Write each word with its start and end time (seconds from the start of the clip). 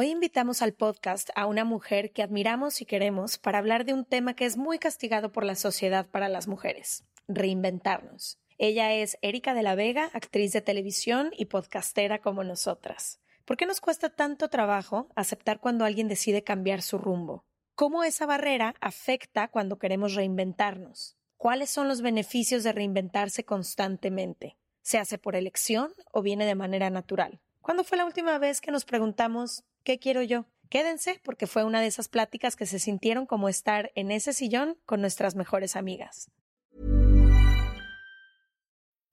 Hoy 0.00 0.10
invitamos 0.10 0.62
al 0.62 0.74
podcast 0.74 1.30
a 1.34 1.46
una 1.46 1.64
mujer 1.64 2.12
que 2.12 2.22
admiramos 2.22 2.80
y 2.80 2.84
queremos 2.84 3.36
para 3.36 3.58
hablar 3.58 3.84
de 3.84 3.94
un 3.94 4.04
tema 4.04 4.34
que 4.34 4.44
es 4.44 4.56
muy 4.56 4.78
castigado 4.78 5.32
por 5.32 5.42
la 5.42 5.56
sociedad 5.56 6.06
para 6.06 6.28
las 6.28 6.46
mujeres, 6.46 7.02
reinventarnos. 7.26 8.38
Ella 8.58 8.92
es 8.92 9.18
Erika 9.22 9.54
de 9.54 9.64
la 9.64 9.74
Vega, 9.74 10.08
actriz 10.12 10.52
de 10.52 10.60
televisión 10.60 11.32
y 11.36 11.46
podcastera 11.46 12.20
como 12.20 12.44
nosotras. 12.44 13.18
¿Por 13.44 13.56
qué 13.56 13.66
nos 13.66 13.80
cuesta 13.80 14.08
tanto 14.08 14.48
trabajo 14.48 15.08
aceptar 15.16 15.58
cuando 15.58 15.84
alguien 15.84 16.06
decide 16.06 16.44
cambiar 16.44 16.82
su 16.82 16.98
rumbo? 16.98 17.44
¿Cómo 17.74 18.04
esa 18.04 18.24
barrera 18.24 18.76
afecta 18.80 19.48
cuando 19.48 19.80
queremos 19.80 20.14
reinventarnos? 20.14 21.16
¿Cuáles 21.36 21.70
son 21.70 21.88
los 21.88 22.02
beneficios 22.02 22.62
de 22.62 22.70
reinventarse 22.70 23.44
constantemente? 23.44 24.58
¿Se 24.80 24.96
hace 24.96 25.18
por 25.18 25.34
elección 25.34 25.92
o 26.12 26.22
viene 26.22 26.46
de 26.46 26.54
manera 26.54 26.88
natural? 26.88 27.40
¿Cuándo 27.60 27.82
fue 27.82 27.98
la 27.98 28.06
última 28.06 28.38
vez 28.38 28.60
que 28.60 28.70
nos 28.70 28.84
preguntamos 28.84 29.64
¿qué 29.88 29.98
quiero 29.98 30.22
yo? 30.22 30.44
Quédense 30.68 31.18
porque 31.24 31.46
fue 31.46 31.64
una 31.64 31.80
de 31.80 31.86
esas 31.86 32.08
pláticas 32.08 32.56
que 32.56 32.66
se 32.66 32.78
sintieron 32.78 33.24
como 33.24 33.48
estar 33.48 33.90
en 33.94 34.10
ese 34.10 34.34
sillón 34.34 34.76
con 34.84 35.00
nuestras 35.00 35.34
mejores 35.34 35.76
amigas. 35.76 36.30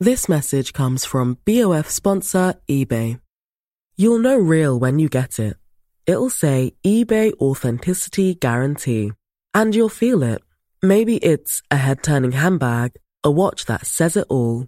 This 0.01 0.27
message 0.27 0.73
comes 0.73 1.05
from 1.05 1.37
BOF 1.45 1.89
sponsor 1.89 2.55
eBay. 2.67 3.21
You'll 3.95 4.19
know 4.19 4.37
real 4.37 4.77
when 4.77 4.99
you 4.99 5.07
get 5.07 5.39
it. 5.39 5.55
It'll 6.05 6.29
say 6.29 6.73
eBay 6.83 7.31
Authenticity 7.39 8.35
Guarantee. 8.35 9.13
And 9.53 9.73
you'll 9.73 9.87
feel 9.87 10.21
it. 10.23 10.41
Maybe 10.81 11.15
it's 11.23 11.61
a 11.71 11.77
head 11.77 12.03
turning 12.03 12.33
handbag, 12.33 12.97
a 13.23 13.31
watch 13.31 13.67
that 13.67 13.87
says 13.87 14.17
it 14.17 14.27
all 14.29 14.67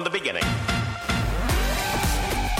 From 0.00 0.04
the 0.10 0.18
beginning. 0.18 0.59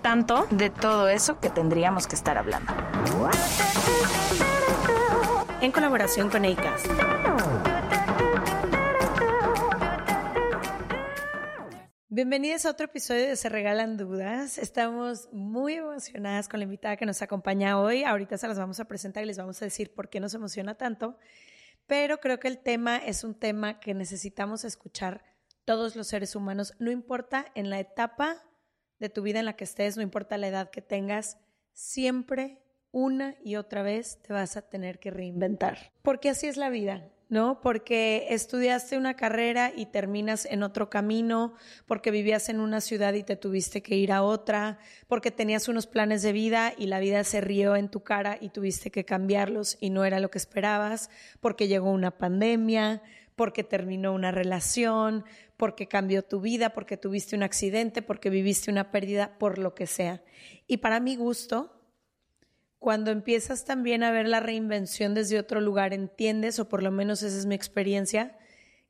tanto 0.00 0.46
de 0.50 0.70
todo 0.70 1.08
eso 1.08 1.38
que 1.40 1.50
tendríamos 1.50 2.06
que 2.06 2.16
estar 2.16 2.38
hablando. 2.38 2.72
En 5.60 5.70
colaboración 5.70 6.30
con 6.30 6.44
ACAST. 6.44 6.86
Bienvenidos 12.08 12.64
a 12.64 12.70
otro 12.70 12.86
episodio 12.86 13.26
de 13.26 13.36
Se 13.36 13.50
Regalan 13.50 13.98
Dudas. 13.98 14.56
Estamos 14.56 15.28
muy 15.32 15.74
emocionadas 15.74 16.48
con 16.48 16.60
la 16.60 16.64
invitada 16.64 16.96
que 16.96 17.04
nos 17.04 17.20
acompaña 17.20 17.78
hoy. 17.78 18.04
Ahorita 18.04 18.38
se 18.38 18.48
las 18.48 18.58
vamos 18.58 18.80
a 18.80 18.86
presentar 18.86 19.22
y 19.22 19.26
les 19.26 19.36
vamos 19.36 19.60
a 19.60 19.66
decir 19.66 19.92
por 19.94 20.08
qué 20.08 20.18
nos 20.18 20.32
emociona 20.32 20.76
tanto. 20.76 21.18
Pero 21.86 22.20
creo 22.20 22.40
que 22.40 22.48
el 22.48 22.58
tema 22.58 22.96
es 22.96 23.22
un 23.22 23.34
tema 23.34 23.80
que 23.80 23.92
necesitamos 23.92 24.64
escuchar 24.64 25.24
todos 25.66 25.94
los 25.94 26.06
seres 26.06 26.34
humanos, 26.34 26.74
no 26.78 26.90
importa 26.90 27.46
en 27.54 27.68
la 27.68 27.80
etapa 27.80 28.42
de 28.98 29.08
tu 29.08 29.22
vida 29.22 29.40
en 29.40 29.46
la 29.46 29.56
que 29.56 29.64
estés, 29.64 29.96
no 29.96 30.02
importa 30.02 30.38
la 30.38 30.48
edad 30.48 30.70
que 30.70 30.82
tengas, 30.82 31.38
siempre 31.72 32.60
una 32.92 33.34
y 33.42 33.56
otra 33.56 33.82
vez 33.82 34.22
te 34.22 34.32
vas 34.32 34.56
a 34.56 34.62
tener 34.62 34.98
que 35.00 35.10
reinventar. 35.10 35.92
Porque 36.02 36.30
así 36.30 36.46
es 36.46 36.56
la 36.56 36.70
vida, 36.70 37.10
¿no? 37.28 37.60
Porque 37.60 38.28
estudiaste 38.30 38.96
una 38.96 39.16
carrera 39.16 39.72
y 39.74 39.86
terminas 39.86 40.46
en 40.46 40.62
otro 40.62 40.90
camino, 40.90 41.54
porque 41.86 42.12
vivías 42.12 42.48
en 42.48 42.60
una 42.60 42.80
ciudad 42.80 43.14
y 43.14 43.24
te 43.24 43.34
tuviste 43.34 43.82
que 43.82 43.96
ir 43.96 44.12
a 44.12 44.22
otra, 44.22 44.78
porque 45.08 45.32
tenías 45.32 45.68
unos 45.68 45.88
planes 45.88 46.22
de 46.22 46.32
vida 46.32 46.72
y 46.78 46.86
la 46.86 47.00
vida 47.00 47.24
se 47.24 47.40
rió 47.40 47.74
en 47.74 47.88
tu 47.88 48.04
cara 48.04 48.38
y 48.40 48.50
tuviste 48.50 48.92
que 48.92 49.04
cambiarlos 49.04 49.76
y 49.80 49.90
no 49.90 50.04
era 50.04 50.20
lo 50.20 50.30
que 50.30 50.38
esperabas, 50.38 51.10
porque 51.40 51.66
llegó 51.66 51.90
una 51.90 52.12
pandemia, 52.12 53.02
porque 53.34 53.64
terminó 53.64 54.12
una 54.12 54.30
relación, 54.30 55.24
porque 55.56 55.86
cambió 55.86 56.22
tu 56.22 56.40
vida, 56.40 56.70
porque 56.70 56.96
tuviste 56.96 57.36
un 57.36 57.42
accidente, 57.42 58.02
porque 58.02 58.30
viviste 58.30 58.70
una 58.70 58.90
pérdida, 58.90 59.38
por 59.38 59.58
lo 59.58 59.74
que 59.74 59.86
sea. 59.86 60.22
Y 60.66 60.78
para 60.78 61.00
mi 61.00 61.16
gusto, 61.16 61.80
cuando 62.78 63.10
empiezas 63.10 63.64
también 63.64 64.02
a 64.02 64.10
ver 64.10 64.28
la 64.28 64.40
reinvención 64.40 65.14
desde 65.14 65.38
otro 65.38 65.60
lugar, 65.60 65.94
entiendes, 65.94 66.58
o 66.58 66.68
por 66.68 66.82
lo 66.82 66.90
menos 66.90 67.22
esa 67.22 67.38
es 67.38 67.46
mi 67.46 67.54
experiencia, 67.54 68.36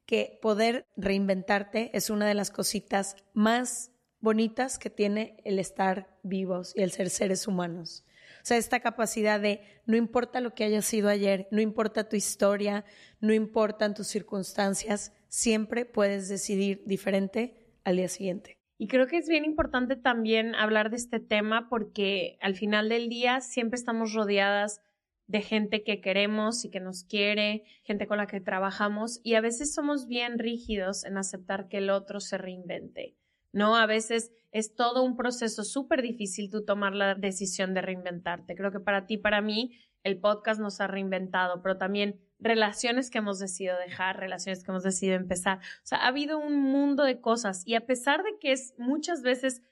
que 0.06 0.38
poder 0.42 0.86
reinventarte 0.96 1.90
es 1.94 2.10
una 2.10 2.26
de 2.26 2.34
las 2.34 2.50
cositas 2.50 3.16
más 3.32 3.90
bonitas 4.20 4.78
que 4.78 4.90
tiene 4.90 5.36
el 5.44 5.58
estar 5.58 6.16
vivos 6.22 6.72
y 6.74 6.82
el 6.82 6.90
ser 6.90 7.10
seres 7.10 7.46
humanos. 7.46 8.04
O 8.44 8.46
sea, 8.46 8.58
esta 8.58 8.80
capacidad 8.80 9.40
de 9.40 9.62
no 9.86 9.96
importa 9.96 10.42
lo 10.42 10.52
que 10.52 10.64
haya 10.64 10.82
sido 10.82 11.08
ayer, 11.08 11.48
no 11.50 11.62
importa 11.62 12.10
tu 12.10 12.14
historia, 12.14 12.84
no 13.18 13.32
importan 13.32 13.94
tus 13.94 14.06
circunstancias, 14.06 15.14
siempre 15.28 15.86
puedes 15.86 16.28
decidir 16.28 16.82
diferente 16.84 17.56
al 17.84 17.96
día 17.96 18.08
siguiente. 18.08 18.58
Y 18.76 18.88
creo 18.88 19.06
que 19.06 19.16
es 19.16 19.28
bien 19.28 19.46
importante 19.46 19.96
también 19.96 20.54
hablar 20.56 20.90
de 20.90 20.96
este 20.96 21.20
tema 21.20 21.70
porque 21.70 22.36
al 22.42 22.54
final 22.54 22.90
del 22.90 23.08
día 23.08 23.40
siempre 23.40 23.78
estamos 23.78 24.12
rodeadas 24.12 24.82
de 25.26 25.40
gente 25.40 25.82
que 25.82 26.02
queremos 26.02 26.66
y 26.66 26.70
que 26.70 26.80
nos 26.80 27.04
quiere, 27.04 27.64
gente 27.82 28.06
con 28.06 28.18
la 28.18 28.26
que 28.26 28.42
trabajamos 28.42 29.20
y 29.22 29.36
a 29.36 29.40
veces 29.40 29.72
somos 29.72 30.06
bien 30.06 30.38
rígidos 30.38 31.06
en 31.06 31.16
aceptar 31.16 31.66
que 31.66 31.78
el 31.78 31.88
otro 31.88 32.20
se 32.20 32.36
reinvente. 32.36 33.16
¿No? 33.54 33.76
A 33.76 33.86
veces 33.86 34.32
es 34.52 34.74
todo 34.74 35.02
un 35.02 35.16
proceso 35.16 35.64
súper 35.64 36.02
difícil 36.02 36.50
tú 36.50 36.64
tomar 36.64 36.94
la 36.94 37.14
decisión 37.14 37.72
de 37.72 37.80
reinventarte. 37.80 38.54
Creo 38.54 38.70
que 38.70 38.80
para 38.80 39.06
ti, 39.06 39.16
para 39.16 39.40
mí, 39.40 39.78
el 40.02 40.18
podcast 40.18 40.60
nos 40.60 40.80
ha 40.80 40.86
reinventado, 40.86 41.62
pero 41.62 41.78
también 41.78 42.20
relaciones 42.38 43.10
que 43.10 43.18
hemos 43.18 43.38
decidido 43.38 43.78
dejar, 43.78 44.18
relaciones 44.18 44.62
que 44.62 44.70
hemos 44.70 44.82
decidido 44.82 45.16
empezar. 45.16 45.58
O 45.58 45.86
sea, 45.86 45.98
ha 45.98 46.08
habido 46.08 46.38
un 46.38 46.60
mundo 46.60 47.04
de 47.04 47.20
cosas 47.20 47.66
y 47.66 47.74
a 47.74 47.86
pesar 47.86 48.22
de 48.22 48.38
que 48.38 48.52
es 48.52 48.74
muchas 48.76 49.22
veces, 49.22 49.62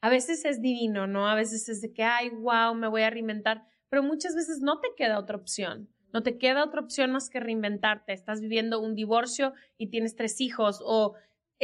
a 0.00 0.08
veces 0.08 0.44
es 0.44 0.62
divino, 0.62 1.06
¿no? 1.06 1.28
A 1.28 1.34
veces 1.34 1.68
es 1.68 1.82
de 1.82 1.92
que, 1.92 2.04
ay, 2.04 2.30
wow, 2.30 2.74
me 2.74 2.88
voy 2.88 3.02
a 3.02 3.10
reinventar, 3.10 3.64
pero 3.90 4.02
muchas 4.02 4.34
veces 4.34 4.60
no 4.60 4.80
te 4.80 4.88
queda 4.96 5.18
otra 5.18 5.36
opción. 5.36 5.88
No 6.12 6.22
te 6.22 6.38
queda 6.38 6.64
otra 6.64 6.80
opción 6.80 7.10
más 7.10 7.28
que 7.28 7.40
reinventarte. 7.40 8.12
Estás 8.12 8.40
viviendo 8.40 8.80
un 8.80 8.94
divorcio 8.94 9.52
y 9.78 9.88
tienes 9.88 10.14
tres 10.14 10.40
hijos 10.40 10.80
o 10.84 11.14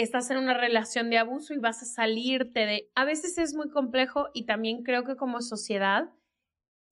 estás 0.02 0.30
en 0.30 0.38
una 0.38 0.54
relación 0.54 1.10
de 1.10 1.18
abuso 1.18 1.54
y 1.54 1.58
vas 1.58 1.82
a 1.82 1.86
salirte 1.86 2.66
de... 2.66 2.90
A 2.94 3.04
veces 3.04 3.36
es 3.36 3.54
muy 3.54 3.68
complejo 3.68 4.28
y 4.32 4.46
también 4.46 4.84
creo 4.84 5.02
que 5.04 5.16
como 5.16 5.40
sociedad... 5.40 6.10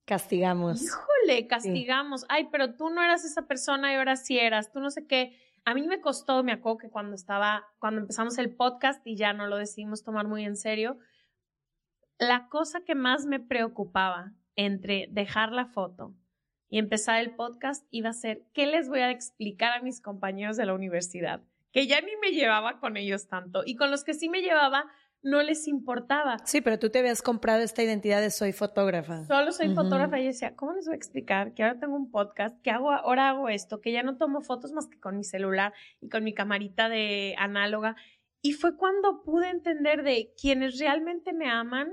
Castigamos. 0.04 0.82
Híjole, 0.82 1.46
castigamos. 1.46 2.26
Ay, 2.28 2.48
pero 2.50 2.74
tú 2.74 2.90
no 2.90 3.02
eras 3.02 3.24
esa 3.24 3.46
persona 3.46 3.92
y 3.92 3.96
ahora 3.96 4.16
sí 4.16 4.38
eras. 4.38 4.72
Tú 4.72 4.80
no 4.80 4.90
sé 4.90 5.06
qué. 5.06 5.38
A 5.64 5.74
mí 5.74 5.86
me 5.86 6.00
costó, 6.00 6.42
me 6.42 6.52
acuerdo 6.52 6.78
que 6.78 6.90
cuando 6.90 7.14
estaba, 7.14 7.64
cuando 7.78 8.00
empezamos 8.00 8.38
el 8.38 8.54
podcast 8.54 9.04
y 9.06 9.16
ya 9.16 9.32
no 9.32 9.46
lo 9.46 9.56
decidimos 9.56 10.02
tomar 10.02 10.26
muy 10.26 10.44
en 10.44 10.56
serio, 10.56 10.98
la 12.18 12.48
cosa 12.48 12.80
que 12.80 12.94
más 12.94 13.24
me 13.26 13.38
preocupaba 13.40 14.32
entre 14.56 15.08
dejar 15.10 15.52
la 15.52 15.66
foto 15.66 16.14
y 16.68 16.78
empezar 16.78 17.20
el 17.20 17.36
podcast 17.36 17.86
iba 17.90 18.10
a 18.10 18.14
ser 18.14 18.42
qué 18.52 18.66
les 18.66 18.88
voy 18.88 19.00
a 19.00 19.10
explicar 19.10 19.72
a 19.72 19.82
mis 19.82 20.00
compañeros 20.00 20.56
de 20.56 20.66
la 20.66 20.74
universidad, 20.74 21.42
que 21.72 21.86
ya 21.86 22.00
ni 22.00 22.16
me 22.22 22.32
llevaba 22.32 22.80
con 22.80 22.96
ellos 22.96 23.28
tanto 23.28 23.62
y 23.64 23.76
con 23.76 23.90
los 23.90 24.04
que 24.04 24.14
sí 24.14 24.28
me 24.28 24.42
llevaba 24.42 24.90
no 25.22 25.42
les 25.42 25.66
importaba. 25.66 26.38
Sí, 26.44 26.60
pero 26.60 26.78
tú 26.78 26.88
te 26.88 27.00
habías 27.00 27.20
comprado 27.20 27.62
esta 27.62 27.82
identidad 27.82 28.20
de 28.20 28.30
soy 28.30 28.52
fotógrafa. 28.52 29.24
Solo 29.24 29.50
soy 29.50 29.74
fotógrafa 29.74 30.20
y 30.20 30.26
decía, 30.26 30.54
¿cómo 30.54 30.72
les 30.72 30.86
voy 30.86 30.94
a 30.94 30.96
explicar 30.96 31.52
que 31.52 31.64
ahora 31.64 31.80
tengo 31.80 31.96
un 31.96 32.10
podcast, 32.12 32.60
que 32.62 32.70
hago 32.70 32.92
ahora 32.92 33.30
hago 33.30 33.48
esto, 33.48 33.80
que 33.80 33.90
ya 33.90 34.04
no 34.04 34.16
tomo 34.18 34.40
fotos 34.40 34.72
más 34.72 34.86
que 34.86 35.00
con 35.00 35.16
mi 35.16 35.24
celular 35.24 35.72
y 36.00 36.08
con 36.08 36.22
mi 36.22 36.32
camarita 36.32 36.88
de 36.88 37.34
análoga? 37.38 37.96
Y 38.40 38.52
fue 38.52 38.76
cuando 38.76 39.24
pude 39.24 39.50
entender 39.50 40.04
de 40.04 40.32
quienes 40.40 40.78
realmente 40.78 41.32
me 41.32 41.50
aman, 41.50 41.92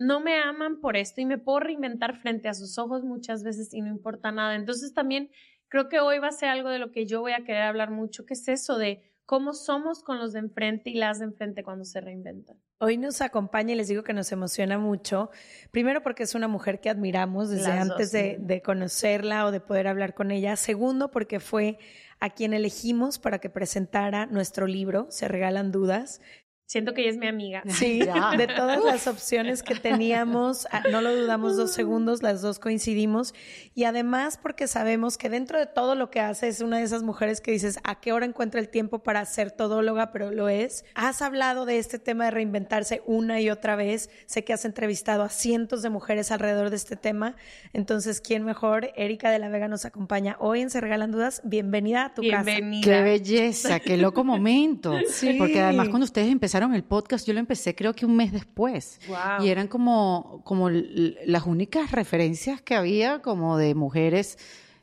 no 0.00 0.18
me 0.18 0.40
aman 0.40 0.80
por 0.80 0.96
esto 0.96 1.20
y 1.20 1.26
me 1.26 1.38
puedo 1.38 1.60
reinventar 1.60 2.16
frente 2.16 2.48
a 2.48 2.54
sus 2.54 2.78
ojos 2.78 3.04
muchas 3.04 3.44
veces 3.44 3.72
y 3.72 3.80
no 3.80 3.88
importa 3.88 4.32
nada. 4.32 4.56
Entonces 4.56 4.92
también 4.92 5.30
creo 5.68 5.88
que 5.88 6.00
hoy 6.00 6.18
va 6.18 6.28
a 6.28 6.32
ser 6.32 6.48
algo 6.48 6.70
de 6.70 6.80
lo 6.80 6.90
que 6.90 7.06
yo 7.06 7.20
voy 7.20 7.32
a 7.32 7.44
querer 7.44 7.62
hablar 7.62 7.92
mucho, 7.92 8.26
que 8.26 8.34
es 8.34 8.48
eso 8.48 8.76
de 8.76 9.11
cómo 9.26 9.52
somos 9.52 10.02
con 10.02 10.18
los 10.18 10.32
de 10.32 10.40
enfrente 10.40 10.90
y 10.90 10.94
las 10.94 11.18
de 11.18 11.26
enfrente 11.26 11.62
cuando 11.62 11.84
se 11.84 12.00
reinventan. 12.00 12.56
Hoy 12.78 12.96
nos 12.96 13.20
acompaña 13.20 13.72
y 13.72 13.76
les 13.76 13.88
digo 13.88 14.02
que 14.02 14.12
nos 14.12 14.32
emociona 14.32 14.78
mucho, 14.78 15.30
primero 15.70 16.02
porque 16.02 16.24
es 16.24 16.34
una 16.34 16.48
mujer 16.48 16.80
que 16.80 16.90
admiramos 16.90 17.48
desde 17.48 17.70
antes 17.70 18.10
de, 18.10 18.38
de 18.40 18.60
conocerla 18.60 19.46
o 19.46 19.52
de 19.52 19.60
poder 19.60 19.86
hablar 19.86 20.14
con 20.14 20.30
ella, 20.30 20.56
segundo 20.56 21.10
porque 21.10 21.38
fue 21.38 21.78
a 22.18 22.30
quien 22.30 22.54
elegimos 22.54 23.18
para 23.18 23.40
que 23.40 23.50
presentara 23.50 24.26
nuestro 24.26 24.66
libro, 24.66 25.08
Se 25.10 25.26
Regalan 25.26 25.72
Dudas, 25.72 26.20
Siento 26.66 26.94
que 26.94 27.02
ella 27.02 27.10
es 27.10 27.18
mi 27.18 27.26
amiga. 27.26 27.62
Sí, 27.68 27.98
de 28.38 28.46
todas 28.46 28.82
las 28.82 29.06
opciones 29.06 29.62
que 29.62 29.74
teníamos, 29.74 30.66
ah, 30.70 30.82
no 30.90 31.02
lo 31.02 31.14
dudamos 31.14 31.56
dos 31.56 31.72
segundos, 31.74 32.22
las 32.22 32.40
dos 32.40 32.58
coincidimos. 32.58 33.34
Y 33.74 33.84
además 33.84 34.38
porque 34.42 34.66
sabemos 34.66 35.18
que 35.18 35.28
dentro 35.28 35.58
de 35.58 35.66
todo 35.66 35.94
lo 35.94 36.10
que 36.10 36.20
hace 36.20 36.48
es 36.48 36.60
una 36.62 36.78
de 36.78 36.84
esas 36.84 37.02
mujeres 37.02 37.42
que 37.42 37.50
dices, 37.52 37.78
¿a 37.84 38.00
qué 38.00 38.12
hora 38.12 38.24
encuentra 38.24 38.58
el 38.58 38.70
tiempo 38.70 39.02
para 39.02 39.24
ser 39.26 39.50
todóloga? 39.50 40.12
Pero 40.12 40.30
lo 40.30 40.48
es. 40.48 40.84
Has 40.94 41.20
hablado 41.20 41.66
de 41.66 41.78
este 41.78 41.98
tema 41.98 42.26
de 42.26 42.30
reinventarse 42.30 43.02
una 43.04 43.40
y 43.40 43.50
otra 43.50 43.76
vez. 43.76 44.08
Sé 44.26 44.44
que 44.44 44.54
has 44.54 44.64
entrevistado 44.64 45.24
a 45.24 45.28
cientos 45.28 45.82
de 45.82 45.90
mujeres 45.90 46.30
alrededor 46.30 46.70
de 46.70 46.76
este 46.76 46.96
tema. 46.96 47.36
Entonces, 47.74 48.20
¿quién 48.22 48.44
mejor? 48.44 48.92
Erika 48.96 49.30
de 49.30 49.38
la 49.38 49.48
Vega 49.50 49.68
nos 49.68 49.84
acompaña 49.84 50.36
hoy 50.38 50.62
en 50.62 50.70
Se 50.70 50.80
Regalan 50.80 51.12
Dudas. 51.12 51.42
Bienvenida 51.44 52.06
a 52.06 52.14
tu 52.14 52.22
Bienvenida. 52.22 52.80
casa. 52.86 52.96
Qué 52.98 53.02
belleza, 53.02 53.80
qué 53.80 53.96
loco 53.98 54.24
momento. 54.24 54.94
Sí. 55.10 55.34
Porque 55.38 55.60
además 55.60 55.88
cuando 55.90 56.04
ustedes 56.04 56.30
empezaron 56.32 56.51
el 56.74 56.84
podcast, 56.84 57.26
yo 57.26 57.32
lo 57.32 57.40
empecé 57.40 57.74
creo 57.74 57.94
que 57.94 58.06
un 58.06 58.16
mes 58.16 58.32
después. 58.32 59.00
Wow. 59.08 59.44
Y 59.44 59.48
eran 59.48 59.68
como, 59.68 60.42
como 60.44 60.70
las 60.70 61.46
únicas 61.46 61.92
referencias 61.92 62.60
que 62.60 62.74
había 62.74 63.20
como 63.20 63.56
de 63.56 63.74
mujeres 63.74 64.38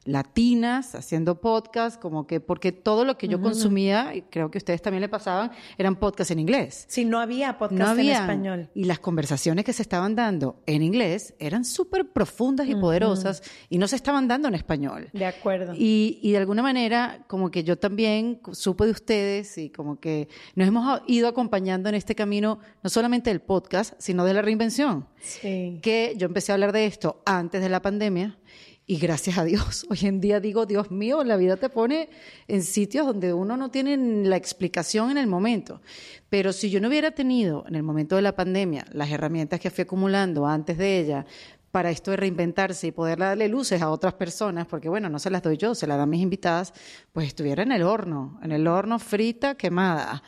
latinas 0.09 0.95
haciendo 0.95 1.39
podcast, 1.39 2.01
como 2.01 2.25
que 2.25 2.39
porque 2.39 2.71
todo 2.71 3.05
lo 3.05 3.17
que 3.17 3.27
yo 3.27 3.39
consumía, 3.39 4.15
y 4.15 4.23
creo 4.23 4.49
que 4.49 4.57
ustedes 4.57 4.81
también 4.81 5.01
le 5.01 5.09
pasaban, 5.09 5.51
eran 5.77 5.95
podcasts 5.95 6.31
en 6.31 6.39
inglés. 6.39 6.85
Sí, 6.87 7.05
no 7.05 7.19
había 7.19 7.57
podcast 7.57 7.79
no 7.79 7.87
había, 7.87 8.17
en 8.17 8.21
español. 8.21 8.69
Y 8.73 8.85
las 8.85 8.99
conversaciones 8.99 9.65
que 9.65 9.73
se 9.73 9.81
estaban 9.81 10.15
dando 10.15 10.61
en 10.65 10.81
inglés 10.81 11.35
eran 11.39 11.63
súper 11.63 12.09
profundas 12.11 12.67
y 12.67 12.75
poderosas 12.75 13.43
y 13.69 13.77
no 13.77 13.87
se 13.87 13.95
estaban 13.95 14.27
dando 14.27 14.47
en 14.47 14.55
español. 14.55 15.09
De 15.13 15.25
acuerdo. 15.25 15.73
Y, 15.75 16.19
y, 16.21 16.31
de 16.31 16.37
alguna 16.37 16.63
manera, 16.63 17.23
como 17.27 17.51
que 17.51 17.63
yo 17.63 17.77
también 17.77 18.41
supo 18.51 18.85
de 18.85 18.91
ustedes 18.91 19.57
y 19.57 19.69
como 19.69 19.99
que 19.99 20.27
nos 20.55 20.67
hemos 20.67 21.01
ido 21.07 21.27
acompañando 21.27 21.89
en 21.89 21.95
este 21.95 22.15
camino, 22.15 22.59
no 22.83 22.89
solamente 22.89 23.29
del 23.29 23.41
podcast, 23.41 23.93
sino 23.99 24.25
de 24.25 24.33
la 24.33 24.41
reinvención. 24.41 25.07
Sí. 25.21 25.79
Que 25.81 26.15
yo 26.17 26.27
empecé 26.27 26.51
a 26.51 26.55
hablar 26.55 26.71
de 26.71 26.85
esto 26.85 27.21
antes 27.25 27.61
de 27.61 27.69
la 27.69 27.81
pandemia 27.81 28.39
y 28.89 28.97
gracias 28.97 29.37
a 29.37 29.43
Dios, 29.43 29.85
hoy 29.91 29.99
en 30.01 30.19
día 30.19 30.39
digo, 30.39 30.65
Dios 30.65 30.89
mío, 30.89 31.23
la 31.23 31.37
vida 31.37 31.57
te 31.57 31.69
pone 31.69 32.09
en 32.47 32.63
sitios 32.63 33.05
donde 33.05 33.33
uno 33.33 33.55
no 33.55 33.69
tiene 33.69 33.95
la 34.27 34.35
explicación 34.35 35.11
en 35.11 35.19
el 35.19 35.27
momento. 35.27 35.79
Pero 36.27 36.51
si 36.51 36.71
yo 36.71 36.81
no 36.81 36.87
hubiera 36.87 37.11
tenido 37.11 37.63
en 37.67 37.75
el 37.75 37.83
momento 37.83 38.15
de 38.15 38.23
la 38.23 38.35
pandemia 38.35 38.87
las 38.91 39.11
herramientas 39.11 39.59
que 39.59 39.69
fui 39.69 39.83
acumulando 39.83 40.47
antes 40.47 40.79
de 40.79 40.99
ella 40.99 41.27
para 41.69 41.91
esto 41.91 42.09
de 42.09 42.17
reinventarse 42.17 42.87
y 42.87 42.91
poder 42.91 43.19
darle 43.19 43.47
luces 43.47 43.79
a 43.83 43.91
otras 43.91 44.15
personas, 44.15 44.65
porque 44.65 44.89
bueno, 44.89 45.07
no 45.07 45.19
se 45.19 45.29
las 45.29 45.43
doy 45.43 45.57
yo, 45.57 45.75
se 45.75 45.85
las 45.85 45.99
dan 45.99 46.09
mis 46.09 46.23
invitadas, 46.23 46.73
pues 47.13 47.27
estuviera 47.27 47.61
en 47.61 47.71
el 47.71 47.83
horno, 47.83 48.39
en 48.41 48.51
el 48.51 48.65
horno 48.65 48.97
frita, 48.97 49.53
quemada. 49.53 50.23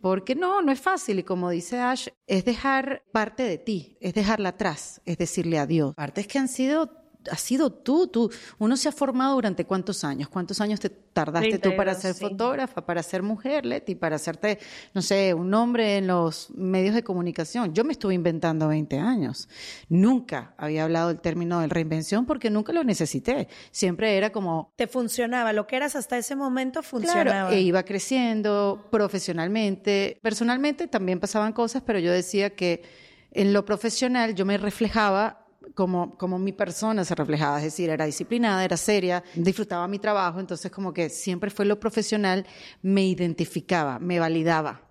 Porque 0.00 0.34
no, 0.34 0.62
no 0.62 0.72
es 0.72 0.80
fácil. 0.80 1.18
Y 1.18 1.24
como 1.24 1.50
dice 1.50 1.78
Ash, 1.78 2.08
es 2.26 2.46
dejar 2.46 3.02
parte 3.12 3.42
de 3.42 3.58
ti, 3.58 3.98
es 4.00 4.14
dejarla 4.14 4.50
atrás, 4.50 5.02
es 5.04 5.18
decirle 5.18 5.58
adiós. 5.58 5.94
Partes 5.94 6.26
que 6.26 6.38
han 6.38 6.48
sido 6.48 6.97
has 7.30 7.40
sido 7.40 7.70
tú, 7.70 8.08
tú. 8.08 8.30
Uno 8.58 8.76
se 8.76 8.88
ha 8.88 8.92
formado 8.92 9.34
durante 9.34 9.64
cuántos 9.64 10.04
años? 10.04 10.28
¿Cuántos 10.28 10.60
años 10.60 10.80
te 10.80 10.90
tardaste 10.90 11.48
32, 11.50 11.72
tú 11.72 11.76
para 11.76 11.94
ser 11.94 12.14
sí. 12.14 12.20
fotógrafa, 12.20 12.84
para 12.84 13.02
ser 13.02 13.22
mujer, 13.22 13.66
Leti, 13.66 13.94
para 13.94 14.16
hacerte, 14.16 14.58
no 14.94 15.02
sé, 15.02 15.34
un 15.34 15.50
nombre 15.50 15.96
en 15.96 16.06
los 16.06 16.50
medios 16.50 16.94
de 16.94 17.02
comunicación? 17.02 17.74
Yo 17.74 17.84
me 17.84 17.92
estuve 17.92 18.14
inventando 18.14 18.68
20 18.68 18.98
años. 18.98 19.48
Nunca 19.88 20.54
había 20.56 20.84
hablado 20.84 21.08
del 21.08 21.20
término 21.20 21.60
de 21.60 21.68
reinvención 21.68 22.26
porque 22.26 22.50
nunca 22.50 22.72
lo 22.72 22.84
necesité. 22.84 23.48
Siempre 23.70 24.16
era 24.16 24.30
como... 24.30 24.72
Te 24.76 24.86
funcionaba, 24.86 25.52
lo 25.52 25.66
que 25.66 25.76
eras 25.76 25.96
hasta 25.96 26.18
ese 26.18 26.36
momento 26.36 26.82
funcionaba. 26.82 27.24
Claro, 27.24 27.50
e 27.50 27.60
iba 27.60 27.82
creciendo 27.82 28.86
profesionalmente. 28.90 30.18
Personalmente 30.22 30.86
también 30.86 31.20
pasaban 31.20 31.52
cosas, 31.52 31.82
pero 31.84 31.98
yo 31.98 32.12
decía 32.12 32.50
que 32.50 32.82
en 33.30 33.52
lo 33.52 33.64
profesional 33.64 34.34
yo 34.34 34.44
me 34.44 34.58
reflejaba 34.58 35.47
como, 35.74 36.16
como 36.16 36.38
mi 36.38 36.52
persona 36.52 37.04
se 37.04 37.14
reflejaba, 37.14 37.58
es 37.58 37.64
decir, 37.64 37.90
era 37.90 38.04
disciplinada, 38.04 38.64
era 38.64 38.76
seria, 38.76 39.22
disfrutaba 39.34 39.88
mi 39.88 39.98
trabajo, 39.98 40.40
entonces 40.40 40.70
como 40.70 40.92
que 40.92 41.08
siempre 41.08 41.50
fue 41.50 41.64
lo 41.64 41.80
profesional, 41.80 42.46
me 42.82 43.06
identificaba, 43.06 43.98
me 43.98 44.18
validaba. 44.18 44.82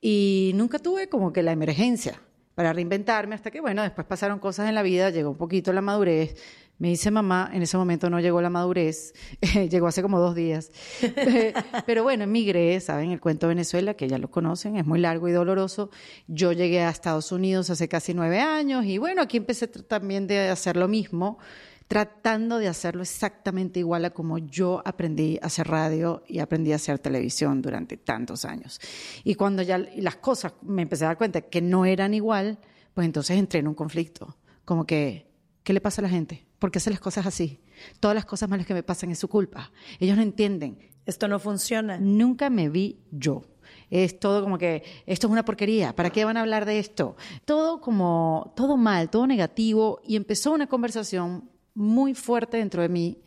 Y 0.00 0.52
nunca 0.54 0.78
tuve 0.78 1.08
como 1.08 1.32
que 1.32 1.42
la 1.42 1.52
emergencia 1.52 2.20
para 2.54 2.72
reinventarme 2.72 3.34
hasta 3.34 3.50
que, 3.50 3.60
bueno, 3.60 3.82
después 3.82 4.06
pasaron 4.06 4.38
cosas 4.38 4.68
en 4.68 4.74
la 4.74 4.82
vida, 4.82 5.10
llegó 5.10 5.30
un 5.30 5.36
poquito 5.36 5.72
la 5.72 5.80
madurez, 5.80 6.36
me 6.82 6.88
dice 6.88 7.12
mamá, 7.12 7.48
en 7.52 7.62
ese 7.62 7.76
momento 7.76 8.10
no 8.10 8.18
llegó 8.18 8.42
la 8.42 8.50
madurez, 8.50 9.14
llegó 9.70 9.86
hace 9.86 10.02
como 10.02 10.18
dos 10.18 10.34
días. 10.34 10.72
Pero 11.86 12.02
bueno, 12.02 12.24
emigré, 12.24 12.80
¿saben? 12.80 13.12
El 13.12 13.20
cuento 13.20 13.46
de 13.46 13.54
Venezuela, 13.54 13.94
que 13.94 14.08
ya 14.08 14.18
lo 14.18 14.32
conocen, 14.32 14.74
es 14.74 14.84
muy 14.84 14.98
largo 14.98 15.28
y 15.28 15.30
doloroso. 15.30 15.90
Yo 16.26 16.50
llegué 16.50 16.80
a 16.80 16.90
Estados 16.90 17.30
Unidos 17.30 17.70
hace 17.70 17.86
casi 17.86 18.14
nueve 18.14 18.40
años 18.40 18.84
y 18.84 18.98
bueno, 18.98 19.22
aquí 19.22 19.36
empecé 19.36 19.68
también 19.68 20.26
de 20.26 20.48
hacer 20.48 20.76
lo 20.76 20.88
mismo, 20.88 21.38
tratando 21.86 22.58
de 22.58 22.66
hacerlo 22.66 23.02
exactamente 23.02 23.78
igual 23.78 24.04
a 24.04 24.10
como 24.10 24.38
yo 24.38 24.82
aprendí 24.84 25.38
a 25.40 25.46
hacer 25.46 25.68
radio 25.68 26.24
y 26.26 26.40
aprendí 26.40 26.72
a 26.72 26.76
hacer 26.76 26.98
televisión 26.98 27.62
durante 27.62 27.96
tantos 27.96 28.44
años. 28.44 28.80
Y 29.22 29.36
cuando 29.36 29.62
ya 29.62 29.78
las 29.78 30.16
cosas 30.16 30.54
me 30.62 30.82
empecé 30.82 31.04
a 31.04 31.08
dar 31.10 31.16
cuenta 31.16 31.42
que 31.42 31.62
no 31.62 31.84
eran 31.84 32.12
igual, 32.12 32.58
pues 32.92 33.04
entonces 33.04 33.38
entré 33.38 33.60
en 33.60 33.68
un 33.68 33.74
conflicto, 33.74 34.36
como 34.64 34.84
que, 34.84 35.30
¿qué 35.62 35.72
le 35.72 35.80
pasa 35.80 36.00
a 36.00 36.02
la 36.02 36.08
gente? 36.08 36.44
¿Por 36.62 36.70
qué 36.70 36.78
hace 36.78 36.90
las 36.90 37.00
cosas 37.00 37.26
así? 37.26 37.58
Todas 37.98 38.14
las 38.14 38.24
cosas 38.24 38.48
malas 38.48 38.64
que 38.68 38.72
me 38.72 38.84
pasan 38.84 39.10
es 39.10 39.18
su 39.18 39.26
culpa. 39.26 39.72
Ellos 39.98 40.16
no 40.16 40.22
entienden. 40.22 40.78
Esto 41.04 41.26
no 41.26 41.40
funciona. 41.40 41.98
Nunca 41.98 42.50
me 42.50 42.68
vi 42.68 43.00
yo. 43.10 43.42
Es 43.90 44.20
todo 44.20 44.44
como 44.44 44.58
que 44.58 44.84
esto 45.04 45.26
es 45.26 45.32
una 45.32 45.44
porquería. 45.44 45.92
¿Para 45.96 46.10
qué 46.10 46.24
van 46.24 46.36
a 46.36 46.42
hablar 46.42 46.64
de 46.64 46.78
esto? 46.78 47.16
Todo 47.44 47.80
como 47.80 48.52
todo 48.54 48.76
mal, 48.76 49.10
todo 49.10 49.26
negativo 49.26 50.00
y 50.04 50.14
empezó 50.14 50.52
una 50.52 50.68
conversación 50.68 51.50
muy 51.74 52.14
fuerte 52.14 52.58
dentro 52.58 52.80
de 52.82 52.88
mí 52.88 53.18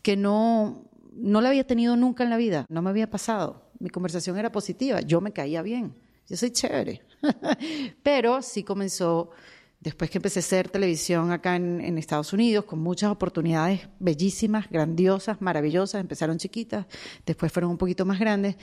que 0.00 0.16
no 0.16 0.88
no 1.12 1.42
la 1.42 1.50
había 1.50 1.66
tenido 1.66 1.94
nunca 1.94 2.24
en 2.24 2.30
la 2.30 2.38
vida. 2.38 2.64
No 2.70 2.80
me 2.80 2.88
había 2.88 3.10
pasado. 3.10 3.70
Mi 3.80 3.90
conversación 3.90 4.38
era 4.38 4.50
positiva. 4.50 5.02
Yo 5.02 5.20
me 5.20 5.34
caía 5.34 5.60
bien. 5.60 5.94
Yo 6.26 6.38
soy 6.38 6.52
chévere. 6.52 7.02
Pero 8.02 8.40
sí 8.40 8.64
comenzó 8.64 9.28
Después 9.80 10.10
que 10.10 10.18
empecé 10.18 10.40
a 10.40 10.42
hacer 10.42 10.68
televisión 10.68 11.30
acá 11.30 11.54
en, 11.54 11.80
en, 11.80 11.98
Estados 11.98 12.32
Unidos, 12.32 12.64
con 12.64 12.80
muchas 12.80 13.10
oportunidades 13.12 13.88
bellísimas, 14.00 14.68
grandiosas, 14.68 15.40
maravillosas, 15.40 16.00
empezaron 16.00 16.38
chiquitas, 16.38 16.86
después 17.24 17.52
fueron 17.52 17.70
un 17.70 17.78
poquito 17.78 18.04
más 18.04 18.18
grandes, 18.18 18.56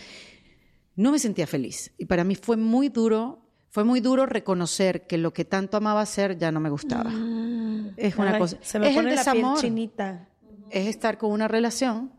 no 0.95 1.11
me 1.11 1.19
sentía 1.19 1.47
feliz. 1.47 1.93
Y 1.97 2.05
para 2.05 2.23
mí 2.23 2.35
fue 2.35 2.57
muy 2.57 2.89
duro, 2.89 3.47
fue 3.69 3.85
muy 3.85 4.01
duro 4.01 4.25
reconocer 4.25 5.07
que 5.07 5.17
lo 5.17 5.33
que 5.33 5.45
tanto 5.45 5.77
amaba 5.77 6.01
hacer 6.01 6.37
ya 6.37 6.51
no 6.51 6.59
me 6.59 6.69
gustaba. 6.69 7.09
Mm, 7.09 7.93
es 7.95 8.15
una 8.17 8.33
ay, 8.33 8.39
cosa. 8.39 8.57
Se 8.61 8.79
me 8.79 8.89
es 8.89 8.95
pone 8.95 9.11
el 9.11 9.17
desamor. 9.17 9.55
la 9.55 9.61
piel 9.61 9.61
chinita. 9.61 10.29
Es 10.69 10.87
estar 10.87 11.17
con 11.17 11.31
una 11.31 11.47
relación 11.47 12.11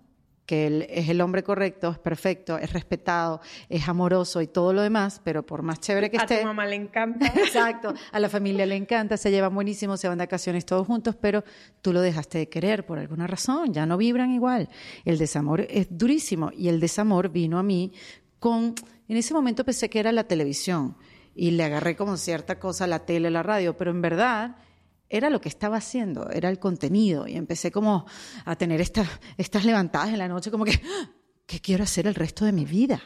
que 0.47 0.69
él 0.69 0.87
es 0.89 1.09
el 1.09 1.21
hombre 1.21 1.43
correcto, 1.43 1.91
es 1.91 1.99
perfecto, 1.99 2.57
es 2.57 2.73
respetado, 2.73 3.41
es 3.69 3.89
amoroso 3.89 4.41
y 4.41 4.47
todo 4.47 4.73
lo 4.73 4.81
demás, 4.81 5.21
pero 5.23 5.45
por 5.45 5.63
más 5.63 5.81
chévere 5.81 6.09
que 6.09 6.19
a 6.19 6.21
esté. 6.21 6.37
A 6.37 6.41
tu 6.41 6.47
mamá 6.47 6.65
le 6.67 6.77
encanta. 6.77 7.27
Exacto, 7.37 7.93
a 8.13 8.21
la 8.21 8.29
familia 8.29 8.65
le 8.65 8.77
encanta, 8.77 9.17
se 9.17 9.31
llevan 9.31 9.55
buenísimo, 9.55 9.97
se 9.97 10.09
van 10.09 10.19
de 10.19 10.25
vacaciones 10.25 10.65
todos 10.65 10.87
juntos, 10.87 11.17
pero 11.21 11.45
tú 11.83 11.93
lo 11.93 12.01
dejaste 12.01 12.39
de 12.39 12.49
querer 12.49 12.87
por 12.87 12.99
alguna 12.99 13.27
razón, 13.27 13.75
ya 13.75 13.85
no 13.85 13.97
vibran 13.97 14.31
igual. 14.31 14.69
El 15.05 15.19
desamor 15.19 15.67
es 15.69 15.89
durísimo 15.91 16.53
y 16.57 16.69
el 16.69 16.81
desamor 16.81 17.29
vino 17.29 17.59
a 17.59 17.63
mí 17.63 17.93
con. 18.39 18.75
En 19.09 19.17
ese 19.17 19.35
momento 19.35 19.65
pensé 19.65 19.91
que 19.91 20.01
era 20.01 20.13
la 20.13 20.25
televisión. 20.25 20.97
y 21.39 21.51
le 21.51 21.65
agarré 21.65 21.97
como 21.97 22.17
cierta 22.17 22.59
cosa 22.59 22.85
a 22.85 22.87
la 22.87 23.01
tele, 23.01 23.29
a 23.29 23.31
la 23.31 23.43
radio, 23.43 23.77
pero 23.77 23.91
en 23.91 24.01
verdad 24.01 24.57
era 25.09 25.31
lo 25.31 25.41
que 25.41 25.49
estaba 25.49 25.77
haciendo, 25.77 26.31
era 26.31 26.49
el 26.49 26.59
contenido 26.59 27.27
y 27.27 27.37
empecé 27.37 27.71
como 27.71 28.07
a 28.45 28.57
tener 28.57 28.81
estas, 28.81 29.09
estas 29.37 29.65
levantadas 29.65 30.11
en 30.11 30.19
la 30.19 30.29
noche 30.29 30.51
como 30.51 30.65
que. 30.65 30.81
¿qué 31.47 31.61
quiero 31.61 31.85
hacer 31.85 32.07
el 32.07 32.15
resto 32.15 32.45
de 32.45 32.53
mi 32.53 32.65
vida? 32.65 33.01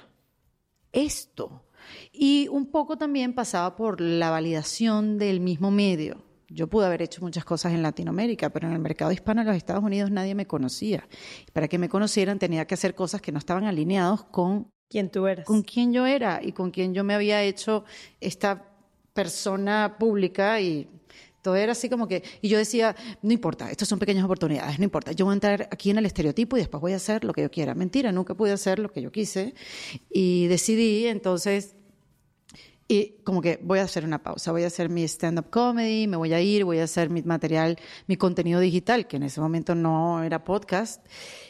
Esto. 0.92 1.66
Y 2.12 2.48
un 2.48 2.70
poco 2.70 2.96
también 2.98 3.34
pasaba 3.34 3.76
por 3.76 4.00
la 4.00 4.30
validación 4.30 5.18
del 5.18 5.40
mismo 5.40 5.70
medio. 5.70 6.24
Yo 6.48 6.68
pude 6.68 6.86
haber 6.86 7.02
hecho 7.02 7.20
muchas 7.20 7.44
cosas 7.44 7.72
en 7.72 7.82
Latinoamérica, 7.82 8.50
pero 8.50 8.66
en 8.66 8.74
el 8.74 8.80
mercado 8.80 9.12
hispano 9.12 9.42
en 9.42 9.46
los 9.46 9.56
Estados 9.56 9.84
Unidos 9.84 10.10
nadie 10.10 10.34
me 10.34 10.46
conocía. 10.46 11.06
Para 11.52 11.68
que 11.68 11.78
me 11.78 11.88
conocieran 11.88 12.38
tenía 12.40 12.66
que 12.66 12.74
hacer 12.74 12.94
cosas 12.94 13.20
que 13.20 13.30
no 13.30 13.38
estaban 13.38 13.64
alineados 13.64 14.24
con 14.24 14.68
quién 14.88 15.10
tú 15.10 15.26
eras. 15.28 15.46
Con 15.46 15.62
quién 15.62 15.92
yo 15.92 16.06
era 16.06 16.40
y 16.42 16.52
con 16.52 16.72
quién 16.72 16.92
yo 16.92 17.04
me 17.04 17.14
había 17.14 17.42
hecho 17.44 17.84
esta 18.20 18.66
persona 19.12 19.96
pública 19.98 20.60
y 20.60 20.88
todo 21.42 21.56
era 21.56 21.72
así 21.72 21.88
como 21.88 22.06
que, 22.06 22.22
y 22.42 22.48
yo 22.48 22.58
decía, 22.58 22.94
no 23.22 23.32
importa, 23.32 23.70
estas 23.70 23.88
son 23.88 23.98
pequeñas 23.98 24.24
oportunidades, 24.24 24.78
no 24.78 24.84
importa, 24.84 25.12
yo 25.12 25.24
voy 25.24 25.32
a 25.32 25.34
entrar 25.34 25.68
aquí 25.70 25.90
en 25.90 25.98
el 25.98 26.06
estereotipo 26.06 26.56
y 26.56 26.60
después 26.60 26.80
voy 26.80 26.92
a 26.92 26.96
hacer 26.96 27.24
lo 27.24 27.32
que 27.32 27.42
yo 27.42 27.50
quiera. 27.50 27.74
Mentira, 27.74 28.12
nunca 28.12 28.34
pude 28.34 28.52
hacer 28.52 28.78
lo 28.78 28.90
que 28.90 29.02
yo 29.02 29.10
quise 29.10 29.54
y 30.10 30.46
decidí 30.48 31.06
entonces, 31.06 31.76
y 32.88 33.22
como 33.22 33.40
que 33.40 33.60
voy 33.62 33.78
a 33.78 33.84
hacer 33.84 34.04
una 34.04 34.20
pausa, 34.22 34.50
voy 34.50 34.64
a 34.64 34.66
hacer 34.66 34.88
mi 34.88 35.04
stand-up 35.04 35.48
comedy, 35.50 36.08
me 36.08 36.16
voy 36.16 36.32
a 36.32 36.40
ir, 36.40 36.64
voy 36.64 36.78
a 36.78 36.84
hacer 36.84 37.08
mi 37.08 37.22
material, 37.22 37.78
mi 38.08 38.16
contenido 38.16 38.58
digital, 38.58 39.06
que 39.06 39.16
en 39.16 39.22
ese 39.22 39.40
momento 39.40 39.76
no 39.76 40.24
era 40.24 40.42
podcast, 40.42 41.06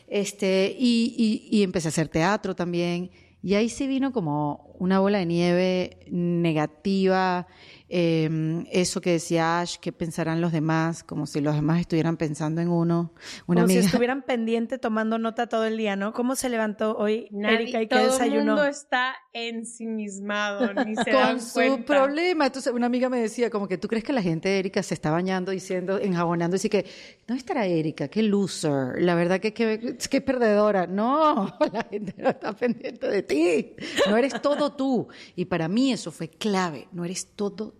este, 0.06 0.76
y, 0.78 1.14
y, 1.50 1.58
y 1.58 1.62
empecé 1.62 1.88
a 1.88 1.90
hacer 1.90 2.08
teatro 2.08 2.54
también. 2.54 3.10
Y 3.42 3.54
ahí 3.54 3.70
sí 3.70 3.86
vino 3.86 4.12
como 4.12 4.74
una 4.78 5.00
bola 5.00 5.16
de 5.16 5.24
nieve 5.24 5.96
negativa, 6.10 7.46
eh, 7.92 8.64
eso 8.70 9.00
que 9.00 9.10
decía 9.10 9.60
Ash, 9.60 9.76
que 9.78 9.90
pensarán 9.90 10.40
los 10.40 10.52
demás, 10.52 11.02
como 11.02 11.26
si 11.26 11.40
los 11.40 11.56
demás 11.56 11.80
estuvieran 11.80 12.16
pensando 12.16 12.60
en 12.60 12.68
uno. 12.68 13.12
Una 13.48 13.62
como 13.62 13.72
si 13.72 13.78
estuvieran 13.78 14.22
pendiente 14.22 14.78
tomando 14.78 15.18
nota 15.18 15.48
todo 15.48 15.64
el 15.64 15.76
día, 15.76 15.96
¿no? 15.96 16.12
¿Cómo 16.12 16.36
se 16.36 16.48
levantó 16.48 16.96
hoy 16.96 17.28
Erika 17.32 17.82
y 17.82 17.88
qué 17.88 17.98
desayunó? 17.98 18.18
Todo 18.18 18.26
el 18.28 18.46
mundo 18.46 18.64
está 18.64 19.16
ensimismado, 19.32 20.72
ni 20.86 20.94
se 20.94 21.10
Con 21.10 21.12
dan 21.12 21.40
su 21.40 21.84
problema. 21.84 22.46
Entonces 22.46 22.72
una 22.72 22.86
amiga 22.86 23.08
me 23.08 23.18
decía 23.18 23.50
como 23.50 23.66
que 23.66 23.76
tú 23.76 23.88
crees 23.88 24.04
que 24.04 24.12
la 24.12 24.22
gente 24.22 24.48
de 24.48 24.60
Erika 24.60 24.84
se 24.84 24.94
está 24.94 25.10
bañando, 25.10 25.50
diciendo, 25.50 25.98
enjabonando, 25.98 26.56
y 26.62 26.68
que, 26.68 26.86
¿dónde 27.26 27.40
estará 27.40 27.66
Erika? 27.66 28.06
Qué 28.06 28.22
loser. 28.22 29.02
La 29.02 29.16
verdad 29.16 29.40
que 29.40 29.52
qué 29.52 30.20
perdedora. 30.20 30.86
No, 30.86 31.58
la 31.72 31.88
gente 31.90 32.14
no 32.18 32.30
está 32.30 32.52
pendiente 32.52 33.08
de 33.08 33.22
ti. 33.24 33.74
No 34.08 34.16
eres 34.16 34.40
todo 34.40 34.74
tú. 34.76 35.08
Y 35.34 35.46
para 35.46 35.66
mí 35.66 35.92
eso 35.92 36.12
fue 36.12 36.28
clave. 36.28 36.86
No 36.92 37.04
eres 37.04 37.34
todo 37.34 37.79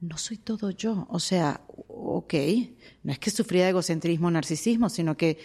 No 0.00 0.18
soy 0.18 0.36
todo 0.36 0.70
yo. 0.70 1.06
O 1.10 1.18
sea, 1.18 1.60
ok, 1.88 2.34
no 3.02 3.12
es 3.12 3.18
que 3.18 3.30
sufría 3.30 3.64
de 3.64 3.70
egocentrismo 3.70 4.28
o 4.28 4.30
narcisismo, 4.30 4.88
sino 4.88 5.16
que 5.16 5.38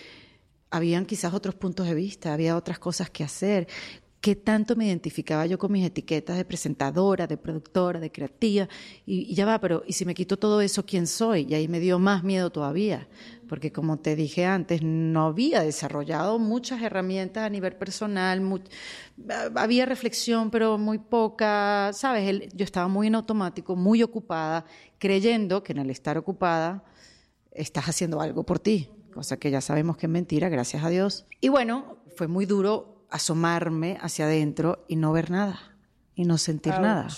habían 0.70 1.06
quizás 1.06 1.34
otros 1.34 1.56
puntos 1.56 1.88
de 1.88 1.96
vista, 1.96 2.34
había 2.34 2.56
otras 2.56 2.80
cosas 2.80 3.10
que 3.10 3.24
hacer. 3.24 3.68
¿Qué 4.22 4.36
tanto 4.36 4.76
me 4.76 4.86
identificaba 4.86 5.48
yo 5.48 5.58
con 5.58 5.72
mis 5.72 5.86
etiquetas 5.86 6.38
de 6.38 6.46
presentadora, 6.46 7.26
de 7.26 7.38
productora, 7.38 8.00
de 8.00 8.12
creativa? 8.12 8.70
Y, 9.06 9.32
y, 9.32 9.34
ya 9.34 9.46
va, 9.46 9.60
pero 9.60 9.84
¿y 9.88 9.94
si 9.94 10.06
me 10.06 10.14
quito 10.14 10.38
todo 10.38 10.62
eso, 10.62 10.86
quién 10.86 11.08
soy? 11.08 11.48
Y 11.50 11.56
ahí 11.56 11.68
me 11.68 11.80
dio 11.80 11.98
más 11.98 12.24
miedo 12.24 12.52
todavía, 12.52 13.08
porque 13.52 13.74
como 13.74 14.00
te 14.00 14.16
dije 14.16 14.46
antes, 14.46 14.82
no 14.82 15.26
había 15.26 15.62
desarrollado 15.62 16.40
muchas 16.40 16.82
herramientas 16.82 17.44
a 17.44 17.50
nivel 17.50 17.76
personal, 17.76 18.40
muy, 18.40 18.62
había 19.58 19.86
reflexión, 19.86 20.50
pero 20.50 20.78
muy 20.78 21.00
poca, 21.00 21.92
¿sabes? 21.92 22.48
Yo 22.54 22.64
estaba 22.64 22.88
muy 22.88 23.08
en 23.08 23.16
automático, 23.16 23.76
muy 23.76 24.04
ocupada, 24.04 24.64
creyendo 25.00 25.64
que 25.64 25.74
en 25.74 25.80
el 25.80 25.90
estar 25.90 26.18
ocupada 26.18 26.86
estás 27.52 27.90
haciendo 27.90 28.22
algo 28.22 28.46
por 28.46 28.58
ti, 28.58 28.90
cosa 29.14 29.36
que 29.36 29.52
ya 29.52 29.60
sabemos 29.60 29.98
que 29.98 30.06
es 30.06 30.10
mentira, 30.10 30.48
gracias 30.48 30.86
a 30.86 30.88
Dios. 30.88 31.26
Y 31.42 31.50
bueno, 31.50 31.98
fue 32.16 32.30
muy 32.30 32.46
duro 32.46 33.06
asomarme 33.10 33.98
hacia 34.00 34.28
adentro 34.28 34.86
y 34.88 34.96
no 34.96 35.12
ver 35.12 35.30
nada 35.30 35.60
y 36.16 36.24
no 36.24 36.38
sentir 36.38 36.80
nada. 36.80 37.10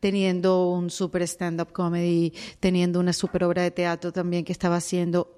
Teniendo 0.00 0.70
un 0.70 0.90
super 0.90 1.22
stand-up 1.22 1.72
comedy, 1.72 2.32
teniendo 2.58 3.00
una 3.00 3.12
super 3.12 3.44
obra 3.44 3.62
de 3.62 3.70
teatro 3.70 4.12
también 4.12 4.44
que 4.44 4.52
estaba 4.52 4.76
haciendo. 4.76 5.36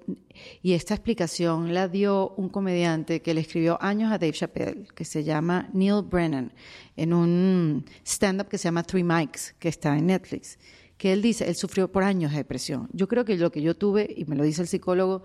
Y 0.61 0.73
esta 0.73 0.93
explicación 0.93 1.73
la 1.73 1.87
dio 1.87 2.29
un 2.37 2.49
comediante 2.49 3.21
que 3.21 3.33
le 3.33 3.41
escribió 3.41 3.77
años 3.81 4.11
a 4.11 4.17
Dave 4.17 4.31
Chappelle, 4.31 4.87
que 4.95 5.05
se 5.05 5.23
llama 5.23 5.69
Neil 5.73 6.01
Brennan, 6.09 6.53
en 6.95 7.13
un 7.13 7.85
stand-up 8.05 8.47
que 8.47 8.57
se 8.57 8.63
llama 8.65 8.83
Three 8.83 9.03
Mics, 9.03 9.53
que 9.59 9.69
está 9.69 9.97
en 9.97 10.07
Netflix. 10.07 10.57
Que 10.97 11.11
él 11.11 11.21
dice, 11.21 11.47
él 11.49 11.55
sufrió 11.55 11.91
por 11.91 12.03
años 12.03 12.31
de 12.31 12.37
depresión. 12.37 12.87
Yo 12.93 13.07
creo 13.09 13.25
que 13.25 13.35
lo 13.35 13.51
que 13.51 13.61
yo 13.61 13.75
tuve, 13.75 14.13
y 14.15 14.23
me 14.25 14.37
lo 14.37 14.43
dice 14.43 14.61
el 14.61 14.69
psicólogo, 14.69 15.23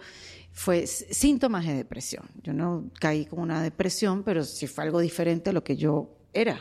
fue 0.51 0.89
síntomas 0.89 1.67
de 1.67 1.75
depresión. 1.75 2.25
Yo 2.43 2.53
no 2.53 2.91
caí 2.99 3.27
con 3.27 3.39
una 3.39 3.63
depresión, 3.63 4.25
pero 4.25 4.43
sí 4.43 4.67
fue 4.67 4.85
algo 4.85 4.99
diferente 4.99 5.51
a 5.51 5.53
lo 5.53 5.63
que 5.63 5.77
yo 5.77 6.17
era. 6.33 6.61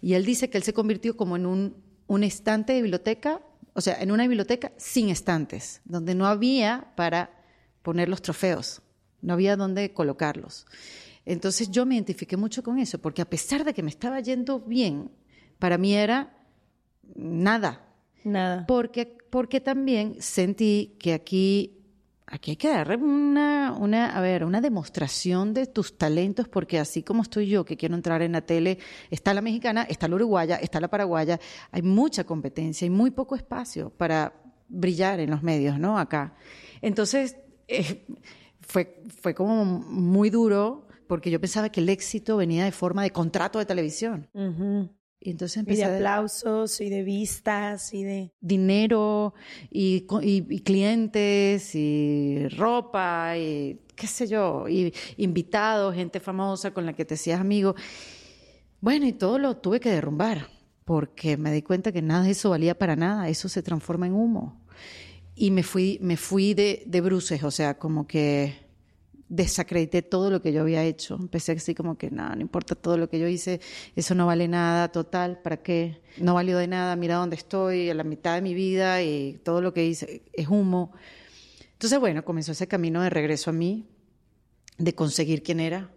Y 0.00 0.14
él 0.14 0.24
dice 0.24 0.48
que 0.48 0.58
él 0.58 0.64
se 0.64 0.72
convirtió 0.72 1.16
como 1.16 1.36
en 1.36 1.46
un, 1.46 1.74
un 2.06 2.24
estante 2.24 2.72
de 2.72 2.82
biblioteca, 2.82 3.40
o 3.72 3.80
sea, 3.80 4.00
en 4.00 4.10
una 4.10 4.26
biblioteca 4.26 4.72
sin 4.76 5.08
estantes, 5.08 5.80
donde 5.84 6.14
no 6.14 6.26
había 6.26 6.92
para 6.96 7.30
poner 7.82 8.08
los 8.08 8.22
trofeos, 8.22 8.82
no 9.22 9.34
había 9.34 9.56
dónde 9.56 9.92
colocarlos. 9.92 10.66
Entonces 11.24 11.70
yo 11.70 11.84
me 11.84 11.96
identifiqué 11.96 12.36
mucho 12.36 12.62
con 12.62 12.78
eso, 12.78 12.98
porque 12.98 13.22
a 13.22 13.28
pesar 13.28 13.64
de 13.64 13.74
que 13.74 13.82
me 13.82 13.90
estaba 13.90 14.20
yendo 14.20 14.60
bien, 14.60 15.10
para 15.58 15.76
mí 15.78 15.94
era 15.94 16.36
nada. 17.14 17.84
Nada. 18.24 18.64
Porque, 18.66 19.18
porque 19.30 19.60
también 19.60 20.16
sentí 20.20 20.96
que 20.98 21.12
aquí 21.12 21.75
aquí 22.26 22.52
hay 22.52 22.56
que 22.56 22.68
dar 22.68 22.96
una, 22.96 23.74
una, 23.78 24.16
a 24.16 24.20
ver, 24.20 24.44
una 24.44 24.60
demostración 24.60 25.54
de 25.54 25.66
tus 25.66 25.96
talentos, 25.96 26.48
porque 26.48 26.78
así 26.78 27.02
como 27.02 27.22
estoy 27.22 27.46
yo, 27.48 27.64
que 27.64 27.76
quiero 27.76 27.94
entrar 27.94 28.22
en 28.22 28.32
la 28.32 28.40
tele, 28.40 28.78
está 29.10 29.32
la 29.32 29.42
mexicana, 29.42 29.82
está 29.88 30.08
la 30.08 30.16
uruguaya, 30.16 30.56
está 30.56 30.80
la 30.80 30.88
paraguaya, 30.88 31.38
hay 31.70 31.82
mucha 31.82 32.24
competencia 32.24 32.86
y 32.86 32.90
muy 32.90 33.10
poco 33.10 33.36
espacio 33.36 33.90
para 33.90 34.34
brillar 34.68 35.20
en 35.20 35.30
los 35.30 35.42
medios, 35.42 35.78
¿no? 35.78 35.98
Acá. 35.98 36.34
Entonces, 36.82 37.36
eh, 37.68 38.04
fue, 38.60 39.02
fue 39.20 39.34
como 39.34 39.64
muy 39.64 40.30
duro, 40.30 40.88
porque 41.06 41.30
yo 41.30 41.40
pensaba 41.40 41.68
que 41.68 41.80
el 41.80 41.88
éxito 41.88 42.36
venía 42.36 42.64
de 42.64 42.72
forma 42.72 43.02
de 43.04 43.10
contrato 43.10 43.60
de 43.60 43.66
televisión. 43.66 44.28
Y 45.20 45.30
entonces 45.30 45.56
empecé 45.58 45.82
y 45.82 45.84
de 45.84 45.94
aplausos 45.96 46.80
y 46.80 46.90
de 46.90 47.02
vistas 47.02 47.92
y 47.94 48.04
de 48.04 48.32
dinero 48.40 49.34
y, 49.70 50.06
y, 50.22 50.60
clientes 50.60 51.74
y 51.74 52.46
ropa 52.50 53.36
y 53.36 53.80
qué 53.96 54.06
sé 54.06 54.26
yo, 54.26 54.68
y 54.68 54.92
invitados, 55.16 55.94
gente 55.94 56.20
famosa 56.20 56.72
con 56.72 56.84
la 56.86 56.92
que 56.92 57.04
te 57.04 57.14
hacías 57.14 57.40
amigo. 57.40 57.74
Bueno, 58.80 59.06
y 59.06 59.12
todo 59.12 59.38
lo 59.38 59.56
tuve 59.56 59.80
que 59.80 59.90
derrumbar 59.90 60.48
porque 60.84 61.36
me 61.36 61.50
di 61.50 61.62
cuenta 61.62 61.90
que 61.90 62.02
nada 62.02 62.22
de 62.22 62.30
eso 62.30 62.50
valía 62.50 62.78
para 62.78 62.94
nada, 62.94 63.28
eso 63.28 63.48
se 63.48 63.62
transforma 63.62 64.06
en 64.06 64.12
humo. 64.12 64.64
Y 65.34 65.50
me 65.50 65.62
fui, 65.62 65.98
me 66.00 66.16
fui 66.16 66.54
de, 66.54 66.84
de 66.86 67.00
bruces, 67.00 67.42
o 67.42 67.50
sea, 67.50 67.78
como 67.78 68.06
que 68.06 68.65
desacredité 69.28 70.02
todo 70.02 70.30
lo 70.30 70.40
que 70.40 70.52
yo 70.52 70.62
había 70.62 70.84
hecho. 70.84 71.16
Empecé 71.16 71.52
así 71.52 71.74
como 71.74 71.98
que, 71.98 72.10
nada, 72.10 72.34
no 72.34 72.42
importa 72.42 72.74
todo 72.74 72.96
lo 72.96 73.08
que 73.08 73.18
yo 73.18 73.26
hice, 73.26 73.60
eso 73.94 74.14
no 74.14 74.26
vale 74.26 74.48
nada, 74.48 74.90
total, 74.92 75.40
¿para 75.42 75.58
qué? 75.58 76.00
No 76.18 76.34
valió 76.34 76.58
de 76.58 76.68
nada, 76.68 76.96
mira 76.96 77.16
dónde 77.16 77.36
estoy, 77.36 77.90
a 77.90 77.94
la 77.94 78.04
mitad 78.04 78.34
de 78.36 78.42
mi 78.42 78.54
vida 78.54 79.02
y 79.02 79.40
todo 79.44 79.60
lo 79.60 79.72
que 79.72 79.84
hice 79.84 80.22
es 80.32 80.48
humo. 80.48 80.92
Entonces, 81.72 81.98
bueno, 81.98 82.24
comenzó 82.24 82.52
ese 82.52 82.68
camino 82.68 83.02
de 83.02 83.10
regreso 83.10 83.50
a 83.50 83.52
mí, 83.52 83.86
de 84.78 84.94
conseguir 84.94 85.42
quién 85.42 85.60
era 85.60 85.90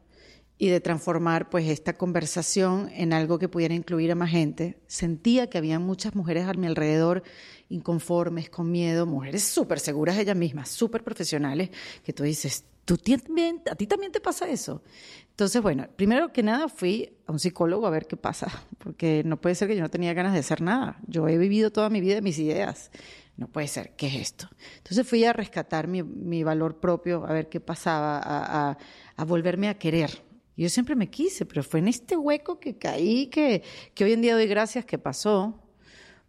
y 0.58 0.68
de 0.68 0.82
transformar 0.82 1.50
pues 1.50 1.70
esta 1.70 1.98
conversación 1.98 2.90
en 2.94 3.14
algo 3.14 3.40
que 3.40 3.48
pudiera 3.48 3.74
incluir 3.74 4.12
a 4.12 4.16
más 4.16 4.30
gente. 4.30 4.78
Sentía 4.88 5.50
que 5.50 5.58
había 5.58 5.80
muchas 5.80 6.16
mujeres 6.16 6.48
a 6.48 6.54
mi 6.54 6.68
alrededor 6.68 7.24
inconformes, 7.70 8.50
con 8.50 8.70
miedo, 8.70 9.06
mujeres 9.06 9.44
súper 9.44 9.80
seguras 9.80 10.18
ellas 10.18 10.36
mismas, 10.36 10.70
súper 10.70 11.04
profesionales, 11.04 11.70
que 12.04 12.12
tú 12.12 12.24
dices, 12.24 12.66
¿Tú 12.90 12.98
también, 12.98 13.62
¿A 13.70 13.76
ti 13.76 13.86
también 13.86 14.12
te 14.12 14.20
pasa 14.20 14.50
eso? 14.50 14.82
Entonces, 15.30 15.62
bueno, 15.62 15.88
primero 15.96 16.34
que 16.34 16.42
nada 16.42 16.68
fui 16.70 17.16
a 17.28 17.32
un 17.32 17.38
psicólogo 17.38 17.86
a 17.86 17.92
ver 17.92 18.08
qué 18.08 18.18
pasa, 18.18 18.48
porque 18.80 19.22
no 19.24 19.40
puede 19.40 19.54
ser 19.54 19.68
que 19.68 19.76
yo 19.76 19.84
no 19.84 19.92
tenía 19.92 20.16
ganas 20.16 20.34
de 20.34 20.40
hacer 20.40 20.62
nada. 20.62 21.00
Yo 21.06 21.28
he 21.28 21.38
vivido 21.38 21.72
toda 21.72 21.92
mi 21.92 22.02
vida 22.02 22.20
mis 22.22 22.40
ideas. 22.40 22.90
No 23.38 23.48
puede 23.48 23.68
ser, 23.68 23.96
¿qué 23.96 24.08
es 24.08 24.16
esto? 24.16 24.50
Entonces 24.78 25.08
fui 25.08 25.24
a 25.24 25.34
rescatar 25.34 25.88
mi, 25.88 26.02
mi 26.02 26.44
valor 26.44 26.80
propio, 26.80 27.28
a 27.28 27.32
ver 27.32 27.48
qué 27.48 27.60
pasaba, 27.60 28.18
a, 28.18 28.72
a, 28.72 28.78
a, 29.16 29.24
volverme 29.24 29.70
a 29.70 29.78
querer. 29.78 30.24
Yo 30.58 30.68
siempre 30.68 30.96
me 30.96 31.12
quise, 31.12 31.46
pero 31.46 31.62
fue 31.62 31.82
en 31.82 31.90
este 31.90 32.18
hueco 32.18 32.60
que 32.60 32.80
caí, 32.80 33.28
que, 33.28 33.62
que 33.94 34.04
hoy 34.04 34.14
en 34.14 34.22
día 34.24 34.34
doy 34.34 34.48
gracias 34.48 34.84
que 34.84 34.98
pasó, 34.98 35.62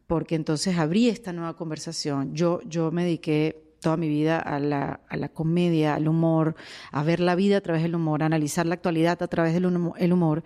porque 0.07 0.35
entonces 0.35 0.77
abrí 0.77 1.09
esta 1.09 1.33
nueva 1.33 1.57
conversación. 1.57 2.35
Yo, 2.35 2.61
yo 2.67 2.91
me 2.91 3.05
dediqué 3.05 3.70
toda 3.81 3.97
mi 3.97 4.09
vida 4.09 4.39
a 4.39 4.61
la, 4.61 5.01
a 5.09 5.17
la, 5.17 5.29
comedia, 5.29 5.95
al 5.95 6.09
humor, 6.09 6.55
a 6.93 7.03
ver 7.03 7.21
la 7.21 7.35
vida 7.35 7.57
a 7.57 7.61
través 7.61 7.83
del 7.83 7.95
humor, 7.95 8.23
a 8.23 8.27
analizar 8.27 8.67
la 8.67 8.75
actualidad 8.75 9.23
a 9.23 9.29
través 9.29 9.55
del 9.55 10.13
humor. 10.13 10.45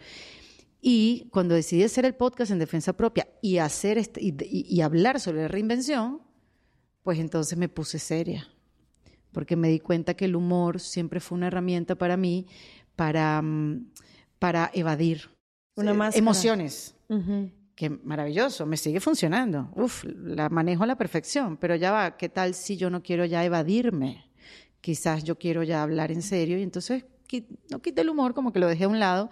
Y 0.81 1.29
cuando 1.31 1.55
decidí 1.55 1.83
hacer 1.83 2.05
el 2.05 2.15
podcast 2.15 2.51
en 2.51 2.59
defensa 2.59 2.93
propia 2.93 3.27
y, 3.43 3.59
hacer 3.59 3.99
este, 3.99 4.21
y, 4.23 4.35
y 4.41 4.81
hablar 4.83 5.21
sobre 5.21 5.43
la 5.43 5.49
reinvención, 5.49 6.21
pues 7.03 7.19
entonces 7.19 7.57
me 7.59 7.69
puse 7.69 7.99
seria, 7.99 8.49
porque 9.33 9.57
me 9.57 9.69
di 9.69 9.81
cuenta 9.81 10.15
que 10.15 10.25
el 10.25 10.37
humor 10.37 10.81
siempre 10.81 11.21
fue 11.21 11.37
una 11.37 11.49
herramienta 11.49 11.97
para 11.97 12.17
mí 12.17 12.47
para, 12.97 13.41
mm, 13.43 13.91
para 14.39 14.71
evadir 14.75 15.31
Una 15.77 15.93
eh, 16.09 16.11
emociones. 16.15 16.95
Ujú. 17.09 17.51
Que 17.75 17.91
maravilloso, 17.91 18.67
me 18.67 18.77
sigue 18.77 19.01
funcionando. 19.01 19.71
Uf, 19.75 20.05
la 20.05 20.49
manejo 20.49 20.85
a 20.85 20.87
la 20.87 20.97
perfección, 20.97 21.57
pero 21.57 21.75
ya 21.75 21.91
va, 21.91 22.17
¿qué 22.17 22.29
tal 22.29 22.55
si 22.55 22.77
yo 22.77 22.89
no 22.89 23.03
quiero 23.03 23.25
ya 23.25 23.45
evadirme? 23.45 24.31
Quizás 24.81 25.25
yo 25.25 25.39
quiero 25.39 25.63
ya 25.63 25.83
hablar 25.83 26.13
en 26.13 26.23
serio 26.23 26.59
y 26.59 26.63
entonces 26.63 27.05
no 27.71 27.81
quité 27.81 28.03
el 28.03 28.11
humor, 28.11 28.33
como 28.33 28.53
que 28.53 28.61
lo 28.61 28.69
dejé 28.69 28.85
a 28.85 28.89
un 28.89 29.01
lado 29.01 29.29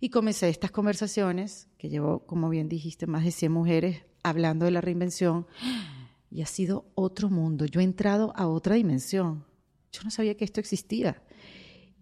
y 0.00 0.10
comencé 0.10 0.50
estas 0.50 0.70
conversaciones, 0.70 1.68
que 1.78 1.88
llevo, 1.88 2.26
como 2.26 2.50
bien 2.50 2.68
dijiste, 2.68 3.06
más 3.06 3.24
de 3.24 3.30
100 3.30 3.50
mujeres 3.52 4.04
hablando 4.22 4.66
de 4.66 4.70
la 4.72 4.82
reinvención 4.82 5.46
y 6.30 6.42
ha 6.42 6.46
sido 6.46 6.90
otro 6.94 7.30
mundo. 7.30 7.64
Yo 7.64 7.80
he 7.80 7.84
entrado 7.84 8.34
a 8.36 8.48
otra 8.48 8.74
dimensión. 8.74 9.46
Yo 9.92 10.02
no 10.04 10.10
sabía 10.10 10.36
que 10.36 10.44
esto 10.44 10.60
existía. 10.60 11.22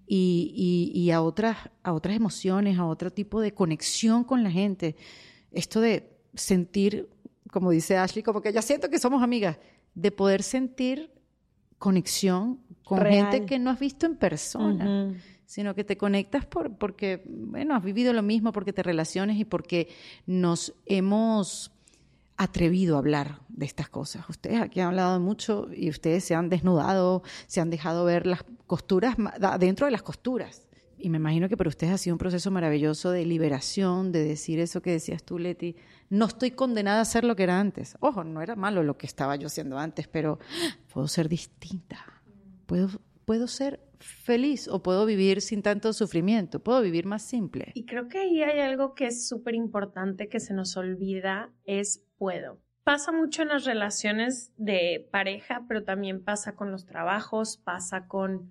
Y, 0.09 0.53
y- 0.95 1.01
y 1.01 1.11
a, 1.13 1.21
otras, 1.23 1.57
a 1.85 1.93
otras 1.93 2.17
emociones, 2.17 2.79
a 2.79 2.87
otro 2.87 3.13
tipo 3.13 3.41
de 3.41 3.55
conexión 3.55 4.25
con 4.25 4.43
la 4.43 4.51
gente. 4.51 4.97
Esto 5.57 5.81
de 5.81 6.09
sentir, 6.35 7.09
como 7.51 7.71
dice 7.71 7.97
Ashley, 7.97 8.23
como 8.23 8.41
que 8.41 8.53
ya 8.53 8.63
siento 8.63 8.89
que 8.89 8.99
somos 8.99 9.23
amigas, 9.23 9.59
de 9.95 10.11
poder 10.11 10.43
sentir 10.43 11.11
conexión 11.79 12.61
con 12.85 13.01
Real. 13.01 13.33
gente 13.33 13.47
que 13.47 13.59
no 13.59 13.71
has 13.71 13.79
visto 13.79 14.07
en 14.07 14.17
persona 14.17 15.13
sino 15.47 15.75
que 15.75 15.85
te 15.85 15.97
conectas 15.97 16.45
por, 16.45 16.77
porque, 16.77 17.23
bueno, 17.29 17.75
has 17.75 17.83
vivido 17.83 18.13
lo 18.13 18.23
mismo, 18.23 18.53
porque 18.53 18.73
te 18.73 18.83
relaciones 18.83 19.39
y 19.39 19.45
porque 19.45 19.89
nos 20.27 20.75
hemos 20.85 21.73
atrevido 22.37 22.97
a 22.97 22.99
hablar 22.99 23.41
de 23.49 23.65
estas 23.65 23.89
cosas. 23.89 24.29
Ustedes 24.29 24.61
aquí 24.61 24.81
han 24.81 24.89
hablado 24.89 25.21
mucho 25.21 25.69
y 25.73 25.89
ustedes 25.89 26.25
se 26.25 26.35
han 26.35 26.51
desnudado, 26.51 27.23
se 27.47 27.61
han 27.61 27.71
dejado 27.71 28.05
ver 28.05 28.27
las 28.27 28.45
costuras 28.67 29.17
dentro 29.59 29.87
de 29.87 29.93
las 29.93 30.03
costuras. 30.03 30.66
Y 31.07 31.09
me 31.09 31.19
imagino 31.19 31.49
que 31.49 31.57
para 31.57 31.69
ustedes 31.69 31.93
ha 31.93 31.99
sido 31.99 32.15
un 32.15 32.19
proceso 32.19 32.51
maravilloso 32.51 33.13
de 33.13 33.25
liberación, 33.25 34.11
de 34.11 34.25
decir 34.25 34.59
eso 34.59 34.83
que 34.83 34.91
decías 34.91 35.23
tú, 35.23 35.39
Leti. 35.39 35.77
No 36.11 36.25
estoy 36.25 36.51
condenada 36.51 37.01
a 37.01 37.05
ser 37.05 37.23
lo 37.23 37.37
que 37.37 37.45
era 37.45 37.61
antes. 37.61 37.97
Ojo, 38.01 38.25
no 38.25 38.43
era 38.43 38.57
malo 38.57 38.83
lo 38.83 38.99
que 38.99 39.07
estaba 39.07 39.37
yo 39.37 39.47
haciendo 39.47 39.79
antes, 39.79 40.09
pero 40.09 40.41
puedo 40.93 41.07
ser 41.07 41.29
distinta. 41.29 42.05
Puedo, 42.67 42.89
puedo 43.25 43.47
ser 43.47 43.79
feliz 44.01 44.67
o 44.67 44.83
puedo 44.83 45.07
vivir 45.07 45.43
sin 45.43 45.63
tanto 45.63 45.93
sufrimiento. 45.93 46.59
Puedo 46.59 46.83
vivir 46.83 47.07
más 47.07 47.23
simple. 47.23 47.71
Y 47.75 47.87
creo 47.87 48.09
que 48.09 48.19
ahí 48.19 48.43
hay 48.43 48.59
algo 48.59 48.97
que 48.97 49.07
es 49.07 49.29
súper 49.29 49.55
importante 49.55 50.29
que 50.29 50.41
se 50.41 50.55
nos 50.55 50.77
olvida, 50.77 51.53
es 51.67 52.03
puedo. 52.19 52.59
Pasa 52.83 53.13
mucho 53.13 53.43
en 53.43 53.49
las 53.51 53.65
relaciones 53.65 54.51
de 54.57 55.09
pareja, 55.13 55.67
pero 55.69 55.85
también 55.85 56.25
pasa 56.25 56.57
con 56.57 56.73
los 56.73 56.85
trabajos, 56.85 57.59
pasa 57.59 58.09
con 58.09 58.51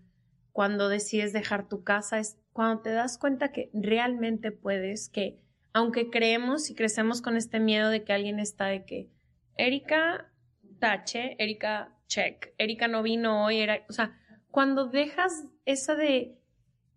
cuando 0.54 0.88
decides 0.88 1.34
dejar 1.34 1.68
tu 1.68 1.84
casa, 1.84 2.18
es 2.18 2.38
cuando 2.56 2.84
te 2.84 2.92
das 2.92 3.18
cuenta 3.18 3.52
que 3.52 3.70
realmente 3.74 4.54
puedes, 4.54 5.10
que 5.10 5.42
aunque 5.74 6.10
creemos 6.10 6.70
y 6.70 6.74
crecemos 6.74 7.22
con 7.22 7.36
este 7.36 7.60
miedo 7.60 7.90
de 7.90 8.06
que 8.06 8.14
alguien 8.14 8.40
está 8.40 8.68
de 8.68 8.86
que 8.86 9.10
Erika 9.58 10.32
tache, 10.80 11.36
Erika 11.38 11.94
check, 12.08 12.54
Erika 12.58 12.88
no 12.88 13.04
vino 13.04 13.44
hoy, 13.44 13.60
era, 13.60 13.84
o 13.90 13.92
sea, 13.92 14.18
cuando 14.52 14.86
dejas 14.88 15.48
esa 15.66 15.96
de 15.96 16.40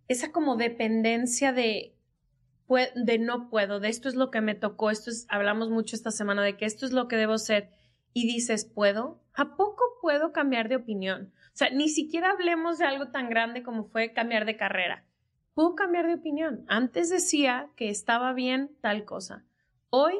esa 0.06 0.30
como 0.30 0.54
dependencia 0.54 1.52
de 1.52 1.96
de 2.94 3.18
no 3.18 3.50
puedo, 3.50 3.80
de 3.80 3.88
esto 3.88 4.08
es 4.08 4.14
lo 4.14 4.30
que 4.30 4.40
me 4.40 4.54
tocó, 4.54 4.92
esto 4.92 5.10
es 5.10 5.26
hablamos 5.28 5.70
mucho 5.70 5.96
esta 5.96 6.12
semana 6.12 6.44
de 6.44 6.56
que 6.56 6.66
esto 6.66 6.86
es 6.86 6.92
lo 6.92 7.08
que 7.08 7.16
debo 7.16 7.36
ser 7.36 7.70
y 8.12 8.28
dices, 8.28 8.64
¿puedo? 8.64 9.20
¿A 9.34 9.56
poco 9.56 9.82
puedo 10.02 10.32
cambiar 10.32 10.68
de 10.68 10.76
opinión? 10.76 11.32
O 11.48 11.56
sea, 11.56 11.70
ni 11.70 11.88
siquiera 11.88 12.30
hablemos 12.30 12.78
de 12.78 12.84
algo 12.84 13.08
tan 13.08 13.28
grande 13.28 13.64
como 13.64 13.82
fue 13.88 14.12
cambiar 14.12 14.44
de 14.44 14.56
carrera. 14.56 15.07
Puedo 15.58 15.74
cambiar 15.74 16.06
de 16.06 16.14
opinión. 16.14 16.64
Antes 16.68 17.10
decía 17.10 17.68
que 17.74 17.90
estaba 17.90 18.32
bien 18.32 18.70
tal 18.80 19.04
cosa. 19.04 19.44
Hoy 19.90 20.14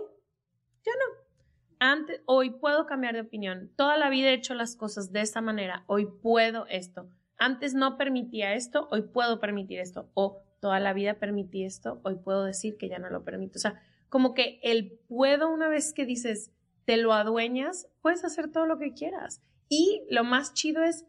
ya 0.84 0.90
no. 0.90 1.76
Antes, 1.78 2.22
hoy 2.26 2.50
puedo 2.50 2.86
cambiar 2.86 3.14
de 3.14 3.20
opinión. 3.20 3.70
Toda 3.76 3.96
la 3.96 4.10
vida 4.10 4.30
he 4.30 4.34
hecho 4.34 4.54
las 4.54 4.74
cosas 4.74 5.12
de 5.12 5.20
esta 5.20 5.40
manera. 5.40 5.84
Hoy 5.86 6.06
puedo 6.06 6.66
esto. 6.66 7.08
Antes 7.36 7.74
no 7.74 7.96
permitía 7.96 8.54
esto, 8.54 8.88
hoy 8.90 9.02
puedo 9.02 9.38
permitir 9.38 9.78
esto. 9.78 10.10
O 10.14 10.42
toda 10.58 10.80
la 10.80 10.92
vida 10.92 11.20
permití 11.20 11.62
esto, 11.62 12.00
hoy 12.02 12.16
puedo 12.16 12.42
decir 12.42 12.76
que 12.76 12.88
ya 12.88 12.98
no 12.98 13.08
lo 13.08 13.22
permito. 13.22 13.58
O 13.58 13.60
sea, 13.60 13.80
como 14.08 14.34
que 14.34 14.58
el 14.64 14.98
puedo, 15.06 15.50
una 15.50 15.68
vez 15.68 15.92
que 15.92 16.04
dices, 16.04 16.50
te 16.84 16.96
lo 16.96 17.12
adueñas, 17.12 17.86
puedes 18.02 18.24
hacer 18.24 18.50
todo 18.50 18.66
lo 18.66 18.80
que 18.80 18.92
quieras. 18.92 19.40
Y 19.68 20.02
lo 20.10 20.24
más 20.24 20.52
chido 20.52 20.82
es, 20.82 21.06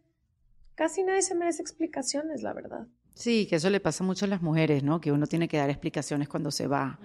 casi 0.75 1.01
nadie 1.01 1.23
se 1.23 1.33
merece 1.33 1.63
explicaciones, 1.63 2.43
la 2.43 2.53
verdad. 2.53 2.85
Sí, 3.19 3.47
que 3.47 3.57
eso 3.57 3.69
le 3.69 3.81
pasa 3.81 4.01
mucho 4.01 4.23
a 4.23 4.29
las 4.29 4.41
mujeres, 4.41 4.81
¿no? 4.81 5.01
Que 5.01 5.11
uno 5.11 5.27
tiene 5.27 5.49
que 5.49 5.57
dar 5.57 5.69
explicaciones 5.69 6.29
cuando 6.29 6.51
se 6.51 6.67
va. 6.67 6.97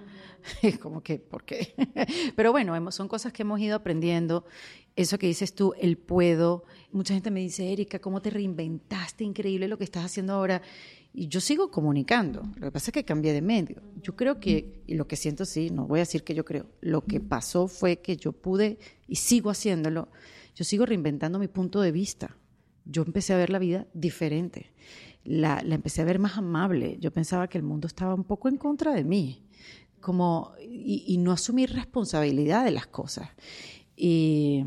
Es 0.63 0.79
como 0.79 1.03
que, 1.03 1.19
¿por 1.19 1.43
qué? 1.43 1.75
Pero 2.37 2.53
bueno, 2.53 2.93
son 2.93 3.09
cosas 3.09 3.33
que 3.33 3.43
hemos 3.43 3.59
ido 3.59 3.75
aprendiendo. 3.75 4.45
Eso 4.95 5.19
que 5.19 5.27
dices 5.27 5.57
tú, 5.57 5.75
el 5.77 5.99
puedo. 5.99 6.67
Mucha 6.93 7.15
gente 7.15 7.33
me 7.33 7.41
dice, 7.41 7.73
Erika, 7.73 7.99
¿cómo 7.99 8.23
te 8.23 8.31
reinventaste? 8.31 9.25
Increíble 9.25 9.67
lo 9.67 9.77
que 9.77 9.83
estás 9.83 10.05
haciendo 10.05 10.35
ahora. 10.35 10.63
Y 11.13 11.27
yo 11.27 11.41
sigo 11.41 11.73
comunicando. 11.73 12.43
Lo 12.59 12.67
que 12.67 12.71
pasa 12.71 12.91
es 12.91 12.93
que 12.93 13.05
cambié 13.05 13.33
de 13.33 13.43
medio. 13.43 13.83
Yo 14.01 14.15
creo 14.15 14.39
que, 14.39 14.85
y 14.87 14.95
lo 14.95 15.09
que 15.09 15.17
siento, 15.17 15.45
sí, 15.45 15.71
no 15.71 15.89
voy 15.89 15.99
a 15.99 16.03
decir 16.03 16.23
que 16.23 16.37
yo 16.37 16.45
creo, 16.45 16.67
lo 16.81 17.05
que 17.05 17.19
pasó 17.19 17.67
fue 17.67 17.97
que 17.97 18.17
yo 18.17 18.31
pude, 18.31 18.79
y 19.09 19.17
sigo 19.17 19.51
haciéndolo, 19.51 20.07
yo 20.55 20.65
sigo 20.65 20.87
reinventando 20.87 21.41
mi 21.41 21.49
punto 21.49 21.81
de 21.81 21.91
vista. 21.91 22.37
Yo 22.85 23.03
empecé 23.03 23.33
a 23.33 23.39
ver 23.39 23.51
la 23.51 23.59
vida 23.59 23.87
diferente. 23.95 24.73
La, 25.25 25.61
empecé 25.61 26.03
a 26.03 26.05
ver 26.05 26.19
más 26.19 26.37
amable. 26.37 26.99
Yo 27.01 27.13
pensaba 27.13 27.49
que 27.49 27.59
el 27.59 27.65
mundo 27.65 27.87
estaba 27.87 28.15
un 28.15 28.25
poco 28.25 28.49
en 28.49 28.57
contra 28.57 28.93
de 28.95 29.05
mí. 29.05 29.47
Como, 30.01 30.53
y, 30.61 31.05
y 31.07 31.17
no 31.19 31.33
asumir 31.33 31.73
responsabilidad 31.73 32.65
de 32.65 32.73
las 32.73 32.87
cosas. 32.87 33.31
Y, 33.97 34.65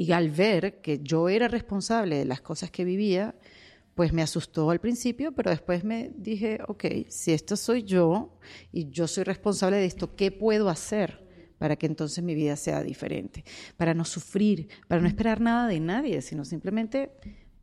y 0.00 0.12
al 0.12 0.30
ver 0.30 0.80
que 0.80 1.00
yo 1.02 1.28
era 1.28 1.46
responsable 1.46 2.16
de 2.16 2.24
las 2.24 2.40
cosas 2.40 2.70
que 2.70 2.86
vivía, 2.86 3.34
pues 3.94 4.14
me 4.14 4.22
asustó 4.22 4.70
al 4.70 4.80
principio, 4.80 5.32
pero 5.32 5.50
después 5.50 5.84
me 5.84 6.10
dije, 6.16 6.58
ok, 6.68 6.86
si 7.08 7.32
esto 7.32 7.54
soy 7.54 7.82
yo 7.82 8.38
y 8.72 8.88
yo 8.88 9.06
soy 9.06 9.24
responsable 9.24 9.76
de 9.76 9.84
esto, 9.84 10.16
¿qué 10.16 10.30
puedo 10.30 10.70
hacer 10.70 11.26
para 11.58 11.76
que 11.76 11.84
entonces 11.84 12.24
mi 12.24 12.34
vida 12.34 12.56
sea 12.56 12.82
diferente? 12.82 13.44
Para 13.76 13.92
no 13.92 14.06
sufrir, 14.06 14.68
para 14.88 15.02
no 15.02 15.06
esperar 15.06 15.42
nada 15.42 15.68
de 15.68 15.80
nadie, 15.80 16.22
sino 16.22 16.46
simplemente 16.46 17.10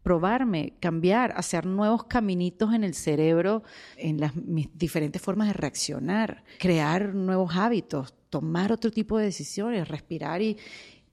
probarme, 0.08 0.72
cambiar, 0.80 1.34
hacer 1.36 1.66
nuevos 1.66 2.06
caminitos 2.06 2.74
en 2.74 2.86
el 2.86 2.94
cerebro, 2.94 3.64
en 3.98 4.22
las 4.22 4.34
mis 4.38 4.70
diferentes 4.74 5.22
formas 5.22 5.50
de 5.50 5.54
reaccionar, 5.54 6.46
crear 6.60 7.14
nuevos 7.14 7.58
hábitos, 7.58 8.14
tomar 8.30 8.72
otro 8.72 8.90
tipo 8.90 9.18
de 9.18 9.26
decisiones, 9.26 9.86
respirar 9.86 10.42
y, 10.42 10.56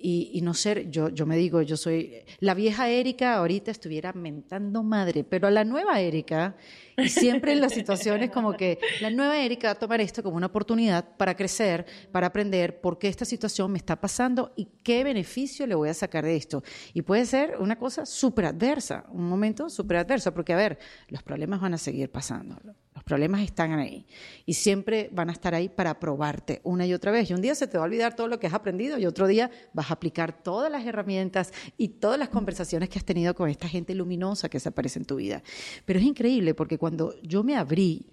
y, 0.06 0.32
y, 0.34 0.42
no 0.42 0.52
ser, 0.52 0.90
yo, 0.90 1.08
yo 1.08 1.24
me 1.24 1.34
digo, 1.34 1.62
yo 1.62 1.78
soy, 1.78 2.12
la 2.40 2.52
vieja 2.52 2.90
Erika 2.90 3.36
ahorita 3.36 3.70
estuviera 3.70 4.12
mentando 4.12 4.82
madre, 4.82 5.24
pero 5.24 5.48
la 5.48 5.64
nueva 5.64 5.98
Erika, 5.98 6.56
y 6.98 7.08
siempre 7.08 7.52
en 7.52 7.62
las 7.62 7.72
situaciones 7.72 8.30
como 8.30 8.52
que 8.52 8.78
la 9.00 9.08
nueva 9.08 9.40
Erika 9.40 9.68
va 9.68 9.72
a 9.72 9.78
tomar 9.78 10.02
esto 10.02 10.22
como 10.22 10.36
una 10.36 10.48
oportunidad 10.48 11.16
para 11.16 11.34
crecer, 11.34 11.86
para 12.12 12.26
aprender 12.26 12.82
por 12.82 12.98
qué 12.98 13.08
esta 13.08 13.24
situación 13.24 13.72
me 13.72 13.78
está 13.78 13.98
pasando 13.98 14.52
y 14.56 14.66
qué 14.82 15.04
beneficio 15.04 15.66
le 15.66 15.74
voy 15.74 15.88
a 15.88 15.94
sacar 15.94 16.22
de 16.22 16.36
esto. 16.36 16.62
Y 16.92 17.00
puede 17.00 17.24
ser 17.24 17.56
una 17.58 17.78
cosa 17.78 18.04
súper 18.04 18.44
adversa, 18.44 19.06
un 19.08 19.26
momento 19.26 19.70
súper 19.70 19.96
adverso, 19.96 20.34
porque 20.34 20.52
a 20.52 20.56
ver, 20.56 20.78
los 21.08 21.22
problemas 21.22 21.62
van 21.62 21.72
a 21.72 21.78
seguir 21.78 22.10
pasando. 22.10 22.60
Problemas 23.04 23.42
están 23.42 23.72
ahí 23.72 24.06
y 24.46 24.54
siempre 24.54 25.10
van 25.12 25.28
a 25.28 25.32
estar 25.32 25.54
ahí 25.54 25.68
para 25.68 26.00
probarte 26.00 26.60
una 26.64 26.86
y 26.86 26.94
otra 26.94 27.12
vez. 27.12 27.30
Y 27.30 27.34
un 27.34 27.42
día 27.42 27.54
se 27.54 27.66
te 27.66 27.76
va 27.76 27.84
a 27.84 27.86
olvidar 27.86 28.16
todo 28.16 28.28
lo 28.28 28.40
que 28.40 28.46
has 28.46 28.54
aprendido 28.54 28.98
y 28.98 29.04
otro 29.04 29.26
día 29.26 29.50
vas 29.74 29.90
a 29.90 29.94
aplicar 29.94 30.42
todas 30.42 30.72
las 30.72 30.86
herramientas 30.86 31.52
y 31.76 31.88
todas 31.88 32.18
las 32.18 32.30
conversaciones 32.30 32.88
que 32.88 32.98
has 32.98 33.04
tenido 33.04 33.34
con 33.34 33.50
esta 33.50 33.68
gente 33.68 33.94
luminosa 33.94 34.48
que 34.48 34.58
se 34.58 34.70
aparece 34.70 34.98
en 34.98 35.04
tu 35.04 35.16
vida. 35.16 35.42
Pero 35.84 35.98
es 35.98 36.04
increíble 36.04 36.54
porque 36.54 36.78
cuando 36.78 37.14
yo 37.22 37.44
me 37.44 37.56
abrí 37.56 38.06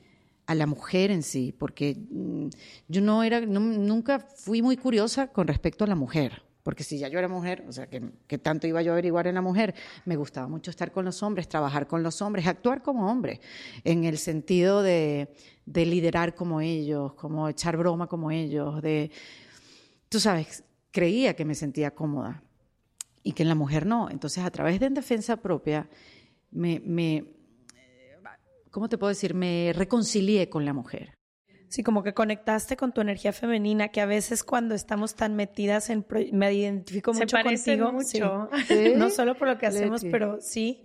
a 0.45 0.56
la 0.56 0.65
mujer 0.65 1.12
en 1.12 1.23
sí, 1.23 1.54
porque 1.58 1.95
mm, 2.10 2.47
yo 2.89 3.01
no 3.01 3.23
era, 3.23 3.39
nunca 3.39 4.19
fui 4.19 4.62
muy 4.62 4.75
curiosa 4.75 5.27
con 5.27 5.47
respecto 5.47 5.86
a 5.86 5.88
la 5.88 5.95
mujer. 5.95 6.43
Porque 6.63 6.84
si 6.84 7.00
ya 7.00 7.08
yo 7.08 7.19
era 7.19 7.28
mujer, 7.28 7.65
o 7.67 7.71
sea, 7.71 7.88
que, 7.88 8.38
tanto 8.38 8.67
iba 8.67 8.82
yo 8.82 8.91
a 8.91 8.93
averiguar 8.93 9.28
en 9.28 9.36
la 9.36 9.41
mujer, 9.41 9.74
me 10.06 10.15
gustaba 10.15 10.47
mucho 10.47 10.69
estar 10.71 10.91
con 10.91 11.06
los 11.06 11.24
hombres, 11.24 11.47
trabajar 11.47 11.88
con 11.88 12.04
los 12.04 12.21
hombres, 12.21 12.47
actuar 12.47 12.82
como 12.82 13.12
hombre, 13.12 13.41
en 13.84 14.04
el 14.04 14.17
sentido 14.17 14.84
de, 14.84 15.34
de 15.65 15.86
liderar 15.86 16.36
como 16.36 16.62
ellos, 16.62 17.13
como 17.13 17.50
echar 17.50 17.78
broma 17.78 18.08
como 18.08 18.32
ellos, 18.32 18.82
de, 18.82 19.12
tú 20.10 20.19
sabes, 20.19 20.63
creía 20.91 21.36
que 21.36 21.45
me 21.45 21.56
sentía 21.56 21.91
cómoda 21.91 22.43
y 23.24 23.34
que 23.34 23.43
en 23.43 23.50
la 23.50 23.56
mujer 23.56 23.86
no. 23.86 24.10
Entonces, 24.10 24.43
a 24.43 24.52
través 24.52 24.80
de 24.80 24.88
En 24.88 24.93
Defensa 24.93 25.38
Propia, 25.38 25.89
me, 26.52 26.80
me 26.80 27.26
¿cómo 28.71 28.89
te 28.89 28.97
puedo 28.97 29.10
decir? 29.10 29.34
Me 29.34 29.74
reconcilié 29.76 30.50
con 30.50 30.65
la 30.65 30.74
mujer. 30.74 31.13
Sí, 31.71 31.84
como 31.84 32.03
que 32.03 32.13
conectaste 32.13 32.75
con 32.75 32.91
tu 32.93 32.99
energía 32.99 33.31
femenina, 33.31 33.88
que 33.88 34.01
a 34.01 34.05
veces 34.05 34.43
cuando 34.43 34.75
estamos 34.75 35.15
tan 35.15 35.36
metidas 35.38 35.89
en... 35.89 36.03
pro- 36.03 36.19
Me 36.34 36.51
identifico 36.53 37.13
Se 37.13 37.21
mucho 37.21 37.38
parecen 37.38 37.79
contigo. 37.79 38.43
mucho. 38.49 38.49
sí. 38.67 38.91
No 38.97 39.10
solo 39.10 39.36
por 39.38 39.47
lo 39.47 39.57
que 39.57 39.67
hacemos, 39.67 40.03
Leti. 40.03 40.12
pero 40.12 40.41
sí, 40.41 40.84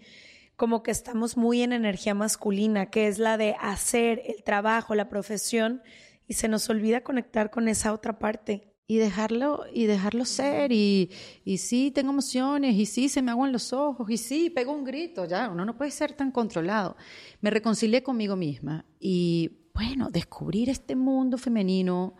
como 0.54 0.84
que 0.84 0.92
estamos 0.92 1.36
muy 1.36 1.62
en 1.62 1.72
energía 1.72 2.14
masculina, 2.14 2.86
que 2.88 3.08
es 3.08 3.18
la 3.18 3.36
de 3.36 3.56
hacer 3.60 4.22
el 4.26 4.44
trabajo, 4.44 4.94
la 4.94 5.08
profesión, 5.08 5.82
y 6.28 6.34
se 6.34 6.46
nos 6.48 6.70
olvida 6.70 7.02
conectar 7.02 7.50
con 7.50 7.66
esa 7.68 7.92
otra 7.92 8.18
parte. 8.20 8.72
y 8.88 8.98
dejarlo 8.98 9.64
y 9.74 9.86
dejarlo 9.86 10.24
ser 10.24 10.70
y, 10.70 11.10
y 11.44 11.58
sí 11.58 11.90
tengo 11.90 12.12
emociones 12.12 12.76
y 12.76 12.86
sí 12.86 13.08
se 13.08 13.20
me 13.20 13.32
aguan 13.32 13.50
los 13.50 13.72
ojos 13.72 14.08
y 14.08 14.16
sí 14.16 14.48
pego 14.50 14.70
un 14.72 14.84
grito 14.84 15.24
ya 15.24 15.48
uno 15.50 15.64
no 15.64 15.76
puede 15.76 15.90
ser 15.90 16.12
tan 16.12 16.30
controlado 16.30 16.96
me 17.40 17.50
reconcilié 17.50 18.04
conmigo 18.04 18.36
misma 18.36 18.84
y 19.00 19.65
bueno 19.76 20.10
descubrir 20.10 20.70
este 20.70 20.96
mundo 20.96 21.38
femenino 21.38 22.14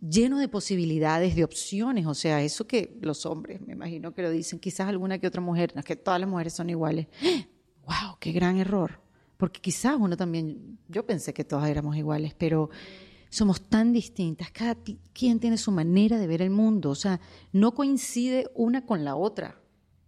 lleno 0.00 0.38
de 0.38 0.48
posibilidades 0.48 1.36
de 1.36 1.44
opciones 1.44 2.06
o 2.06 2.14
sea 2.14 2.42
eso 2.42 2.66
que 2.66 2.98
los 3.02 3.26
hombres 3.26 3.60
me 3.60 3.74
imagino 3.74 4.14
que 4.14 4.22
lo 4.22 4.30
dicen 4.30 4.58
quizás 4.58 4.88
alguna 4.88 5.18
que 5.18 5.26
otra 5.26 5.42
mujer 5.42 5.72
no 5.74 5.80
es 5.80 5.84
que 5.84 5.96
todas 5.96 6.18
las 6.18 6.28
mujeres 6.28 6.54
son 6.54 6.70
iguales 6.70 7.06
wow 7.86 8.16
qué 8.18 8.32
gran 8.32 8.56
error 8.56 9.00
porque 9.36 9.60
quizás 9.60 9.96
uno 9.98 10.16
también 10.16 10.78
yo 10.88 11.06
pensé 11.06 11.32
que 11.34 11.44
todas 11.44 11.68
éramos 11.68 11.96
iguales 11.96 12.34
pero 12.34 12.70
somos 13.30 13.60
tan 13.68 13.92
distintas, 13.92 14.50
cada 14.50 14.74
quien 15.12 15.38
tiene 15.38 15.58
su 15.58 15.70
manera 15.70 16.18
de 16.18 16.26
ver 16.26 16.40
el 16.40 16.48
mundo, 16.48 16.88
o 16.88 16.94
sea, 16.94 17.20
no 17.52 17.74
coincide 17.74 18.50
una 18.54 18.86
con 18.86 19.04
la 19.04 19.16
otra. 19.16 19.60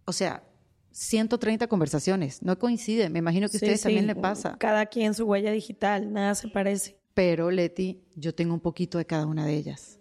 O 0.05 0.11
sea, 0.11 0.43
130 0.91 1.67
conversaciones, 1.67 2.41
no 2.41 2.57
coincide, 2.59 3.09
me 3.09 3.19
imagino 3.19 3.49
que 3.49 3.57
a 3.57 3.59
Sí, 3.59 3.65
ustedes 3.65 3.81
sí, 3.81 3.83
también 3.83 4.07
le 4.07 4.15
pasa. 4.15 4.55
Cada 4.59 4.85
quien 4.85 5.13
su 5.13 5.25
huella 5.25 5.51
digital, 5.51 6.11
nada 6.11 6.35
se 6.35 6.47
parece. 6.47 6.97
Pero, 7.13 7.51
Leti, 7.51 8.03
yo 8.15 8.33
tengo 8.33 8.53
un 8.53 8.61
poquito 8.61 8.97
de 8.97 9.05
cada 9.05 9.25
una 9.25 9.45
de 9.45 9.55
ellas. 9.55 9.99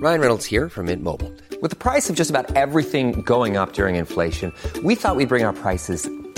Ryan 0.00 0.20
Reynolds 0.20 0.46
here 0.46 0.70
from 0.70 0.86
Mint 0.86 1.02
Mobile. 1.02 1.30
With 1.60 1.70
the 1.70 1.76
price 1.76 2.08
of 2.08 2.16
just 2.16 2.30
about 2.30 2.56
everything 2.56 3.22
going 3.22 3.58
up 3.58 3.74
during 3.74 3.96
inflation, 3.96 4.50
we 4.82 4.94
thought 4.94 5.14
we'd 5.14 5.28
bring 5.28 5.44
our 5.44 5.52
prices 5.52 6.08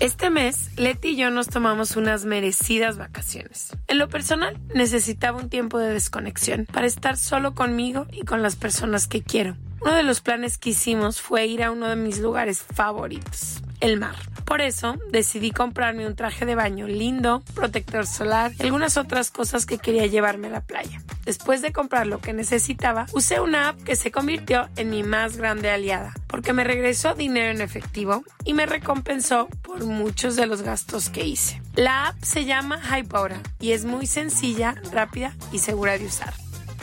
Este 0.00 0.28
mes, 0.28 0.70
Leti 0.76 1.10
y 1.10 1.16
yo 1.16 1.30
nos 1.30 1.48
tomamos 1.48 1.96
unas 1.96 2.24
merecidas 2.24 2.98
vacaciones. 2.98 3.68
En 3.86 3.98
lo 3.98 4.08
personal, 4.08 4.58
necesitaba 4.74 5.38
un 5.38 5.48
tiempo 5.48 5.78
de 5.78 5.92
desconexión 5.92 6.66
para 6.66 6.86
estar 6.86 7.16
solo 7.16 7.54
conmigo 7.54 8.06
y 8.12 8.24
con 8.24 8.42
las 8.42 8.56
personas 8.56 9.06
que 9.06 9.22
quiero. 9.22 9.56
Uno 9.80 9.94
de 9.94 10.02
los 10.02 10.20
planes 10.20 10.58
que 10.58 10.70
hicimos 10.70 11.20
fue 11.20 11.46
ir 11.46 11.62
a 11.62 11.70
uno 11.70 11.88
de 11.88 11.96
mis 11.96 12.18
lugares 12.18 12.62
favoritos, 12.62 13.62
el 13.80 13.98
mar. 13.98 14.16
Por 14.44 14.60
eso 14.60 14.96
decidí 15.10 15.52
comprarme 15.52 16.06
un 16.06 16.16
traje 16.16 16.44
de 16.44 16.54
baño 16.54 16.86
lindo, 16.86 17.42
protector 17.54 18.06
solar 18.06 18.52
y 18.58 18.62
algunas 18.62 18.96
otras 18.96 19.30
cosas 19.30 19.64
que 19.64 19.78
quería 19.78 20.06
llevarme 20.06 20.48
a 20.48 20.50
la 20.50 20.60
playa. 20.60 21.02
Después 21.24 21.62
de 21.62 21.72
comprar 21.72 22.06
lo 22.06 22.20
que 22.20 22.32
necesitaba, 22.32 23.06
usé 23.12 23.40
una 23.40 23.68
app 23.68 23.82
que 23.82 23.96
se 23.96 24.10
convirtió 24.10 24.68
en 24.76 24.90
mi 24.90 25.02
más 25.02 25.36
grande 25.36 25.70
aliada, 25.70 26.14
porque 26.34 26.52
me 26.52 26.64
regresó 26.64 27.14
dinero 27.14 27.52
en 27.52 27.60
efectivo 27.60 28.24
y 28.44 28.54
me 28.54 28.66
recompensó 28.66 29.46
por 29.62 29.84
muchos 29.84 30.34
de 30.34 30.48
los 30.48 30.62
gastos 30.62 31.08
que 31.08 31.24
hice. 31.24 31.62
La 31.76 32.08
app 32.08 32.16
se 32.24 32.44
llama 32.44 32.80
Hypora 32.80 33.40
y 33.60 33.70
es 33.70 33.84
muy 33.84 34.08
sencilla, 34.08 34.74
rápida 34.90 35.32
y 35.52 35.60
segura 35.60 35.96
de 35.96 36.06
usar. 36.06 36.34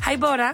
Hybora 0.10 0.54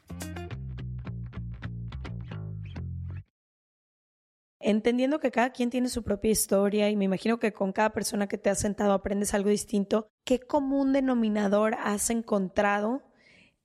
Entendiendo 4.63 5.19
que 5.19 5.31
cada 5.31 5.51
quien 5.51 5.69
tiene 5.69 5.89
su 5.89 6.03
propia 6.03 6.31
historia 6.31 6.89
y 6.89 6.95
me 6.95 7.05
imagino 7.05 7.39
que 7.39 7.51
con 7.51 7.71
cada 7.71 7.91
persona 7.91 8.27
que 8.27 8.37
te 8.37 8.49
has 8.49 8.59
sentado 8.59 8.93
aprendes 8.93 9.33
algo 9.33 9.49
distinto, 9.49 10.07
¿qué 10.23 10.39
común 10.39 10.93
denominador 10.93 11.75
has 11.75 12.09
encontrado 12.09 13.01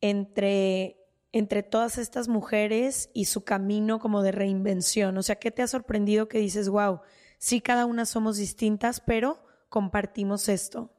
entre, 0.00 0.96
entre 1.32 1.62
todas 1.62 1.98
estas 1.98 2.28
mujeres 2.28 3.10
y 3.12 3.26
su 3.26 3.44
camino 3.44 3.98
como 3.98 4.22
de 4.22 4.32
reinvención? 4.32 5.18
O 5.18 5.22
sea, 5.22 5.36
¿qué 5.36 5.50
te 5.50 5.62
ha 5.62 5.66
sorprendido 5.66 6.28
que 6.28 6.38
dices, 6.38 6.68
wow, 6.68 7.00
sí, 7.38 7.60
cada 7.60 7.86
una 7.86 8.06
somos 8.06 8.36
distintas, 8.38 9.00
pero 9.00 9.44
compartimos 9.68 10.48
esto? 10.48 10.92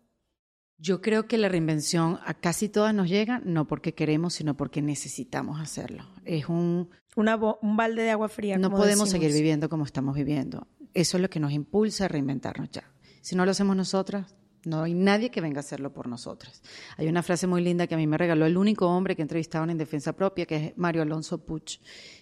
Yo 0.79 1.01
creo 1.01 1.27
que 1.27 1.39
la 1.39 1.49
reinvención 1.49 2.19
a 2.23 2.35
casi 2.35 2.69
todas 2.69 2.93
nos 2.93 3.09
llega, 3.09 3.41
no 3.43 3.65
porque 3.65 3.95
queremos, 3.95 4.35
sino 4.35 4.55
porque 4.55 4.83
necesitamos 4.83 5.59
hacerlo. 5.59 6.05
Es 6.23 6.49
un... 6.49 6.91
Una 7.17 7.35
un 7.35 7.75
balde 7.75 8.03
de 8.03 8.11
agua 8.11 8.29
fría. 8.29 8.57
No 8.57 8.69
como 8.69 8.77
podemos 8.77 9.09
decimos. 9.09 9.23
seguir 9.23 9.35
viviendo 9.35 9.69
como 9.69 9.85
estamos 9.85 10.15
viviendo. 10.15 10.67
Eso 10.93 11.17
es 11.17 11.21
lo 11.21 11.31
que 11.31 11.39
nos 11.39 11.51
impulsa 11.51 12.05
a 12.05 12.07
reinventarnos 12.07 12.69
ya. 12.69 12.91
Si 13.21 13.35
no 13.35 13.43
lo 13.43 13.49
hacemos 13.51 13.75
nosotras, 13.75 14.35
no 14.65 14.83
hay 14.83 14.93
nadie 14.93 15.31
que 15.31 15.41
venga 15.41 15.57
a 15.57 15.61
hacerlo 15.61 15.91
por 15.91 16.07
nosotras. 16.07 16.61
Hay 16.95 17.07
una 17.07 17.23
frase 17.23 17.47
muy 17.47 17.63
linda 17.63 17.87
que 17.87 17.95
a 17.95 17.97
mí 17.97 18.05
me 18.05 18.19
regaló 18.19 18.45
el 18.45 18.55
único 18.55 18.87
hombre 18.87 19.15
que 19.15 19.23
entrevistaron 19.23 19.71
en 19.71 19.79
Defensa 19.79 20.13
Propia, 20.13 20.45
que 20.45 20.55
es 20.57 20.77
Mario 20.77 21.01
Alonso 21.01 21.43
Puch, 21.43 21.79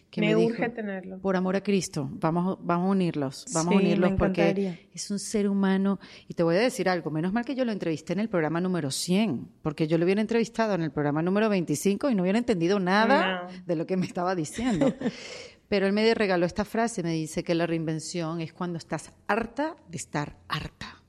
que 0.09 0.21
Me 0.21 0.27
me, 0.27 0.45
urge 0.45 0.69
tenerlo. 0.69 1.19
por 1.19 1.35
amor 1.35 1.55
a 1.57 1.61
Cristo, 1.61 2.09
vamos, 2.13 2.57
vamos 2.61 2.87
a 2.87 2.91
unirlos, 2.91 3.45
vamos 3.53 3.71
Sí, 3.73 3.75
a 3.75 3.81
unirlos 3.81 4.13
porque 4.17 4.87
es 4.93 5.11
un 5.11 5.19
ser 5.19 5.49
humano. 5.49 5.99
Y 6.29 6.33
te 6.35 6.43
voy 6.43 6.55
a 6.55 6.59
decir 6.59 6.87
algo, 6.87 7.11
menos 7.11 7.33
mal 7.33 7.43
que 7.43 7.53
yo 7.55 7.65
lo 7.65 7.71
entrevisté 7.73 8.13
en 8.13 8.19
el 8.21 8.29
programa 8.29 8.61
número 8.61 8.91
100, 8.91 9.47
porque 9.61 9.87
yo 9.87 9.97
lo 9.97 10.05
hubiera 10.05 10.21
entrevistado 10.21 10.73
en 10.75 10.83
el 10.83 10.91
programa 10.91 11.21
número 11.21 11.49
25 11.49 12.09
y 12.09 12.15
no 12.15 12.21
hubiera 12.23 12.37
entendido 12.39 12.79
nada 12.79 13.43
No. 13.43 13.63
de 13.65 13.75
lo 13.75 13.85
que 13.85 13.97
me 13.97 14.05
estaba 14.05 14.35
diciendo. 14.35 14.93
Pero 15.67 15.87
él 15.87 15.93
me 15.93 16.13
regaló 16.13 16.45
esta 16.45 16.63
frase, 16.63 17.01
me 17.03 17.11
dice 17.11 17.43
que 17.43 17.55
la 17.55 17.65
reinvención 17.65 18.39
es 18.39 18.53
cuando 18.53 18.77
estás 18.77 19.11
harta 19.27 19.75
de 19.89 19.97
estar 19.97 20.37
harta. 20.47 21.01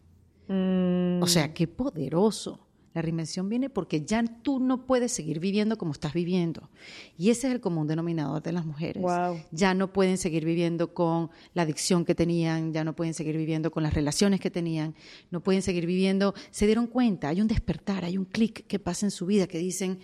Mm, 0.49 1.23
O 1.23 1.27
sea, 1.27 1.53
qué 1.53 1.67
poderoso. 1.69 2.65
La 2.97 3.03
reinvención 3.03 3.51
viene 3.51 3.69
porque 3.69 4.07
ya 4.07 4.25
tú 4.25 4.59
no 4.59 4.87
puedes 4.87 5.13
seguir 5.13 5.39
viviendo 5.39 5.77
como 5.77 5.93
estás 5.93 6.15
viviendo. 6.15 6.71
Y 7.19 7.29
ese 7.29 7.49
es 7.49 7.53
el 7.53 7.61
común 7.61 7.87
denominador 7.87 8.43
de 8.43 8.53
las 8.53 8.65
mujeres. 8.65 9.03
Wow. 9.03 9.39
Ya 9.51 9.75
no 9.75 9.93
pueden 9.93 10.17
seguir 10.17 10.47
viviendo 10.47 10.95
con 10.95 11.29
la 11.53 11.61
adicción 11.61 12.07
que 12.07 12.15
tenían, 12.15 12.73
ya 12.73 12.85
no 12.85 12.97
pueden 12.97 13.13
seguir 13.13 13.37
viviendo 13.37 13.71
con 13.71 13.83
las 13.83 13.93
relaciones 13.93 14.41
que 14.41 14.51
tenían, 14.51 14.95
no 15.31 15.43
pueden 15.43 15.61
seguir 15.61 15.85
viviendo. 15.85 16.33
Se 16.51 16.65
dieron 16.65 16.87
cuenta, 16.87 17.29
hay 17.29 17.43
un 17.43 17.49
despertar, 17.49 18.03
hay 18.03 18.17
un 18.17 18.25
clic 18.25 18.67
que 18.67 18.79
pasa 18.79 19.05
en 19.05 19.11
su 19.11 19.27
vida 19.27 19.47
que 19.47 19.59
dicen, 19.59 19.99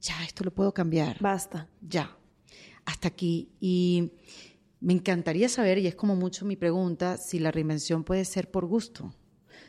ya, 0.00 0.24
esto 0.24 0.42
lo 0.42 0.52
puedo 0.52 0.74
cambiar. 0.74 1.18
Basta. 1.20 1.68
Ya. 1.80 2.10
Hasta 2.84 3.06
aquí. 3.06 3.50
Y 3.60 4.10
me 4.80 4.94
encantaría 4.94 5.48
saber, 5.48 5.78
y 5.78 5.86
es 5.86 5.94
como 5.94 6.16
mucho 6.16 6.44
mi 6.44 6.56
pregunta, 6.56 7.18
si 7.18 7.38
la 7.38 7.52
reinvención 7.52 8.02
puede 8.02 8.24
ser 8.24 8.50
por 8.50 8.66
gusto. 8.66 9.14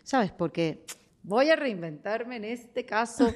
¿Sabes? 0.03 0.31
Porque 0.31 0.83
voy 1.23 1.49
a 1.49 1.55
reinventarme 1.55 2.35
en 2.35 2.45
este 2.45 2.85
caso. 2.85 3.33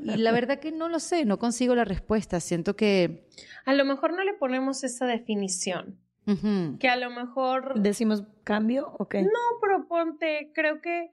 Y 0.00 0.16
la 0.16 0.32
verdad 0.32 0.58
que 0.58 0.72
no 0.72 0.88
lo 0.88 1.00
sé, 1.00 1.24
no 1.24 1.38
consigo 1.38 1.74
la 1.74 1.84
respuesta. 1.84 2.40
Siento 2.40 2.76
que... 2.76 3.28
A 3.66 3.74
lo 3.74 3.84
mejor 3.84 4.12
no 4.12 4.24
le 4.24 4.34
ponemos 4.34 4.84
esa 4.84 5.06
definición. 5.06 6.00
Que 6.80 6.88
a 6.88 6.96
lo 6.96 7.10
mejor... 7.10 7.78
¿Decimos 7.80 8.24
cambio 8.44 8.94
o 8.98 9.08
qué? 9.08 9.22
No, 9.22 9.30
pero 9.60 9.86
ponte, 9.86 10.52
creo 10.54 10.80
que 10.80 11.12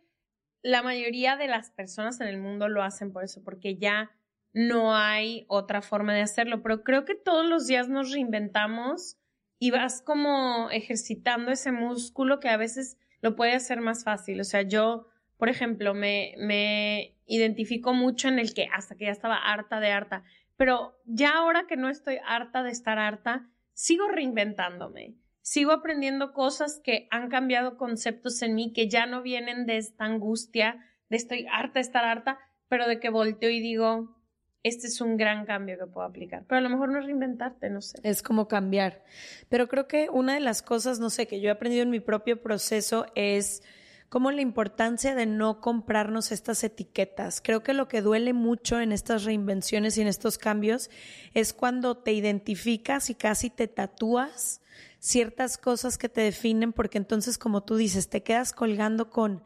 la 0.61 0.83
mayoría 0.83 1.35
de 1.35 1.47
las 1.47 1.71
personas 1.71 2.21
en 2.21 2.27
el 2.27 2.37
mundo 2.37 2.69
lo 2.69 2.81
hacen 2.81 3.11
por 3.11 3.23
eso, 3.23 3.41
porque 3.43 3.77
ya 3.77 4.11
no 4.53 4.95
hay 4.95 5.45
otra 5.49 5.81
forma 5.81 6.13
de 6.13 6.21
hacerlo. 6.21 6.61
Pero 6.61 6.83
creo 6.83 7.03
que 7.03 7.15
todos 7.15 7.45
los 7.45 7.67
días 7.67 7.89
nos 7.89 8.11
reinventamos 8.11 9.17
y 9.59 9.71
vas 9.71 10.01
como 10.01 10.69
ejercitando 10.71 11.51
ese 11.51 11.71
músculo 11.71 12.39
que 12.39 12.49
a 12.49 12.57
veces 12.57 12.97
lo 13.21 13.35
puede 13.35 13.53
hacer 13.53 13.81
más 13.81 14.03
fácil. 14.03 14.39
O 14.39 14.43
sea, 14.43 14.61
yo, 14.61 15.07
por 15.41 15.49
ejemplo, 15.49 15.95
me, 15.95 16.35
me 16.37 17.17
identifico 17.25 17.95
mucho 17.95 18.27
en 18.27 18.37
el 18.37 18.53
que 18.53 18.67
hasta 18.71 18.95
que 18.95 19.05
ya 19.05 19.11
estaba 19.11 19.37
harta 19.37 19.79
de 19.79 19.89
harta, 19.89 20.23
pero 20.55 21.01
ya 21.05 21.35
ahora 21.35 21.65
que 21.67 21.77
no 21.77 21.89
estoy 21.89 22.19
harta 22.27 22.61
de 22.61 22.69
estar 22.69 22.99
harta, 22.99 23.49
sigo 23.73 24.07
reinventándome. 24.07 25.15
Sigo 25.41 25.71
aprendiendo 25.71 26.33
cosas 26.33 26.79
que 26.83 27.07
han 27.09 27.29
cambiado 27.29 27.75
conceptos 27.75 28.39
en 28.43 28.53
mí 28.53 28.71
que 28.71 28.87
ya 28.87 29.07
no 29.07 29.23
vienen 29.23 29.65
de 29.65 29.77
esta 29.77 30.05
angustia, 30.05 30.85
de 31.09 31.17
estoy 31.17 31.47
harta 31.51 31.79
de 31.79 31.85
estar 31.85 32.05
harta, 32.05 32.37
pero 32.69 32.87
de 32.87 32.99
que 32.99 33.09
volteo 33.09 33.49
y 33.49 33.61
digo, 33.61 34.15
este 34.61 34.85
es 34.85 35.01
un 35.01 35.17
gran 35.17 35.47
cambio 35.47 35.75
que 35.79 35.87
puedo 35.87 36.05
aplicar. 36.05 36.45
Pero 36.47 36.59
a 36.59 36.61
lo 36.61 36.69
mejor 36.69 36.89
no 36.89 36.99
es 36.99 37.05
reinventarte, 37.05 37.71
no 37.71 37.81
sé. 37.81 37.97
Es 38.03 38.21
como 38.21 38.47
cambiar. 38.47 39.03
Pero 39.49 39.67
creo 39.67 39.87
que 39.87 40.07
una 40.11 40.35
de 40.35 40.39
las 40.39 40.61
cosas, 40.61 40.99
no 40.99 41.09
sé, 41.09 41.25
que 41.25 41.41
yo 41.41 41.49
he 41.49 41.51
aprendido 41.51 41.81
en 41.81 41.89
mi 41.89 41.99
propio 41.99 42.43
proceso 42.43 43.07
es 43.15 43.63
como 44.11 44.29
la 44.31 44.41
importancia 44.41 45.15
de 45.15 45.25
no 45.25 45.61
comprarnos 45.61 46.33
estas 46.33 46.65
etiquetas. 46.65 47.39
Creo 47.39 47.63
que 47.63 47.73
lo 47.73 47.87
que 47.87 48.01
duele 48.01 48.33
mucho 48.33 48.81
en 48.81 48.91
estas 48.91 49.23
reinvenciones 49.23 49.97
y 49.97 50.01
en 50.01 50.07
estos 50.07 50.37
cambios 50.37 50.89
es 51.33 51.53
cuando 51.53 51.95
te 51.95 52.11
identificas 52.11 53.09
y 53.09 53.15
casi 53.15 53.49
te 53.49 53.69
tatúas 53.69 54.59
ciertas 54.99 55.57
cosas 55.57 55.97
que 55.97 56.09
te 56.09 56.19
definen, 56.19 56.73
porque 56.73 56.97
entonces, 56.97 57.37
como 57.37 57.63
tú 57.63 57.77
dices, 57.77 58.09
te 58.09 58.21
quedas 58.21 58.51
colgando 58.51 59.09
con, 59.09 59.45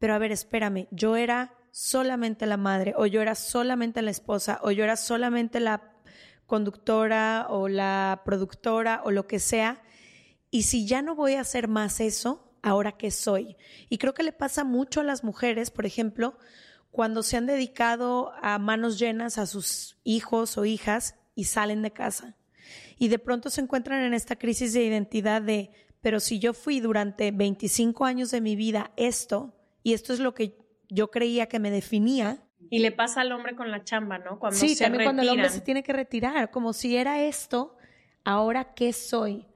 pero 0.00 0.14
a 0.14 0.18
ver, 0.18 0.32
espérame, 0.32 0.88
yo 0.90 1.14
era 1.14 1.54
solamente 1.70 2.44
la 2.46 2.56
madre, 2.56 2.94
o 2.96 3.06
yo 3.06 3.22
era 3.22 3.36
solamente 3.36 4.02
la 4.02 4.10
esposa, 4.10 4.58
o 4.64 4.72
yo 4.72 4.82
era 4.82 4.96
solamente 4.96 5.60
la 5.60 5.94
conductora 6.46 7.46
o 7.50 7.68
la 7.68 8.22
productora 8.24 9.02
o 9.04 9.12
lo 9.12 9.28
que 9.28 9.38
sea. 9.38 9.80
Y 10.50 10.64
si 10.64 10.88
ya 10.88 11.02
no 11.02 11.14
voy 11.14 11.34
a 11.34 11.42
hacer 11.42 11.68
más 11.68 12.00
eso, 12.00 12.51
ahora 12.62 12.92
qué 12.92 13.10
soy. 13.10 13.56
Y 13.88 13.98
creo 13.98 14.14
que 14.14 14.22
le 14.22 14.32
pasa 14.32 14.64
mucho 14.64 15.00
a 15.00 15.04
las 15.04 15.24
mujeres, 15.24 15.70
por 15.70 15.84
ejemplo, 15.84 16.38
cuando 16.90 17.22
se 17.22 17.36
han 17.36 17.46
dedicado 17.46 18.32
a 18.40 18.58
manos 18.58 18.98
llenas 18.98 19.38
a 19.38 19.46
sus 19.46 19.98
hijos 20.04 20.56
o 20.56 20.64
hijas 20.64 21.16
y 21.34 21.44
salen 21.44 21.82
de 21.82 21.90
casa. 21.90 22.36
Y 22.98 23.08
de 23.08 23.18
pronto 23.18 23.50
se 23.50 23.60
encuentran 23.60 24.02
en 24.04 24.14
esta 24.14 24.36
crisis 24.36 24.72
de 24.72 24.84
identidad 24.84 25.42
de, 25.42 25.70
pero 26.00 26.20
si 26.20 26.38
yo 26.38 26.54
fui 26.54 26.80
durante 26.80 27.30
25 27.32 28.04
años 28.04 28.30
de 28.30 28.40
mi 28.40 28.56
vida 28.56 28.92
esto, 28.96 29.54
y 29.82 29.94
esto 29.94 30.12
es 30.12 30.20
lo 30.20 30.34
que 30.34 30.56
yo 30.88 31.10
creía 31.10 31.46
que 31.46 31.58
me 31.58 31.70
definía. 31.70 32.44
Y 32.70 32.78
le 32.78 32.92
pasa 32.92 33.22
al 33.22 33.32
hombre 33.32 33.56
con 33.56 33.70
la 33.70 33.82
chamba, 33.82 34.18
¿no? 34.18 34.38
Cuando 34.38 34.58
sí, 34.58 34.74
se 34.74 34.84
también 34.84 35.04
cuando 35.04 35.22
el 35.22 35.30
hombre 35.30 35.48
se 35.48 35.60
tiene 35.60 35.82
que 35.82 35.92
retirar, 35.92 36.50
como 36.50 36.72
si 36.72 36.96
era 36.96 37.22
esto, 37.22 37.76
ahora 38.24 38.74
qué 38.74 38.92
soy. 38.92 39.46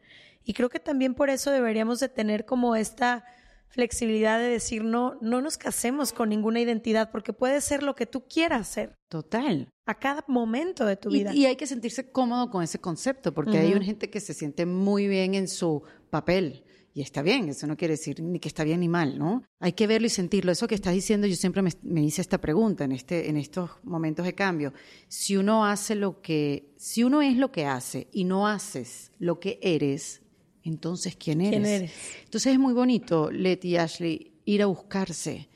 Y 0.48 0.54
creo 0.54 0.68
que 0.70 0.78
también 0.80 1.14
por 1.14 1.28
eso 1.28 1.50
deberíamos 1.50 1.98
de 2.00 2.08
tener 2.08 2.46
como 2.46 2.76
esta 2.76 3.24
flexibilidad 3.68 4.38
de 4.38 4.46
decir 4.46 4.84
no, 4.84 5.18
no 5.20 5.42
nos 5.42 5.58
casemos 5.58 6.12
con 6.12 6.28
ninguna 6.28 6.60
identidad, 6.60 7.10
porque 7.10 7.32
puede 7.32 7.60
ser 7.60 7.82
lo 7.82 7.96
que 7.96 8.06
tú 8.06 8.26
quieras 8.28 8.68
ser 8.68 8.94
Total. 9.10 9.68
a 9.86 9.98
cada 9.98 10.24
momento 10.28 10.86
de 10.86 10.96
tu 10.96 11.10
Y, 11.10 11.14
vida. 11.18 11.34
y 11.34 11.46
hay 11.46 11.56
que 11.56 11.66
sentirse 11.66 12.10
cómodo 12.12 12.48
con 12.48 12.62
ese 12.62 12.78
concepto, 12.78 13.34
porque 13.34 13.58
hay 13.58 13.72
una 13.74 13.84
gente 13.84 14.08
que 14.08 14.20
se 14.20 14.34
siente 14.34 14.66
muy 14.66 15.08
bien 15.08 15.34
en 15.34 15.48
su 15.48 15.82
papel. 16.10 16.62
Y 16.94 17.02
está 17.02 17.20
bien, 17.20 17.48
eso 17.50 17.66
no 17.66 17.76
quiere 17.76 17.92
decir 17.94 18.22
ni 18.22 18.38
que 18.38 18.48
está 18.48 18.64
bien 18.64 18.80
ni 18.80 18.88
mal, 18.88 19.18
¿no? 19.18 19.42
Hay 19.60 19.72
que 19.72 19.86
verlo 19.86 20.06
y 20.06 20.10
sentirlo. 20.10 20.50
Eso 20.52 20.66
que 20.66 20.74
estás 20.76 20.94
diciendo, 20.94 21.26
yo 21.26 21.34
siempre 21.36 21.60
me, 21.60 21.70
me 21.82 22.02
hice 22.02 22.22
esta 22.22 22.40
pregunta 22.40 22.84
en, 22.84 22.92
este, 22.92 23.28
en 23.28 23.36
estos 23.36 23.70
momentos 23.82 24.24
de 24.24 24.34
cambio. 24.34 24.72
Si 25.08 25.36
uno 25.36 25.66
hace 25.66 25.94
lo 25.94 26.22
que, 26.22 26.72
si 26.78 27.04
uno 27.04 27.20
es 27.20 27.36
lo 27.36 27.52
que 27.52 27.66
hace 27.66 28.08
y 28.12 28.24
no 28.24 28.46
haces 28.48 29.12
lo 29.18 29.40
que 29.40 29.58
eres, 29.60 30.22
entonces 30.68 31.16
¿quién 31.16 31.40
eres? 31.40 31.60
¿Quién 31.60 31.66
eres? 31.66 31.92
Entonces 32.24 32.52
es 32.52 32.58
muy 32.58 32.74
bonito, 32.74 33.30
Leti 33.30 33.70
y 33.70 33.76
Ashley, 33.76 34.32
ir 34.44 34.62
a 34.62 34.66
buscarse 34.66 35.48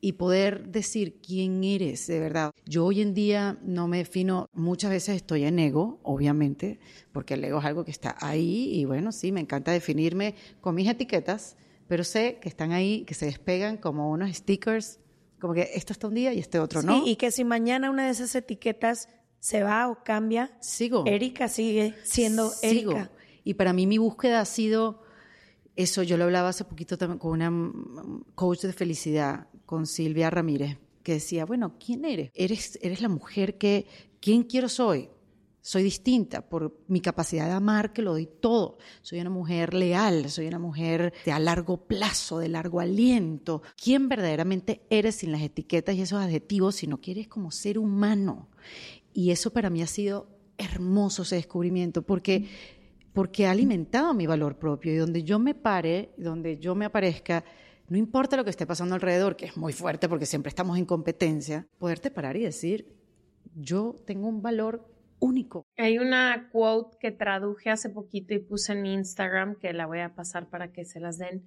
y 0.00 0.12
poder 0.12 0.68
decir 0.68 1.20
quién 1.20 1.64
eres 1.64 2.06
de 2.06 2.20
verdad. 2.20 2.52
Yo 2.64 2.84
hoy 2.84 3.00
en 3.00 3.14
día 3.14 3.58
no 3.62 3.88
me 3.88 3.98
defino, 3.98 4.48
muchas 4.52 4.90
veces 4.90 5.16
estoy 5.16 5.44
en 5.44 5.58
ego, 5.58 5.98
obviamente, 6.02 6.78
porque 7.12 7.34
el 7.34 7.44
ego 7.44 7.58
es 7.58 7.64
algo 7.64 7.84
que 7.84 7.90
está 7.90 8.16
ahí 8.20 8.70
y 8.74 8.84
bueno, 8.84 9.12
sí, 9.12 9.32
me 9.32 9.40
encanta 9.40 9.72
definirme 9.72 10.34
con 10.60 10.74
mis 10.74 10.88
etiquetas, 10.88 11.56
pero 11.88 12.04
sé 12.04 12.38
que 12.40 12.48
están 12.48 12.72
ahí, 12.72 13.04
que 13.04 13.14
se 13.14 13.26
despegan 13.26 13.76
como 13.76 14.10
unos 14.10 14.34
stickers, 14.36 15.00
como 15.40 15.54
que 15.54 15.70
esto 15.74 15.92
está 15.92 16.06
un 16.06 16.14
día 16.14 16.32
y 16.32 16.38
este 16.38 16.58
otro 16.58 16.82
no. 16.82 17.04
Sí, 17.04 17.10
y 17.12 17.16
que 17.16 17.30
si 17.30 17.44
mañana 17.44 17.90
una 17.90 18.06
de 18.06 18.10
esas 18.10 18.34
etiquetes 18.34 19.08
se 19.40 19.62
va 19.62 19.88
o 19.88 20.02
cambia, 20.04 20.50
Sigo. 20.60 21.04
Erika 21.06 21.48
sigue 21.48 21.94
siendo 22.04 22.50
Sigo. 22.50 22.92
Erika. 22.92 23.10
Y 23.48 23.54
para 23.54 23.72
mí 23.72 23.86
mi 23.86 23.96
búsqueda 23.96 24.42
ha 24.42 24.44
sido 24.44 25.00
eso. 25.74 26.02
Yo 26.02 26.18
lo 26.18 26.24
hablaba 26.24 26.50
hace 26.50 26.66
poquito 26.66 26.98
también 26.98 27.18
con 27.18 27.30
una 27.30 27.72
coach 28.34 28.60
de 28.60 28.74
felicidad, 28.74 29.46
con 29.64 29.86
Silvia 29.86 30.28
Ramírez, 30.28 30.76
que 31.02 31.14
decía, 31.14 31.46
bueno, 31.46 31.78
¿quién 31.82 32.04
eres? 32.04 32.30
Eres, 32.34 32.78
eres 32.82 33.00
la 33.00 33.08
mujer 33.08 33.56
que, 33.56 33.86
¿quién 34.20 34.42
quiero 34.42 34.68
soy? 34.68 35.08
Soy 35.62 35.82
distinta 35.82 36.46
por 36.46 36.78
mi 36.88 37.00
capacidad 37.00 37.46
de 37.46 37.52
amar, 37.52 37.94
que 37.94 38.02
lo 38.02 38.10
doy 38.10 38.28
todo. 38.38 38.76
Soy 39.00 39.18
una 39.18 39.30
mujer 39.30 39.72
leal, 39.72 40.28
soy 40.28 40.46
una 40.46 40.58
mujer 40.58 41.14
de 41.24 41.32
a 41.32 41.38
largo 41.38 41.86
plazo, 41.86 42.40
de 42.40 42.50
largo 42.50 42.80
aliento. 42.80 43.62
¿Quién 43.82 44.10
verdaderamente 44.10 44.82
eres 44.90 45.14
sin 45.14 45.32
las 45.32 45.40
etiquetas 45.40 45.94
y 45.94 46.02
esos 46.02 46.20
adjetivos, 46.22 46.74
sino 46.74 47.00
que 47.00 47.12
eres 47.12 47.28
como 47.28 47.50
ser 47.50 47.78
humano? 47.78 48.50
Y 49.14 49.30
eso 49.30 49.54
para 49.54 49.70
mí 49.70 49.80
ha 49.80 49.86
sido 49.86 50.28
hermoso 50.58 51.22
ese 51.22 51.36
descubrimiento, 51.36 52.02
porque, 52.02 52.46
porque 53.18 53.46
ha 53.48 53.50
alimentado 53.50 54.14
mi 54.14 54.28
valor 54.28 54.60
propio. 54.60 54.92
Y 54.92 54.96
donde 54.96 55.24
yo 55.24 55.40
me 55.40 55.52
pare, 55.52 56.10
donde 56.18 56.56
yo 56.58 56.76
me 56.76 56.84
aparezca, 56.84 57.42
no 57.88 57.96
importa 57.98 58.36
lo 58.36 58.44
que 58.44 58.50
esté 58.50 58.64
pasando 58.64 58.94
alrededor, 58.94 59.34
que 59.34 59.46
es 59.46 59.56
muy 59.56 59.72
fuerte 59.72 60.08
porque 60.08 60.24
siempre 60.24 60.50
estamos 60.50 60.78
en 60.78 60.84
competencia, 60.84 61.66
poderte 61.78 62.12
parar 62.12 62.36
y 62.36 62.44
decir, 62.44 62.86
yo 63.56 63.96
tengo 64.06 64.28
un 64.28 64.40
valor 64.40 64.86
único. 65.18 65.66
Hay 65.76 65.98
una 65.98 66.48
quote 66.52 66.96
que 67.00 67.10
traduje 67.10 67.70
hace 67.70 67.90
poquito 67.90 68.34
y 68.34 68.38
puse 68.38 68.74
en 68.74 68.82
mi 68.82 68.94
Instagram, 68.94 69.56
que 69.56 69.72
la 69.72 69.86
voy 69.86 69.98
a 69.98 70.14
pasar 70.14 70.48
para 70.48 70.70
que 70.70 70.84
se 70.84 71.00
las 71.00 71.18
den, 71.18 71.42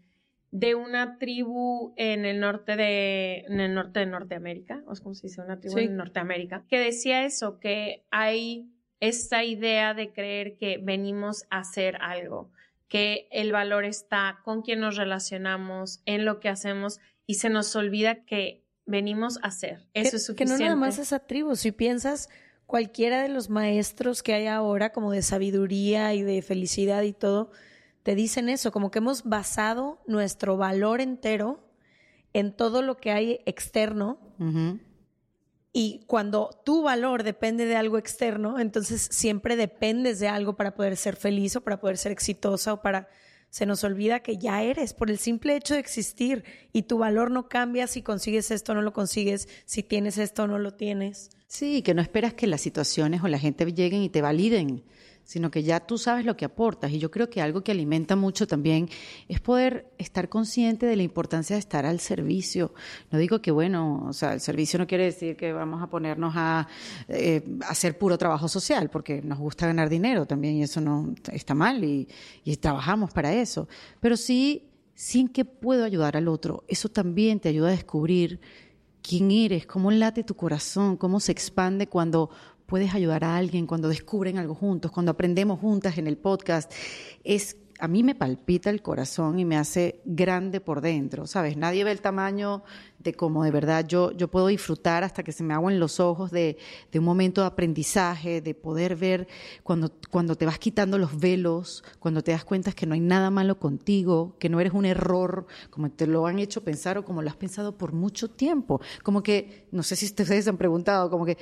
de 0.52 0.76
una 0.76 1.20
tribu 1.20 1.94
en 1.96 2.26
el 2.26 2.42
norte 2.42 2.76
de, 2.76 3.46
en 3.48 3.62
el 3.62 3.74
norte 3.74 4.02
de 4.02 4.08
Norteamérica, 4.08 4.84
o 4.88 4.92
es 4.92 5.00
como 5.00 5.16
se 5.16 5.28
dice, 5.28 5.40
una 5.42 5.62
tribu 5.62 5.78
Sí. 5.78 5.86
en 5.86 5.96
Norteamérica, 5.96 6.66
que 6.68 6.80
decía 6.80 7.24
eso, 7.24 7.60
que 7.60 8.04
hay 8.12 8.71
esta 9.02 9.44
idea 9.44 9.94
de 9.94 10.14
creer 10.14 10.58
que 10.58 10.78
venimos 10.78 11.46
a 11.50 11.60
hacer 11.60 11.98
algo, 12.02 12.50
que 12.88 13.28
el 13.32 13.52
valor 13.52 13.84
está 13.84 14.40
con 14.46 14.62
quien 14.62 14.80
nos 14.80 14.96
relacionamos, 14.96 16.02
en 16.06 16.24
lo 16.24 16.40
que 16.40 16.50
hacemos, 16.50 17.00
y 17.26 17.36
se 17.36 17.50
nos 17.50 17.76
olvida 17.76 18.24
que 18.24 18.64
venimos 18.86 19.40
a 19.44 19.48
hacer. 19.48 19.88
Eso 19.94 19.94
que, 19.94 20.00
es 20.02 20.12
que 20.12 20.20
suficiente. 20.20 20.54
no 20.54 20.60
nada 20.60 20.76
más 20.76 21.00
esa 21.00 21.20
tribu. 21.20 21.56
Si 21.56 21.72
piensas 21.72 22.30
cualquiera 22.68 23.22
de 23.22 23.30
los 23.30 23.50
maestros 23.50 24.24
que 24.24 24.34
hay 24.34 24.48
ahora, 24.48 24.92
como 24.92 25.12
de 25.12 25.24
sabiduría 25.24 26.14
y 26.14 26.22
de 26.22 26.42
felicidad 26.42 27.02
y 27.02 27.14
todo, 27.14 27.52
te 28.04 28.16
dicen 28.16 28.50
eso, 28.50 28.72
como 28.72 28.92
que 28.92 29.00
hemos 29.00 29.24
basado 29.24 30.02
nuestro 30.08 30.58
valor 30.58 31.02
entero 31.02 31.68
en 32.34 32.56
todo 32.56 32.82
lo 32.82 32.98
que 32.98 33.12
hay 33.12 33.42
externo. 33.46 34.20
Y 35.74 36.02
cuando 36.06 36.50
tu 36.66 36.84
valor 36.84 37.24
depende 37.24 37.66
de 37.66 37.78
algo 37.78 37.98
externo, 37.98 38.60
entonces 38.60 39.08
siempre 39.12 39.56
dependes 39.56 40.20
de 40.20 40.28
algo 40.28 40.58
para 40.58 40.76
poder 40.76 40.98
ser 40.98 41.16
feliz 41.16 41.56
o 41.56 41.62
para 41.62 41.80
poder 41.80 41.98
ser 41.98 42.12
exitosa 42.12 42.74
o 42.74 42.82
para 42.82 43.08
Se 43.50 43.66
nos 43.66 43.84
olvida 43.84 44.22
que 44.22 44.38
ya 44.38 44.64
eres 44.64 44.94
por 44.94 45.10
el 45.10 45.18
simple 45.18 45.56
hecho 45.56 45.74
de 45.74 45.82
existir 45.82 46.46
y 46.72 46.84
tu 46.84 46.98
valor 46.98 47.32
no 47.32 47.50
cambia 47.50 47.86
si 47.88 48.02
consigues 48.02 48.50
esto 48.50 48.72
o 48.72 48.76
no 48.76 48.82
lo 48.82 48.94
consigues, 48.94 49.50
si 49.66 49.84
tienes 49.84 50.18
esto 50.18 50.44
o 50.44 50.48
no 50.48 50.58
lo 50.58 50.74
tienes. 50.74 51.30
Sí, 51.48 51.82
que 51.82 51.94
no 51.94 52.02
esperas 52.02 52.34
que 52.34 52.48
las 52.48 52.62
situaciones 52.62 53.22
o 53.24 53.28
la 53.28 53.40
gente 53.40 53.66
lleguen 53.66 54.04
y 54.04 54.10
te 54.10 54.22
validen 54.22 54.84
sino 55.24 55.52
que 55.52 55.64
ya 55.64 55.80
tú 55.80 55.98
sabes 55.98 56.26
lo 56.26 56.36
que 56.36 56.46
aportas. 56.46 56.92
Y 56.92 57.00
yo 57.00 57.10
creo 57.12 57.30
que 57.30 57.42
algo 57.42 57.64
que 57.64 57.72
alimenta 57.72 58.16
mucho 58.16 58.48
también 58.48 58.90
es 59.28 59.40
poder 59.40 59.92
estar 59.98 60.30
consciente 60.30 60.86
de 60.86 60.96
la 60.96 61.04
importancia 61.04 61.56
de 61.56 61.60
estar 61.60 61.86
al 61.86 62.00
servicio. 62.00 62.74
No 63.12 63.20
digo 63.20 63.42
que, 63.42 63.52
bueno, 63.52 64.06
o 64.08 64.14
sea, 64.14 64.34
el 64.34 64.42
servicio 64.42 64.78
no 64.80 64.88
quiere 64.88 65.06
decir 65.06 65.36
que 65.38 65.54
vamos 65.54 65.82
a 65.82 65.88
ponernos 65.88 66.34
a 66.36 66.68
eh, 67.08 67.44
hacer 67.68 67.98
puro 67.98 68.18
trabajo 68.18 68.48
social, 68.48 68.90
porque 68.90 69.22
nos 69.22 69.40
gusta 69.40 69.68
ganar 69.68 69.90
dinero 69.90 70.26
también 70.26 70.56
y 70.56 70.64
eso 70.64 70.82
no 70.82 71.14
está 71.32 71.54
mal 71.54 71.84
y, 71.84 72.08
y 72.44 72.58
trabajamos 72.58 73.12
para 73.12 73.34
eso. 73.34 73.68
Pero 74.00 74.18
sí, 74.18 74.68
sin 74.96 75.30
que 75.30 75.46
puedo 75.46 75.86
ayudar 75.86 76.18
al 76.18 76.28
otro, 76.28 76.64
eso 76.68 76.90
también 76.90 77.40
te 77.40 77.50
ayuda 77.50 77.70
a 77.70 77.72
descubrir 77.72 78.40
quién 79.02 79.32
eres, 79.32 79.66
cómo 79.66 79.92
late 79.92 80.24
tu 80.24 80.36
corazón, 80.36 80.98
cómo 80.98 81.20
se 81.20 81.32
expande 81.32 81.88
cuando 81.88 82.30
puedes 82.72 82.96
ayudar 82.96 83.26
a 83.26 83.36
alguien, 83.36 83.68
cuando 83.68 83.90
descubren 83.90 84.38
algo 84.38 84.56
juntos, 84.56 84.92
cuando 84.92 85.12
aprendemos 85.12 85.60
juntas 85.60 85.98
en 85.98 86.08
el 86.08 86.18
podcast, 86.18 86.72
es 87.26 87.58
a 87.80 87.90
mí 87.90 88.02
me 88.02 88.16
palpita 88.16 88.70
el 88.70 88.82
corazón 88.82 89.40
y 89.40 89.44
me 89.44 89.58
hace 89.58 90.00
grande 90.06 90.62
por 90.62 90.80
dentro, 90.80 91.28
¿sabes? 91.28 91.58
Nadie 91.58 91.84
ve 91.84 91.92
el 91.92 92.00
tamaño 92.00 92.64
de 93.00 93.14
cómo 93.14 93.44
de 93.44 93.52
verdad 93.52 93.86
yo, 93.86 94.12
yo 94.12 94.30
puedo 94.30 94.48
disfrutar 94.48 95.04
hasta 95.04 95.22
que 95.24 95.34
se 95.34 95.44
me 95.44 95.54
en 95.54 95.80
los 95.82 96.00
ojos 96.00 96.32
de, 96.32 96.58
de, 96.94 97.00
un 97.00 97.04
momento 97.04 97.42
de 97.42 97.48
aprendizaje, 97.48 98.40
de 98.40 98.54
poder 98.54 98.96
ver 98.96 99.28
cuando, 99.64 99.92
cuando 100.10 100.38
te 100.38 100.46
vas 100.46 100.58
quitando 100.58 100.98
los 100.98 101.20
velos, 101.20 101.84
cuando 102.00 102.24
te 102.24 102.32
das 102.32 102.46
cuenta 102.46 102.72
que 102.72 102.86
no 102.86 102.94
hay 102.94 103.02
nada 103.02 103.32
malo 103.32 103.60
contigo, 103.60 104.38
que 104.40 104.48
no 104.48 104.62
eres 104.62 104.72
un 104.72 104.86
error, 104.86 105.46
como 105.72 105.92
te 105.92 106.08
lo 106.08 106.26
han 106.26 106.40
hecho 106.40 106.64
pensar 106.64 106.98
o 106.98 107.04
como 107.04 107.22
lo 107.22 107.30
has 107.30 107.36
pensado 107.36 107.78
por 107.78 107.92
mucho 107.92 108.30
tiempo. 108.30 108.80
Como 109.04 109.24
que, 109.24 109.68
no 109.72 109.84
sé 109.84 109.98
si 109.98 110.06
ustedes 110.06 110.48
han 110.48 110.58
preguntado, 110.58 111.10
como 111.10 111.26
que 111.26 111.38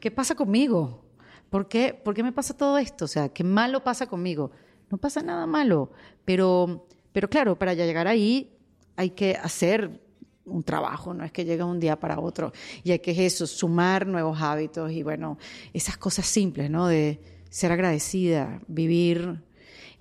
¿qué 0.00 0.10
pasa 0.10 0.34
conmigo? 0.34 1.04
¿Por 1.48 1.68
qué, 1.68 1.94
¿Por 1.94 2.14
qué 2.14 2.22
me 2.22 2.32
pasa 2.32 2.56
todo 2.56 2.78
esto? 2.78 3.04
O 3.04 3.08
sea, 3.08 3.28
¿qué 3.28 3.44
malo 3.44 3.82
pasa 3.82 4.06
conmigo? 4.06 4.50
No 4.90 4.98
pasa 4.98 5.22
nada 5.22 5.46
malo, 5.46 5.90
pero, 6.24 6.86
pero 7.12 7.28
claro, 7.28 7.58
para 7.58 7.74
llegar 7.74 8.06
ahí 8.06 8.56
hay 8.96 9.10
que 9.10 9.36
hacer 9.36 10.00
un 10.44 10.62
trabajo, 10.62 11.14
no 11.14 11.24
es 11.24 11.32
que 11.32 11.44
llega 11.44 11.64
un 11.64 11.80
día 11.80 11.98
para 11.98 12.18
otro. 12.18 12.52
Y 12.82 12.92
hay 12.92 12.98
que 12.98 13.26
eso, 13.26 13.46
sumar 13.46 14.06
nuevos 14.06 14.40
hábitos 14.40 14.90
y 14.92 15.02
bueno, 15.02 15.38
esas 15.72 15.96
cosas 15.96 16.26
simples, 16.26 16.70
¿no? 16.70 16.86
De 16.86 17.20
ser 17.48 17.72
agradecida, 17.72 18.60
vivir 18.68 19.42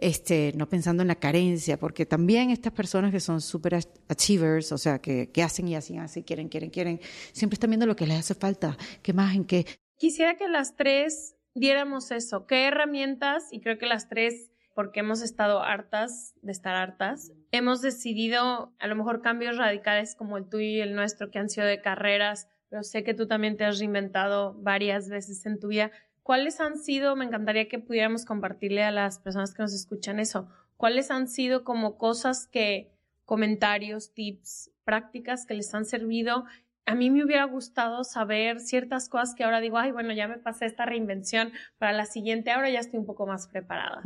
este, 0.02 0.54
no 0.56 0.70
pensando 0.70 1.02
en 1.02 1.08
la 1.08 1.16
carencia, 1.16 1.78
porque 1.78 2.06
también 2.06 2.50
estas 2.50 2.74
personas 2.74 3.12
que 3.12 3.20
son 3.20 3.42
super 3.42 3.80
achievers, 4.08 4.72
o 4.72 4.78
sea, 4.78 5.00
que, 5.00 5.32
que 5.32 5.44
hacen 5.44 5.68
y 5.68 5.76
hacen, 5.76 6.00
así, 6.00 6.24
quieren, 6.24 6.50
quieren, 6.50 6.70
quieren, 6.70 7.00
siempre 7.32 7.56
están 7.56 7.70
viendo 7.70 7.86
lo 7.86 7.96
que 7.96 8.08
les 8.08 8.20
hace 8.20 8.36
falta, 8.36 8.78
qué 9.02 9.14
más, 9.14 9.36
en 9.36 9.46
qué. 9.46 9.66
Quisiera 9.98 10.36
que 10.36 10.48
las 10.48 10.76
tres 10.76 11.36
diéramos 11.54 12.12
eso, 12.12 12.46
qué 12.46 12.68
herramientas, 12.68 13.48
y 13.52 13.62
creo 13.62 13.78
que 13.78 13.86
las 13.86 14.08
tres, 14.08 14.52
porque 14.76 15.02
hemos 15.02 15.22
estado 15.22 15.62
hartas 15.62 16.34
de 16.42 16.52
estar 16.52 16.76
hartas, 16.76 17.32
hemos 17.52 17.82
decidido 17.82 18.74
a 18.80 18.88
lo 18.88 18.96
mejor 18.96 19.22
cambios 19.22 19.58
radicales 19.58 20.16
como 20.16 20.38
el 20.38 20.48
tuyo 20.48 20.66
y 20.66 20.82
el 20.82 20.96
nuestro, 20.96 21.32
que 21.32 21.40
han 21.40 21.50
sido 21.50 21.68
de 21.68 21.82
carreras, 21.82 22.48
pero 22.70 22.84
sé 22.84 23.04
que 23.04 23.14
tú 23.14 23.28
también 23.28 23.58
te 23.58 23.66
has 23.66 23.80
reinventado 23.80 24.54
varias 24.62 25.10
veces 25.10 25.46
en 25.46 25.60
tu 25.60 25.70
vida. 25.70 25.92
¿Cuáles 26.30 26.60
han 26.62 26.78
sido, 26.78 27.16
me 27.16 27.26
encantaría 27.26 27.68
que 27.68 27.80
pudiéramos 27.80 28.24
compartirle 28.24 28.84
a 28.84 28.92
las 28.92 29.18
personas 29.18 29.52
que 29.52 29.64
nos 29.64 29.74
escuchan 29.74 30.20
eso, 30.20 30.48
cuáles 30.78 31.10
han 31.10 31.28
sido 31.28 31.64
como 31.64 31.98
cosas 31.98 32.46
que, 32.46 32.92
comentarios, 33.26 34.14
tips, 34.14 34.70
prácticas 34.84 35.48
que 35.48 35.56
les 35.56 35.74
han 35.74 35.86
servido? 35.86 36.46
A 36.86 36.94
mí 36.94 37.10
me 37.10 37.24
hubiera 37.24 37.46
gustado 37.46 38.04
saber 38.04 38.60
ciertas 38.60 39.10
cosas 39.10 39.34
que 39.34 39.44
ahora 39.44 39.60
digo, 39.60 39.80
ay, 39.80 39.92
bueno, 39.92 40.14
ya 40.14 40.28
me 40.28 40.38
pasé 40.38 40.68
esta 40.68 40.86
reinvención, 40.86 41.52
para 41.80 41.94
la 41.94 42.06
siguiente 42.06 42.52
ahora 42.52 42.70
ya 42.70 42.82
estoy 42.82 43.00
un 43.00 43.08
poco 43.08 43.26
más 43.26 43.48
preparada. 43.48 44.04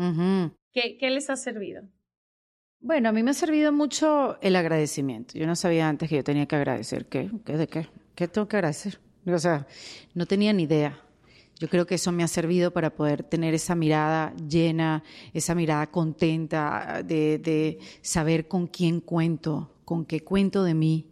¿Qué, 0.72 0.98
¿Qué 0.98 1.10
les 1.10 1.30
ha 1.30 1.36
servido? 1.36 1.84
Bueno, 2.80 3.10
a 3.10 3.12
mí 3.12 3.22
me 3.22 3.32
ha 3.32 3.34
servido 3.34 3.74
mucho 3.74 4.38
el 4.40 4.56
agradecimiento. 4.56 5.38
Yo 5.38 5.46
no 5.46 5.58
sabía 5.58 5.90
antes 5.90 6.08
que 6.08 6.16
yo 6.16 6.24
tenía 6.24 6.46
que 6.46 6.56
agradecer. 6.56 7.06
¿Qué? 7.06 7.30
¿Qué 7.44 7.58
de 7.58 7.68
qué? 7.68 7.90
¿Qué 8.16 8.30
tengo 8.30 8.48
que 8.48 8.56
agradecer? 8.56 9.02
O 9.28 9.40
sea, 9.40 9.68
no 10.14 10.26
tenía 10.26 10.54
ni 10.54 10.64
idea. 10.64 11.03
Yo 11.64 11.70
creo 11.70 11.88
que 11.88 11.96
eso 11.96 12.12
me 12.12 12.26
ha 12.26 12.28
servido 12.28 12.74
para 12.74 12.94
poder 12.94 13.24
tener 13.24 13.54
esa 13.54 13.74
mirada 13.74 14.36
llena, 14.36 15.02
esa 15.34 15.56
mirada 15.56 15.90
contenta 15.90 17.02
de, 17.06 17.80
saber 18.02 18.50
con 18.50 18.68
quién 18.68 19.00
cuento, 19.00 19.72
con 19.86 20.04
qué 20.04 20.26
cuento 20.26 20.66
de 20.66 20.74
mí. 20.74 21.08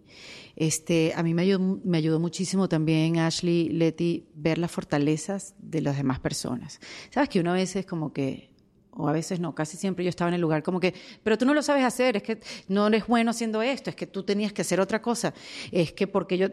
Este, 0.57 1.13
a 1.15 1.23
mí 1.23 1.33
me 1.33 1.43
ayudó, 1.43 1.79
me 1.85 1.97
ayudó 1.97 2.19
muchísimo 2.19 2.67
también, 2.67 3.17
Ashley, 3.17 3.69
Letty, 3.69 4.25
ver 4.33 4.57
las 4.57 4.71
fortalezas 4.71 5.55
de 5.57 5.79
las 5.79 5.95
demás 5.95 6.19
personas. 6.19 6.81
Sabes 7.11 7.29
que 7.29 7.39
una 7.39 7.53
vez 7.53 7.77
es 7.77 7.85
como 7.85 8.11
que, 8.11 8.51
o 8.91 9.07
a 9.07 9.13
veces 9.13 9.39
no, 9.39 9.55
casi 9.55 9.77
siempre 9.77 10.03
yo 10.03 10.09
estaba 10.09 10.27
en 10.27 10.35
el 10.35 10.41
lugar 10.41 10.63
como 10.63 10.81
que, 10.81 10.93
pero 11.23 11.37
tú 11.37 11.45
no 11.45 11.53
lo 11.53 11.61
sabes 11.61 11.85
hacer, 11.85 12.17
es 12.17 12.23
que 12.23 12.41
no 12.67 12.87
eres 12.87 13.07
bueno 13.07 13.31
haciendo 13.31 13.61
esto, 13.61 13.89
es 13.89 13.95
que 13.95 14.05
tú 14.05 14.23
tenías 14.23 14.51
que 14.51 14.63
hacer 14.63 14.81
otra 14.81 15.01
cosa, 15.01 15.33
es 15.71 15.93
que 15.93 16.07
porque 16.07 16.37
yo 16.37 16.49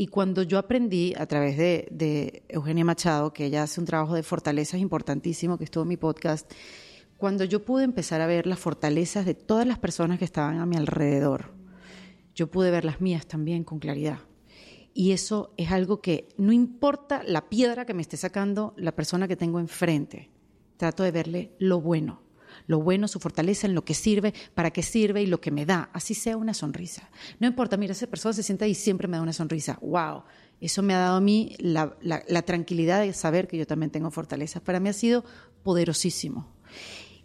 y 0.00 0.06
cuando 0.06 0.44
yo 0.44 0.58
aprendí 0.58 1.12
a 1.18 1.26
través 1.26 1.56
de, 1.58 2.44
Eugenia 2.48 2.84
Machado, 2.84 3.32
que 3.32 3.46
ella 3.46 3.64
hace 3.64 3.80
un 3.80 3.86
trabajo 3.86 4.14
de 4.14 4.22
fortalezas 4.22 4.80
importantísimo, 4.80 5.58
que 5.58 5.64
estuvo 5.64 5.82
en 5.82 5.88
mi 5.88 5.96
podcast, 5.96 6.48
cuando 7.16 7.42
yo 7.42 7.64
pude 7.64 7.82
empezar 7.82 8.20
a 8.20 8.28
ver 8.28 8.46
las 8.46 8.60
fortalezas 8.60 9.26
de 9.26 9.34
todas 9.34 9.66
las 9.66 9.80
personas 9.80 10.20
que 10.20 10.24
estaban 10.24 10.60
a 10.60 10.66
mi 10.66 10.76
alrededor, 10.76 11.52
yo 12.32 12.48
pude 12.48 12.70
ver 12.70 12.84
las 12.84 13.00
mías 13.00 13.26
también 13.26 13.64
con 13.64 13.80
claridad. 13.80 14.20
Y 14.94 15.10
eso 15.10 15.52
es 15.56 15.72
algo 15.72 16.00
que 16.00 16.28
no 16.38 16.52
importa 16.52 17.24
la 17.24 17.48
piedra 17.48 17.84
que 17.84 17.94
me 17.94 18.02
esté 18.02 18.16
sacando 18.16 18.74
la 18.76 18.94
persona 18.94 19.26
que 19.26 19.36
tengo 19.36 19.58
enfrente, 19.58 20.30
trato 20.76 21.02
de 21.02 21.10
verle 21.10 21.56
lo 21.58 21.80
bueno 21.80 22.27
lo 22.68 22.80
bueno, 22.80 23.08
su 23.08 23.18
fortaleza, 23.18 23.66
en 23.66 23.74
lo 23.74 23.84
que 23.84 23.94
sirve, 23.94 24.34
para 24.54 24.70
qué 24.70 24.82
sirve 24.82 25.22
y 25.22 25.26
lo 25.26 25.40
que 25.40 25.50
me 25.50 25.64
da, 25.64 25.88
así 25.94 26.14
sea 26.14 26.36
una 26.36 26.52
sonrisa. 26.52 27.08
No 27.40 27.48
importa, 27.48 27.78
mira, 27.78 27.92
esa 27.92 28.06
persona 28.06 28.34
se 28.34 28.42
sienta 28.42 28.66
y 28.66 28.74
siempre 28.74 29.08
me 29.08 29.16
da 29.16 29.22
una 29.22 29.32
sonrisa. 29.32 29.78
¡Wow! 29.80 30.22
Eso 30.60 30.82
me 30.82 30.92
ha 30.94 30.98
dado 30.98 31.16
a 31.16 31.20
mí 31.20 31.56
la, 31.58 31.96
tranquilidad 32.44 33.00
de 33.00 33.14
saber 33.14 33.48
que 33.48 33.56
yo 33.56 33.66
también 33.66 33.90
tengo 33.90 34.10
fortaleza. 34.10 34.60
Para 34.60 34.80
mí 34.80 34.90
ha 34.90 34.92
sido 34.92 35.24
poderosísimo. 35.62 36.46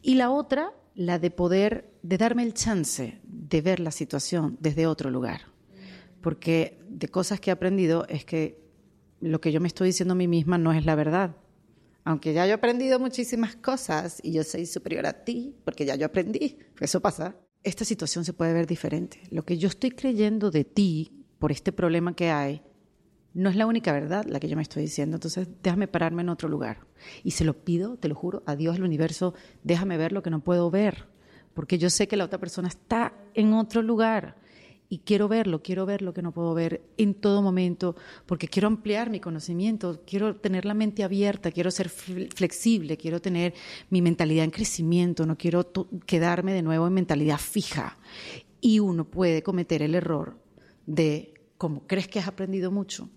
Y 0.01 0.15
la 0.15 0.31
otra, 0.31 0.71
la 0.95 1.19
de 1.19 1.29
poder, 1.29 1.91
de 2.03 2.17
darme 2.17 2.43
el 2.43 2.53
chance 2.53 3.19
de 3.23 3.61
ver 3.61 3.81
la 3.81 3.91
situación 3.91 4.57
desde 4.61 4.87
otro 4.87 5.11
lugar. 5.11 5.41
Porque 6.21 6.79
de 6.87 7.09
cosas 7.09 7.41
que 7.41 7.49
he 7.49 7.53
aprendido 7.53 8.05
es 8.07 8.23
que 8.23 8.63
lo 9.19 9.41
que 9.41 9.51
yo 9.51 9.59
me 9.59 9.67
estoy 9.67 9.87
diciendo 9.87 10.13
a 10.13 10.15
mí 10.15 10.29
misma 10.29 10.57
no 10.57 10.71
es 10.71 10.85
la 10.85 10.95
verdad 10.95 11.35
aunque 12.03 12.33
ya 12.33 12.45
yo 12.45 12.51
he 12.51 12.55
aprendido 12.55 12.99
muchísimas 12.99 13.55
cosas 13.55 14.19
y 14.23 14.33
yo 14.33 14.43
soy 14.43 14.65
superior 14.65 15.05
a 15.05 15.23
ti, 15.23 15.55
porque 15.63 15.85
ya 15.85 15.95
yo 15.95 16.05
aprendí, 16.05 16.57
eso 16.79 17.01
pasa, 17.01 17.35
esta 17.63 17.85
situación 17.85 18.25
se 18.25 18.33
puede 18.33 18.53
ver 18.53 18.67
diferente. 18.67 19.21
Lo 19.31 19.43
que 19.43 19.57
yo 19.57 19.69
estoy 19.69 19.91
creyendo 19.91 20.51
de 20.51 20.65
ti 20.65 21.25
por 21.39 21.51
este 21.51 21.71
problema 21.71 22.15
que 22.15 22.29
hay, 22.29 22.61
no 23.33 23.49
es 23.49 23.55
la 23.55 23.65
única 23.65 23.91
verdad 23.91 24.25
la 24.27 24.39
que 24.39 24.47
yo 24.47 24.55
me 24.55 24.61
estoy 24.61 24.83
diciendo. 24.83 25.15
Entonces, 25.15 25.47
déjame 25.63 25.87
pararme 25.87 26.21
en 26.21 26.29
otro 26.29 26.49
lugar. 26.49 26.85
Y 27.23 27.31
se 27.31 27.45
lo 27.45 27.63
pido, 27.63 27.97
te 27.97 28.07
lo 28.07 28.15
juro, 28.15 28.43
a 28.45 28.55
Dios, 28.55 28.75
al 28.75 28.83
universo, 28.83 29.33
déjame 29.63 29.97
ver 29.97 30.11
lo 30.11 30.21
que 30.21 30.29
no 30.29 30.43
puedo 30.43 30.69
ver. 30.69 31.07
Porque 31.53 31.77
yo 31.77 31.89
sé 31.89 32.07
que 32.07 32.17
la 32.17 32.25
otra 32.25 32.39
persona 32.39 32.67
está 32.67 33.13
en 33.33 33.53
otro 33.53 33.81
lugar 33.81 34.35
y 34.89 34.99
quiero 34.99 35.27
verlo, 35.27 35.63
quiero 35.63 35.85
ver 35.85 36.01
lo 36.01 36.13
que 36.13 36.21
no 36.21 36.31
puedo 36.31 36.53
ver 36.53 36.83
en 36.97 37.15
todo 37.15 37.41
momento, 37.41 37.95
porque 38.25 38.47
quiero 38.47 38.67
ampliar 38.67 39.09
mi 39.09 39.19
conocimiento, 39.19 40.01
quiero 40.05 40.35
tener 40.35 40.65
la 40.65 40.73
mente 40.73 41.03
abierta, 41.03 41.51
quiero 41.51 41.71
ser 41.71 41.89
flexible, 41.89 42.97
quiero 42.97 43.21
tener 43.21 43.53
mi 43.89 44.01
mentalidad 44.01 44.43
en 44.43 44.51
crecimiento, 44.51 45.25
no 45.25 45.37
quiero 45.37 45.71
quedarme 46.05 46.53
de 46.53 46.61
nuevo 46.61 46.85
en 46.87 46.93
mentalidad 46.93 47.39
fija. 47.39 47.97
Y 48.61 48.79
uno 48.79 49.05
puede 49.05 49.41
cometer 49.41 49.81
el 49.81 49.95
error 49.95 50.37
de, 50.85 51.33
como 51.57 51.87
crees 51.87 52.07
que 52.07 52.19
has 52.19 52.27
aprendido 52.27 52.71
mucho, 52.71 53.09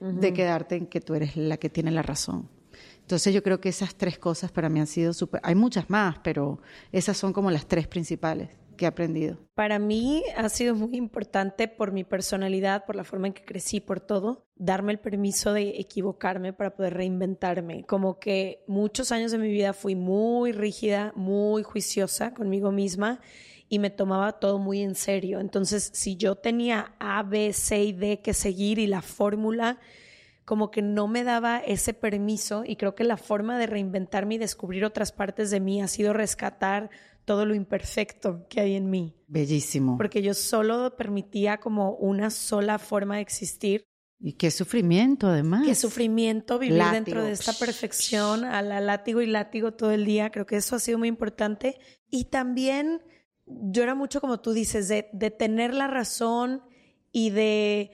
de 0.00 0.32
quedarte 0.32 0.76
en 0.76 0.86
que 0.86 1.00
tú 1.00 1.14
eres 1.14 1.36
la 1.36 1.56
que 1.56 1.70
tiene 1.70 1.90
la 1.90 2.02
razón. 2.02 2.50
Entonces 3.00 3.32
yo 3.32 3.42
creo 3.42 3.60
que 3.60 3.68
esas 3.68 3.94
tres 3.94 4.18
cosas 4.18 4.50
para 4.50 4.68
mí 4.68 4.80
han 4.80 4.88
sido 4.88 5.12
súper... 5.12 5.40
Hay 5.44 5.54
muchas 5.54 5.88
más, 5.88 6.18
pero 6.24 6.60
esas 6.90 7.16
son 7.16 7.32
como 7.32 7.50
las 7.50 7.66
tres 7.66 7.86
principales 7.86 8.50
que 8.76 8.84
he 8.84 8.88
aprendido? 8.88 9.38
Para 9.54 9.78
mí 9.78 10.22
ha 10.36 10.48
sido 10.48 10.74
muy 10.74 10.96
importante 10.96 11.68
por 11.68 11.92
mi 11.92 12.04
personalidad, 12.04 12.84
por 12.84 12.96
la 12.96 13.04
forma 13.04 13.26
en 13.26 13.32
que 13.32 13.44
crecí, 13.44 13.80
por 13.80 14.00
todo, 14.00 14.46
darme 14.54 14.92
el 14.92 14.98
permiso 14.98 15.52
de 15.52 15.80
equivocarme 15.80 16.52
para 16.52 16.74
poder 16.76 16.94
reinventarme. 16.94 17.84
Como 17.84 18.18
que 18.18 18.62
muchos 18.66 19.12
años 19.12 19.32
de 19.32 19.38
mi 19.38 19.48
vida 19.48 19.72
fui 19.72 19.94
muy 19.94 20.52
rígida, 20.52 21.12
muy 21.16 21.62
juiciosa 21.62 22.34
conmigo 22.34 22.70
misma 22.70 23.20
y 23.68 23.78
me 23.78 23.90
tomaba 23.90 24.38
todo 24.38 24.58
muy 24.58 24.82
en 24.82 24.94
serio. 24.94 25.40
Entonces, 25.40 25.90
si 25.92 26.16
yo 26.16 26.36
tenía 26.36 26.94
A, 26.98 27.22
B, 27.22 27.52
C 27.52 27.82
y 27.82 27.92
D 27.92 28.20
que 28.20 28.34
seguir 28.34 28.78
y 28.78 28.86
la 28.86 29.02
fórmula, 29.02 29.78
como 30.44 30.70
que 30.70 30.80
no 30.80 31.08
me 31.08 31.24
daba 31.24 31.58
ese 31.58 31.92
permiso 31.92 32.62
y 32.64 32.76
creo 32.76 32.94
que 32.94 33.02
la 33.02 33.16
forma 33.16 33.58
de 33.58 33.66
reinventarme 33.66 34.36
y 34.36 34.38
descubrir 34.38 34.84
otras 34.84 35.10
partes 35.10 35.50
de 35.50 35.58
mí 35.58 35.82
ha 35.82 35.88
sido 35.88 36.12
rescatar 36.12 36.88
todo 37.26 37.44
lo 37.44 37.54
imperfecto 37.54 38.46
que 38.48 38.60
hay 38.60 38.76
en 38.76 38.88
mí. 38.88 39.14
Bellísimo. 39.26 39.98
Porque 39.98 40.22
yo 40.22 40.32
solo 40.32 40.96
permitía 40.96 41.58
como 41.58 41.90
una 41.96 42.30
sola 42.30 42.78
forma 42.78 43.16
de 43.16 43.22
existir. 43.22 43.84
Y 44.18 44.34
qué 44.34 44.50
sufrimiento, 44.50 45.26
además. 45.26 45.66
Qué 45.66 45.74
sufrimiento 45.74 46.58
vivir 46.58 46.82
dentro 46.84 47.22
de 47.22 47.32
esta 47.32 47.52
perfección, 47.52 48.44
a 48.44 48.62
la 48.62 48.80
látigo 48.80 49.20
y 49.20 49.26
látigo 49.26 49.74
todo 49.74 49.90
el 49.90 50.06
día. 50.06 50.30
Creo 50.30 50.46
que 50.46 50.56
eso 50.56 50.76
ha 50.76 50.78
sido 50.78 50.98
muy 50.98 51.08
importante. 51.08 51.78
Y 52.08 52.26
también 52.26 53.02
yo 53.44 53.82
era 53.82 53.94
mucho 53.94 54.20
como 54.20 54.40
tú 54.40 54.52
dices, 54.52 54.88
de, 54.88 55.10
de 55.12 55.30
tener 55.30 55.74
la 55.74 55.88
razón 55.88 56.62
y 57.12 57.30
de 57.30 57.90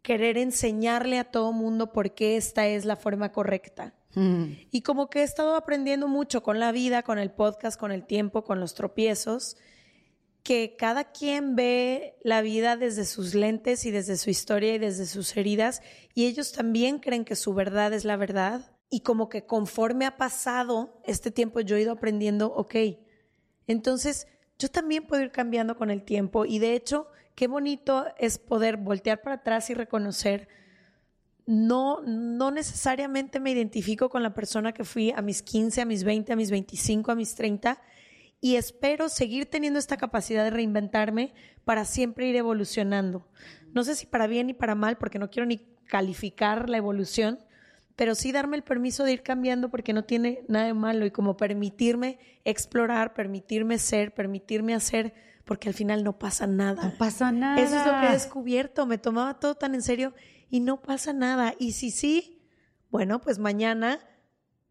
querer 0.00 0.38
enseñarle 0.38 1.18
a 1.18 1.30
todo 1.30 1.52
mundo 1.52 1.92
por 1.92 2.14
qué 2.14 2.36
esta 2.36 2.66
es 2.66 2.84
la 2.84 2.96
forma 2.96 3.32
correcta. 3.32 3.94
Mm. 4.14 4.44
Y 4.70 4.82
como 4.82 5.08
que 5.08 5.20
he 5.20 5.22
estado 5.22 5.56
aprendiendo 5.56 6.08
mucho 6.08 6.42
con 6.42 6.60
la 6.60 6.72
vida, 6.72 7.02
con 7.02 7.18
el 7.18 7.30
podcast, 7.30 7.78
con 7.78 7.92
el 7.92 8.04
tiempo, 8.04 8.44
con 8.44 8.60
los 8.60 8.74
tropiezos, 8.74 9.56
que 10.42 10.76
cada 10.76 11.12
quien 11.12 11.54
ve 11.54 12.16
la 12.22 12.42
vida 12.42 12.76
desde 12.76 13.04
sus 13.04 13.34
lentes 13.34 13.86
y 13.86 13.90
desde 13.90 14.16
su 14.16 14.30
historia 14.30 14.74
y 14.74 14.78
desde 14.78 15.06
sus 15.06 15.36
heridas, 15.36 15.82
y 16.14 16.26
ellos 16.26 16.52
también 16.52 16.98
creen 16.98 17.24
que 17.24 17.36
su 17.36 17.54
verdad 17.54 17.92
es 17.92 18.04
la 18.04 18.16
verdad. 18.16 18.72
Y 18.90 19.00
como 19.00 19.28
que 19.28 19.46
conforme 19.46 20.04
ha 20.04 20.18
pasado 20.18 21.00
este 21.04 21.30
tiempo, 21.30 21.60
yo 21.60 21.76
he 21.76 21.82
ido 21.82 21.92
aprendiendo, 21.92 22.52
ok, 22.52 22.74
entonces 23.66 24.26
yo 24.58 24.68
también 24.68 25.06
puedo 25.06 25.22
ir 25.22 25.30
cambiando 25.30 25.76
con 25.76 25.90
el 25.90 26.04
tiempo. 26.04 26.44
Y 26.44 26.58
de 26.58 26.74
hecho, 26.74 27.08
qué 27.34 27.46
bonito 27.46 28.06
es 28.18 28.38
poder 28.38 28.76
voltear 28.76 29.22
para 29.22 29.36
atrás 29.36 29.70
y 29.70 29.74
reconocer 29.74 30.48
no, 31.46 32.00
no 32.02 32.50
necesariamente 32.50 33.40
me 33.40 33.50
identifico 33.50 34.08
con 34.08 34.22
la 34.22 34.34
persona 34.34 34.72
que 34.72 34.84
fui 34.84 35.10
a 35.10 35.22
mis 35.22 35.42
15, 35.42 35.80
a 35.80 35.84
mis 35.84 36.04
20, 36.04 36.32
a 36.32 36.36
mis 36.36 36.50
25, 36.50 37.10
a 37.10 37.14
mis 37.14 37.34
30 37.34 37.80
y 38.44 38.56
espero 38.56 39.08
seguir 39.08 39.46
teniendo 39.46 39.78
esta 39.78 39.96
capacidad 39.96 40.42
de 40.42 40.50
reinventarme 40.50 41.32
para 41.64 41.84
siempre 41.84 42.26
ir 42.26 42.34
evolucionando. 42.34 43.28
No 43.72 43.84
sé 43.84 43.94
si 43.94 44.04
para 44.04 44.26
bien 44.26 44.48
ni 44.48 44.52
para 44.52 44.74
mal, 44.74 44.98
porque 44.98 45.20
no 45.20 45.30
quiero 45.30 45.46
ni 45.46 45.58
calificar 45.86 46.68
la 46.68 46.76
evolución, 46.76 47.38
pero 47.94 48.16
sí 48.16 48.32
darme 48.32 48.56
el 48.56 48.64
permiso 48.64 49.04
de 49.04 49.12
ir 49.12 49.22
cambiando 49.22 49.70
porque 49.70 49.92
no 49.92 50.04
tiene 50.04 50.44
nada 50.48 50.66
de 50.66 50.74
malo 50.74 51.06
y 51.06 51.12
como 51.12 51.36
permitirme 51.36 52.18
explorar, 52.44 53.14
permitirme 53.14 53.78
ser, 53.78 54.12
permitirme 54.12 54.74
hacer, 54.74 55.14
porque 55.44 55.68
al 55.68 55.74
final 55.74 56.02
no 56.02 56.18
pasa 56.18 56.48
nada. 56.48 56.82
No 56.82 56.98
pasa 56.98 57.30
nada. 57.30 57.60
Eso 57.60 57.78
es 57.78 57.86
lo 57.86 58.00
que 58.00 58.06
he 58.08 58.12
descubierto. 58.12 58.86
Me 58.86 58.98
tomaba 58.98 59.38
todo 59.38 59.54
tan 59.54 59.76
en 59.76 59.82
serio 59.82 60.14
y 60.52 60.60
no 60.60 60.80
pasa 60.82 61.12
nada. 61.14 61.54
Y 61.58 61.72
si 61.72 61.90
sí, 61.90 62.42
bueno, 62.90 63.20
pues 63.22 63.38
mañana 63.40 63.98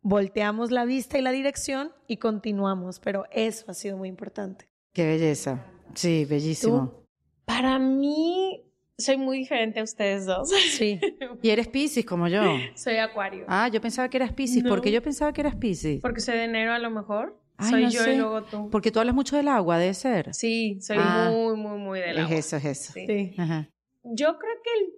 volteamos 0.02 0.72
la 0.72 0.86
vista 0.86 1.18
y 1.18 1.22
la 1.22 1.32
dirección 1.32 1.92
y 2.08 2.18
continuamos. 2.18 3.00
Pero 3.00 3.26
eso 3.32 3.66
ha 3.70 3.74
sido 3.74 3.98
muy 3.98 4.08
importante. 4.10 4.70
Qué 4.94 5.06
belleza. 5.06 5.66
Sí, 5.96 6.26
bellísimo. 6.26 7.04
Para 7.46 7.80
mí, 7.80 8.64
soy 8.98 9.18
muy 9.18 9.40
diferente 9.40 9.80
a 9.80 9.84
ustedes 9.84 10.26
dos. 10.26 10.50
Sí. 10.72 11.00
y 11.42 11.50
eres 11.50 11.68
Pisces 11.68 12.06
como 12.06 12.28
yo. 12.28 12.42
Soy 12.76 12.98
Acuario. 12.98 13.46
Ah, 13.48 13.68
yo 13.68 13.82
pensaba 13.82 14.10
que 14.10 14.18
eras 14.18 14.34
Pisces. 14.34 14.64
¿Por 14.64 14.82
qué 14.82 14.92
yo 14.92 15.02
pensaba 15.02 15.34
que 15.34 15.42
eras 15.42 15.56
Pisces? 15.56 16.00
Porque 16.02 16.22
soy 16.22 16.36
de 16.38 16.44
enero 16.46 16.74
a 16.74 16.80
lo 16.80 16.90
mejor. 16.92 17.38
Ay, 17.58 17.70
soy 17.72 17.84
no 17.84 17.90
yo 17.90 18.04
sé. 18.04 18.14
y 18.14 18.18
luego 18.18 18.44
tú. 18.44 18.70
Porque 18.70 18.92
tú 18.92 19.00
hablas 19.00 19.14
mucho 19.16 19.36
del 19.36 19.48
agua, 19.48 19.78
debe 19.78 19.94
ser. 19.94 20.34
Sí, 20.34 20.80
soy 20.82 20.98
Ah. 21.00 21.30
muy, 21.32 21.56
muy, 21.56 21.78
muy 21.78 22.00
del 22.00 22.20
agua. 22.20 22.34
Es 22.36 22.46
eso, 22.46 22.58
es 22.58 22.66
eso. 22.66 22.94
Sí. 22.94 23.06
Sí. 23.08 23.34
Ajá. 23.38 23.70
Yo 24.04 24.38
creo 24.40 24.54
que 24.64 24.70
el- 24.84 24.94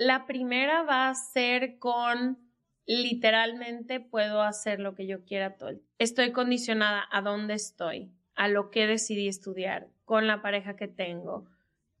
la 0.00 0.24
primera 0.24 0.82
va 0.82 1.10
a 1.10 1.14
ser 1.14 1.78
con 1.78 2.38
literalmente 2.86 4.00
puedo 4.00 4.40
hacer 4.40 4.80
lo 4.80 4.94
que 4.94 5.06
yo 5.06 5.26
quiera 5.26 5.58
todo. 5.58 5.72
Estoy 5.98 6.32
condicionada 6.32 7.06
a 7.12 7.20
dónde 7.20 7.52
estoy, 7.52 8.10
a 8.34 8.48
lo 8.48 8.70
que 8.70 8.86
decidí 8.86 9.28
estudiar, 9.28 9.90
con 10.06 10.26
la 10.26 10.40
pareja 10.40 10.74
que 10.74 10.88
tengo. 10.88 11.50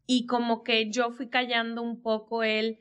Y 0.06 0.24
como 0.24 0.64
que 0.64 0.90
yo 0.90 1.10
fui 1.10 1.28
callando 1.28 1.82
un 1.82 2.00
poco 2.00 2.42
el, 2.42 2.80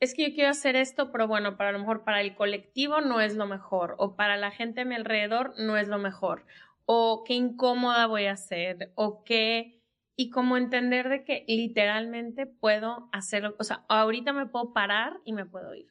es 0.00 0.14
que 0.14 0.30
yo 0.30 0.34
quiero 0.34 0.48
hacer 0.48 0.76
esto, 0.76 1.12
pero 1.12 1.28
bueno, 1.28 1.58
para 1.58 1.70
lo 1.70 1.80
mejor 1.80 2.02
para 2.02 2.22
el 2.22 2.34
colectivo 2.34 3.02
no 3.02 3.20
es 3.20 3.36
lo 3.36 3.46
mejor, 3.46 3.96
o 3.98 4.16
para 4.16 4.38
la 4.38 4.50
gente 4.50 4.80
a 4.80 4.84
mi 4.86 4.94
alrededor 4.94 5.52
no 5.58 5.76
es 5.76 5.88
lo 5.88 5.98
mejor, 5.98 6.46
o 6.86 7.22
qué 7.26 7.34
incómoda 7.34 8.06
voy 8.06 8.24
a 8.24 8.36
ser, 8.38 8.92
o 8.94 9.24
qué 9.24 9.83
y 10.16 10.30
como 10.30 10.56
entender 10.56 11.08
de 11.08 11.24
que 11.24 11.44
literalmente 11.48 12.46
puedo 12.46 13.08
hacerlo, 13.12 13.56
o 13.58 13.64
sea, 13.64 13.84
ahorita 13.88 14.32
me 14.32 14.46
puedo 14.46 14.72
parar 14.72 15.20
y 15.24 15.32
me 15.32 15.44
puedo 15.44 15.74
ir. 15.74 15.88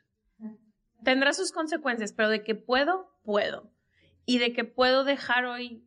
Tendrá 1.04 1.34
sus 1.34 1.52
consecuencias, 1.52 2.14
pero 2.14 2.30
de 2.30 2.44
que 2.44 2.56
puedo, 2.56 3.12
puedo. 3.24 3.70
Y 4.26 4.38
de 4.38 4.54
que 4.54 4.64
puedo 4.64 5.04
dejar 5.04 5.46
hoy 5.46 5.86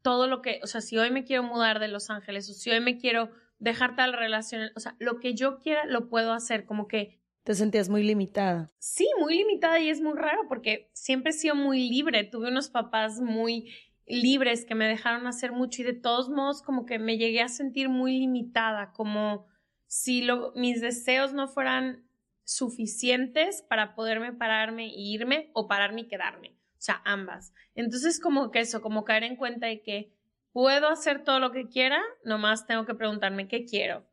todo 0.00 0.28
lo 0.28 0.40
que, 0.40 0.60
o 0.62 0.66
sea, 0.66 0.80
si 0.80 0.96
hoy 0.96 1.10
me 1.10 1.24
quiero 1.24 1.42
mudar 1.42 1.78
de 1.78 1.88
Los 1.88 2.08
Ángeles 2.08 2.48
o 2.48 2.54
si 2.54 2.70
hoy 2.70 2.80
me 2.80 2.96
quiero 2.96 3.30
dejar 3.58 3.96
tal 3.96 4.14
relación, 4.14 4.70
o 4.74 4.80
sea, 4.80 4.96
lo 4.98 5.18
que 5.20 5.34
yo 5.34 5.58
quiera 5.58 5.84
lo 5.84 6.08
puedo 6.08 6.32
hacer, 6.32 6.64
como 6.64 6.88
que 6.88 7.20
Te 7.42 7.54
sentías 7.54 7.88
muy 7.90 8.02
limitada. 8.02 8.72
Sí, 8.78 9.06
muy 9.20 9.36
limitada 9.36 9.78
y 9.78 9.90
es 9.90 10.00
muy 10.00 10.14
raro 10.16 10.42
porque 10.48 10.90
siempre 10.94 11.30
he 11.30 11.32
sido 11.34 11.54
muy 11.54 11.90
libre. 11.90 12.24
Tuve 12.24 12.48
unos 12.48 12.70
papás 12.70 13.20
muy 13.20 13.70
libres 14.06 14.64
que 14.64 14.74
me 14.74 14.86
dejaron 14.88 15.26
hacer 15.26 15.52
mucho 15.52 15.82
y 15.82 15.84
de 15.84 15.92
todos 15.94 16.28
modos 16.28 16.62
como 16.62 16.86
que 16.86 16.98
me 16.98 17.18
llegué 17.18 17.42
a 17.42 17.48
sentir 17.48 17.88
muy 17.88 18.18
limitada, 18.18 18.92
como 18.92 19.46
si 19.86 20.22
lo- 20.22 20.52
mis 20.54 20.80
deseos 20.80 21.32
no 21.32 21.48
fueran 21.48 22.08
suficientes 22.44 23.62
para 23.62 23.94
poderme 23.94 24.32
pararme 24.32 24.86
e 24.86 25.00
irme 25.00 25.50
o 25.54 25.66
pararme 25.68 26.02
y 26.02 26.08
quedarme. 26.08 26.50
O 26.78 26.82
sea, 26.86 27.02
ambas. 27.04 27.52
Entonces 27.74 28.20
como 28.20 28.50
que 28.50 28.60
eso, 28.60 28.80
como 28.80 29.04
caer 29.04 29.24
en 29.24 29.36
cuenta 29.36 29.66
de 29.66 29.82
que 29.82 30.12
puedo 30.52 30.88
hacer 30.88 31.24
todo 31.24 31.40
lo 31.40 31.50
que 31.52 31.68
quiera, 31.68 32.00
nomás 32.24 32.66
tengo 32.66 32.86
que 32.86 32.94
preguntarme 32.94 33.48
qué 33.48 33.64
quiero. 33.64 34.06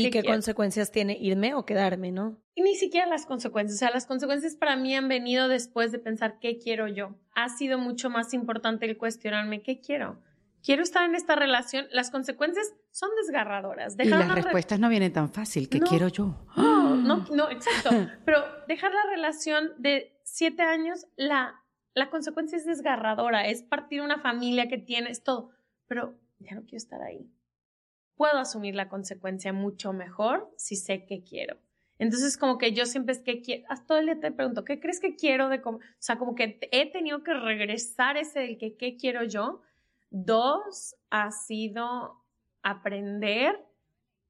¿Y 0.00 0.04
qué, 0.10 0.20
quiero? 0.20 0.28
consecuencias 0.34 0.90
tiene 0.92 1.16
irme 1.20 1.54
o 1.54 1.64
quedarme, 1.64 2.12
no? 2.12 2.38
Y 2.54 2.62
ni 2.62 2.74
siquiera 2.74 3.06
las 3.06 3.26
consecuencias. 3.26 3.76
O 3.76 3.78
sea, 3.78 3.90
las 3.90 4.06
consecuencias 4.06 4.54
para 4.56 4.76
mí 4.76 4.94
han 4.94 5.08
venido 5.08 5.48
después 5.48 5.92
de 5.92 5.98
pensar 5.98 6.38
qué 6.40 6.58
quiero 6.58 6.88
yo. 6.88 7.16
Ha 7.34 7.48
sido 7.48 7.78
mucho 7.78 8.10
más 8.10 8.32
importante 8.34 8.86
el 8.86 8.96
cuestionarme 8.96 9.62
qué 9.62 9.80
quiero. 9.80 10.20
Quiero 10.62 10.82
estar 10.82 11.04
en 11.08 11.14
esta 11.14 11.36
relación. 11.36 11.86
Las 11.92 12.10
consecuencias 12.10 12.74
son 12.90 13.10
desgarradoras. 13.22 13.94
Y 13.94 13.98
Dejar 13.98 14.18
las 14.18 14.26
una 14.26 14.34
re- 14.34 14.42
respuestas 14.42 14.80
no 14.80 14.88
vienen 14.88 15.12
tan 15.12 15.30
fácil. 15.32 15.68
¿Qué 15.68 15.78
No. 15.78 15.86
quiero 15.86 16.08
yo? 16.08 16.34
No, 16.56 16.96
no, 16.96 17.24
no, 17.32 17.50
exacto. 17.50 17.90
Pero 18.24 18.40
dejar 18.66 18.92
la 18.92 19.10
relación 19.10 19.72
de 19.78 20.18
siete 20.24 20.62
años, 20.62 21.06
la, 21.16 21.54
la 21.94 22.10
consecuencia 22.10 22.58
es 22.58 22.66
desgarradora. 22.66 23.46
Es 23.46 23.62
partir 23.62 24.00
una 24.02 24.18
familia 24.18 24.66
que 24.68 24.78
tienes 24.78 25.22
todo. 25.22 25.50
Pero 25.86 26.18
ya 26.40 26.54
no 26.56 26.62
quiero 26.62 26.78
estar 26.78 27.00
ahí. 27.02 27.30
Puedo 28.16 28.38
asumir 28.38 28.74
la 28.74 28.88
consecuencia 28.88 29.52
mucho 29.52 29.92
mejor 29.92 30.50
si 30.56 30.76
sé 30.76 31.04
qué 31.06 31.22
quiero. 31.22 31.58
Entonces, 31.98 32.36
como 32.36 32.58
que 32.58 32.72
yo 32.72 32.84
siempre 32.84 33.12
es 33.12 33.20
que 33.20 33.40
quiero, 33.40 33.64
todo 33.86 33.98
el 33.98 34.06
día 34.06 34.20
te 34.20 34.30
pregunto, 34.30 34.64
¿qué 34.64 34.80
crees 34.80 35.00
que 35.00 35.16
quiero 35.16 35.48
de 35.48 35.62
cómo? 35.62 35.78
O 35.78 35.82
sea, 35.98 36.18
como 36.18 36.34
que 36.34 36.58
he 36.72 36.90
tenido 36.90 37.22
que 37.22 37.32
regresar 37.32 38.16
ese 38.16 38.40
del 38.40 38.58
que 38.58 38.76
qué 38.76 38.96
quiero 38.96 39.24
yo. 39.24 39.62
Dos, 40.10 40.96
ha 41.10 41.30
sido 41.30 42.22
aprender 42.62 43.64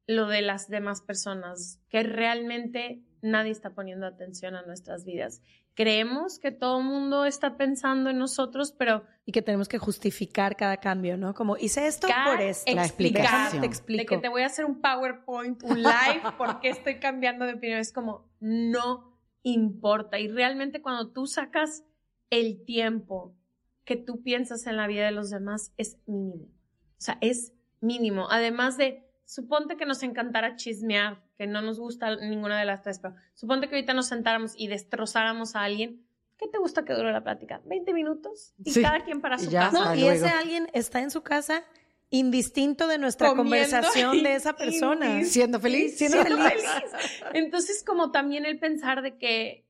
lo 0.07 0.29
de 0.29 0.43
las 0.43 0.69
demás 0.69 1.03
personas, 1.03 1.81
que 1.89 2.03
realmente 2.03 3.03
nadie 3.23 3.51
está 3.51 3.75
poniendo 3.75 4.07
atención 4.07 4.55
a 4.55 4.63
nuestras 4.63 5.05
vidas. 5.05 5.43
Creemos 5.77 6.39
que 6.39 6.53
todo 6.53 6.79
el 6.79 6.87
mundo 6.87 7.27
está 7.27 7.59
pensando 7.59 8.09
en 8.09 8.17
nosotros, 8.17 8.73
pero 8.73 9.05
Y 9.27 9.33
que 9.33 9.43
tenemos 9.43 9.69
que 9.69 9.77
justificar 9.77 10.57
cada 10.57 10.79
cambio, 10.79 11.19
¿no? 11.19 11.35
Como 11.35 11.59
hice 11.59 11.87
esto 11.87 12.09
por 12.25 12.41
esto. 12.41 12.75
La 12.75 12.87
explicar, 12.87 13.25
explicación. 13.25 13.61
Te 13.61 13.61
de 13.61 13.67
explico. 13.67 14.15
que 14.15 14.23
te 14.23 14.29
voy 14.31 14.41
a 14.41 14.47
hacer 14.47 14.65
un 14.65 14.81
PowerPoint, 14.81 15.63
un 15.65 15.83
live, 15.83 16.23
porque 16.39 16.71
estoy 16.71 16.99
cambiando 16.99 17.45
de 17.45 17.53
opinión. 17.53 17.79
Es 17.79 17.93
como, 17.93 18.27
no 18.41 19.21
importa. 19.43 20.19
Y 20.19 20.29
realmente 20.29 20.81
cuando 20.81 21.13
tú 21.13 21.27
sacas 21.27 21.85
el 22.31 22.65
tiempo 22.65 23.37
que 23.85 23.97
tú 23.97 24.23
piensas 24.23 24.67
en 24.67 24.79
la 24.79 24.87
vida 24.87 25.05
de 25.05 25.13
los 25.13 25.29
demás, 25.29 25.75
es 25.77 25.99
mínimo. 26.07 26.47
O 26.47 27.01
sea, 27.01 27.19
es 27.21 27.53
mínimo. 27.83 28.29
Además 28.31 28.79
de, 28.79 29.05
suponte 29.27 29.77
que 29.77 29.85
nos 29.85 30.03
encantara 30.03 30.57
chismear, 30.57 31.23
que 31.37 31.47
no 31.47 31.63
nos 31.63 31.79
gusta 31.79 32.17
ninguna 32.17 32.59
de 32.59 32.65
las 32.65 32.83
tres, 32.83 32.99
pero 32.99 33.15
suponte 33.35 33.69
que 33.69 33.75
ahorita 33.77 33.95
nos 33.95 34.07
sentáramos 34.09 34.55
y 34.57 34.69
destrozáramos 34.69 35.55
a 35.57 35.63
alguien. 35.65 36.07
¿Qué 36.39 36.49
te 36.49 36.59
gusta 36.59 36.85
que 36.85 36.93
dure 36.95 37.13
la 37.13 37.23
plática? 37.23 37.63
¿20 37.65 37.93
minutos? 37.95 38.55
Y 38.65 38.73
Sí. 38.73 38.83
cada 38.83 39.05
quien 39.05 39.21
para 39.21 39.37
Y 39.37 39.41
su 39.41 39.51
ya. 39.51 39.71
casa. 39.71 39.85
No, 39.87 39.95
y 39.95 40.01
luego. 40.01 40.13
ese 40.27 40.29
alguien 40.29 40.69
está 40.73 41.01
en 41.01 41.11
su 41.11 41.23
casa 41.23 41.65
indistinto 42.11 42.87
de 42.89 42.99
nuestra 42.99 43.29
Comiendo 43.31 43.51
conversación 43.51 44.23
de 44.23 44.35
esa 44.35 44.55
persona. 44.55 45.21
y- 45.21 45.25
Siendo 45.25 45.59
feliz. 45.61 45.97
Siendo 45.99 46.23
siendo 46.23 46.43
feliz. 46.45 46.63
feliz. 46.63 47.23
Entonces, 47.35 47.83
como 47.85 48.11
también 48.13 48.47
el 48.47 48.59
pensar 48.59 49.03
de 49.03 49.19
que 49.19 49.67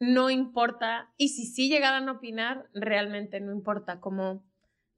no 0.00 0.30
importa, 0.30 1.10
y 1.16 1.28
si 1.30 1.46
sí 1.46 1.68
llegaran 1.68 2.08
a 2.08 2.12
opinar, 2.12 2.68
realmente 2.74 3.40
no 3.40 3.52
importa, 3.52 4.00
como 4.00 4.44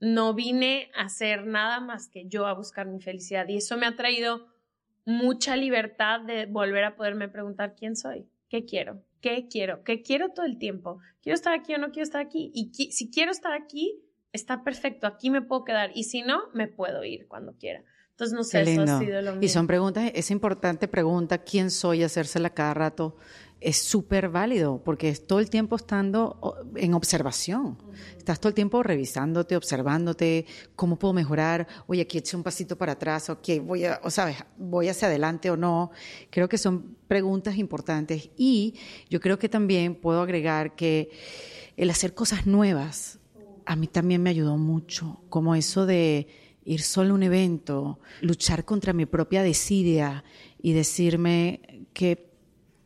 no 0.01 0.35
vine 0.35 0.91
a 0.95 1.03
hacer 1.05 1.47
nada 1.47 1.81
más 1.81 2.09
que 2.09 2.27
yo 2.27 2.47
a 2.47 2.55
buscar 2.55 2.87
mi 2.87 3.01
felicidad. 3.01 3.47
Y 3.49 3.57
eso 3.59 3.77
me 3.77 3.87
ha 3.87 3.97
traído 3.97 4.47
mucha 5.11 5.57
libertad 5.57 6.21
de 6.21 6.47
volver 6.47 6.85
a 6.85 6.97
poderme 6.97 7.29
preguntar 7.29 7.75
quién 7.77 7.97
soy, 7.97 8.27
qué 8.49 8.65
quiero, 8.65 9.03
qué 9.21 9.49
quiero, 9.49 9.83
qué 9.85 10.03
quiero 10.03 10.31
todo 10.31 10.47
el 10.47 10.59
tiempo. 10.59 10.99
¿Quiero 11.23 11.35
estar 11.35 11.53
aquí 11.53 11.75
o 11.75 11.79
no 11.79 11.91
quiero 11.91 12.05
estar 12.05 12.21
aquí? 12.21 12.51
Y 12.55 12.71
qui- 12.71 12.91
si 12.91 13.11
quiero 13.11 13.31
estar 13.31 13.53
aquí, 13.53 14.01
está 14.33 14.63
perfecto, 14.63 15.07
aquí 15.07 15.29
me 15.31 15.43
puedo 15.43 15.65
quedar 15.65 15.91
y 15.95 16.05
si 16.05 16.23
no, 16.23 16.41
me 16.55 16.67
puedo 16.69 17.05
ir 17.05 17.27
cuando 17.29 17.53
quiera. 17.55 17.83
Entonces, 18.13 18.37
no 18.37 18.45
sé, 18.45 18.61
eso 18.63 18.83
ha 18.83 18.99
sido 19.01 19.23
lo 19.23 19.33
mío. 19.33 19.41
Y 19.43 19.49
son 19.49 19.67
preguntas, 19.67 20.11
esa 20.15 20.33
importante 20.35 20.89
pregunta, 20.89 21.39
¿quién 21.39 21.71
soy? 21.71 22.03
Hacérsela 22.03 22.51
cada 22.51 22.75
rato 22.75 23.17
es 23.61 23.77
súper 23.77 24.31
válido 24.31 24.83
porque 24.83 25.11
es 25.11 25.27
todo 25.27 25.39
el 25.39 25.51
tiempo 25.51 25.77
estando 25.77 26.65
en 26.77 26.95
observación. 26.95 27.77
Estás 28.17 28.41
todo 28.41 28.49
el 28.49 28.55
tiempo 28.55 28.83
revisándote, 28.83 29.57
observándote, 29.57 30.47
cómo 30.75 30.99
puedo 30.99 31.13
mejorar, 31.13 31.67
oye, 31.87 32.03
aquí 32.03 32.19
eché 32.19 32.37
un 32.37 32.43
pasito 32.43 32.77
para 32.77 32.93
atrás, 32.93 33.31
voy 33.63 33.85
o 34.03 34.11
sabes, 34.11 34.37
voy 34.57 34.89
hacia 34.89 35.09
adelante 35.09 35.51
o 35.51 35.57
no. 35.57 35.91
Creo 36.31 36.49
que 36.49 36.57
son 36.57 36.97
preguntas 37.07 37.57
importantes 37.59 38.31
y 38.37 38.75
yo 39.11 39.21
creo 39.21 39.39
que 39.39 39.49
también 39.49 39.95
puedo 39.95 40.23
agregar 40.23 40.75
que 40.75 41.11
el 41.77 41.91
hacer 41.91 42.15
cosas 42.15 42.47
nuevas 42.47 43.19
a 43.67 43.77
mí 43.77 43.87
también 43.87 44.23
me 44.23 44.31
ayudó 44.31 44.57
mucho, 44.57 45.21
como 45.29 45.55
eso 45.55 45.87
de 45.87 46.27
ir 46.65 46.83
solo 46.83 47.13
a 47.13 47.15
un 47.15 47.23
evento, 47.23 48.01
luchar 48.21 48.65
contra 48.65 48.93
mi 48.93 49.07
propia 49.07 49.43
desidia 49.43 50.25
y 50.61 50.73
decirme 50.73 51.87
que 51.93 52.30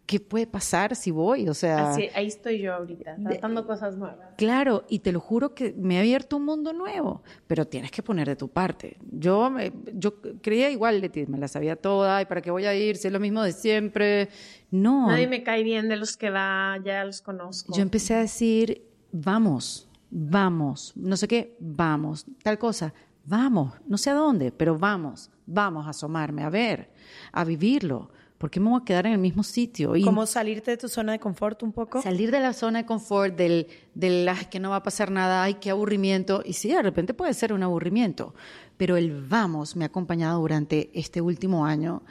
qué 0.07 0.21
puede 0.21 0.47
pasar 0.47 0.95
si 0.97 1.11
voy, 1.11 1.49
o 1.49 1.55
sea, 1.55 1.93
Así, 1.93 2.09
ahí 2.15 2.27
estoy 2.27 2.59
yo 2.61 2.75
ahorita, 2.75 3.17
tratando 3.17 3.67
cosas 3.67 3.97
nuevas. 3.97 4.35
Claro, 4.37 4.85
y 4.89 4.99
te 4.99 5.13
lo 5.13 5.21
juro 5.21 5.55
que 5.55 5.73
me 5.79 5.97
ha 5.97 6.01
abierto 6.01 6.37
un 6.37 6.45
mundo 6.45 6.73
nuevo, 6.75 7.23
pero 7.47 7.67
tienes 7.67 7.91
que 7.91 8.03
poner 8.03 8.29
de 8.29 8.37
tu 8.37 8.49
parte. 8.49 8.99
Yo, 9.11 9.49
me- 9.49 9.73
yo 9.95 10.21
creía 10.43 10.69
igual, 10.71 11.01
Leti, 11.01 11.27
me 11.27 11.39
la 11.39 11.49
sabía 11.49 11.77
toda, 11.77 12.21
¿y 12.21 12.27
para 12.27 12.43
qué 12.43 12.51
voy 12.51 12.67
a 12.67 12.75
ir? 12.75 12.97
Si 12.97 13.07
es 13.07 13.13
lo 13.13 13.21
mismo 13.21 13.43
de 13.43 13.53
siempre. 13.53 14.29
No. 14.71 15.07
Nadie 15.09 15.27
me 15.27 15.43
cae 15.43 15.63
bien 15.63 15.89
de 15.89 15.97
los 15.97 16.17
que 16.19 16.29
va, 16.31 16.77
ya 16.85 17.03
los 17.05 17.23
conozco. 17.23 17.75
Yo 17.75 17.81
empecé 17.83 18.13
a 18.15 18.19
decir, 18.19 18.83
vamos, 19.11 19.89
vamos, 20.11 20.93
no 20.97 21.17
sé 21.17 21.29
qué, 21.29 21.57
vamos, 21.61 22.27
tal 22.43 22.59
cosa, 22.59 22.93
vamos, 23.25 23.73
no 23.87 23.97
sé 23.97 24.11
a 24.11 24.15
dónde, 24.15 24.53
pero 24.53 24.79
vamos, 24.79 25.31
vamos 25.47 25.87
a 25.87 25.91
asomarme, 25.91 26.43
a 26.43 26.51
ver, 26.51 26.91
a 27.33 27.43
vivirlo. 27.45 28.11
¿Por 28.39 28.51
qué 28.51 28.61
me 28.61 28.68
voy 28.70 28.80
a 28.82 28.85
quedar 28.85 29.07
en 29.07 29.12
el 29.12 29.18
mismo 29.18 29.43
sitio? 29.43 29.97
Y 29.97 30.03
Como 30.03 30.26
salirte 30.26 30.72
de 30.72 30.76
tu 30.76 30.89
zona 30.89 31.12
de 31.12 31.18
confort 31.20 31.62
un 31.62 31.72
poco. 31.72 32.03
Salir 32.03 32.30
de 32.30 32.41
la 32.41 32.53
zona 32.53 32.80
de 32.80 32.87
confort, 32.87 33.37
del, 33.37 33.68
del 33.95 34.28
"Ay, 34.28 34.47
que 34.51 34.61
no 34.61 34.70
va 34.70 34.76
a 34.76 34.82
pasar 34.82 35.11
nada, 35.11 35.43
ay, 35.43 35.55
qué 35.55 35.70
aburrimiento. 35.70 36.43
Y 36.45 36.55
sí, 36.55 36.68
de 36.68 36.82
repente 36.82 37.14
puede 37.14 37.32
ser 37.32 37.53
un 37.53 37.62
aburrimiento, 37.62 38.35
pero 38.76 38.97
el 38.97 39.22
vamos 39.26 39.76
me 39.76 39.85
ha 39.85 39.87
acompañado 39.87 40.41
durante 40.41 40.91
este 40.95 41.20
último 41.20 41.64
año 41.64 42.03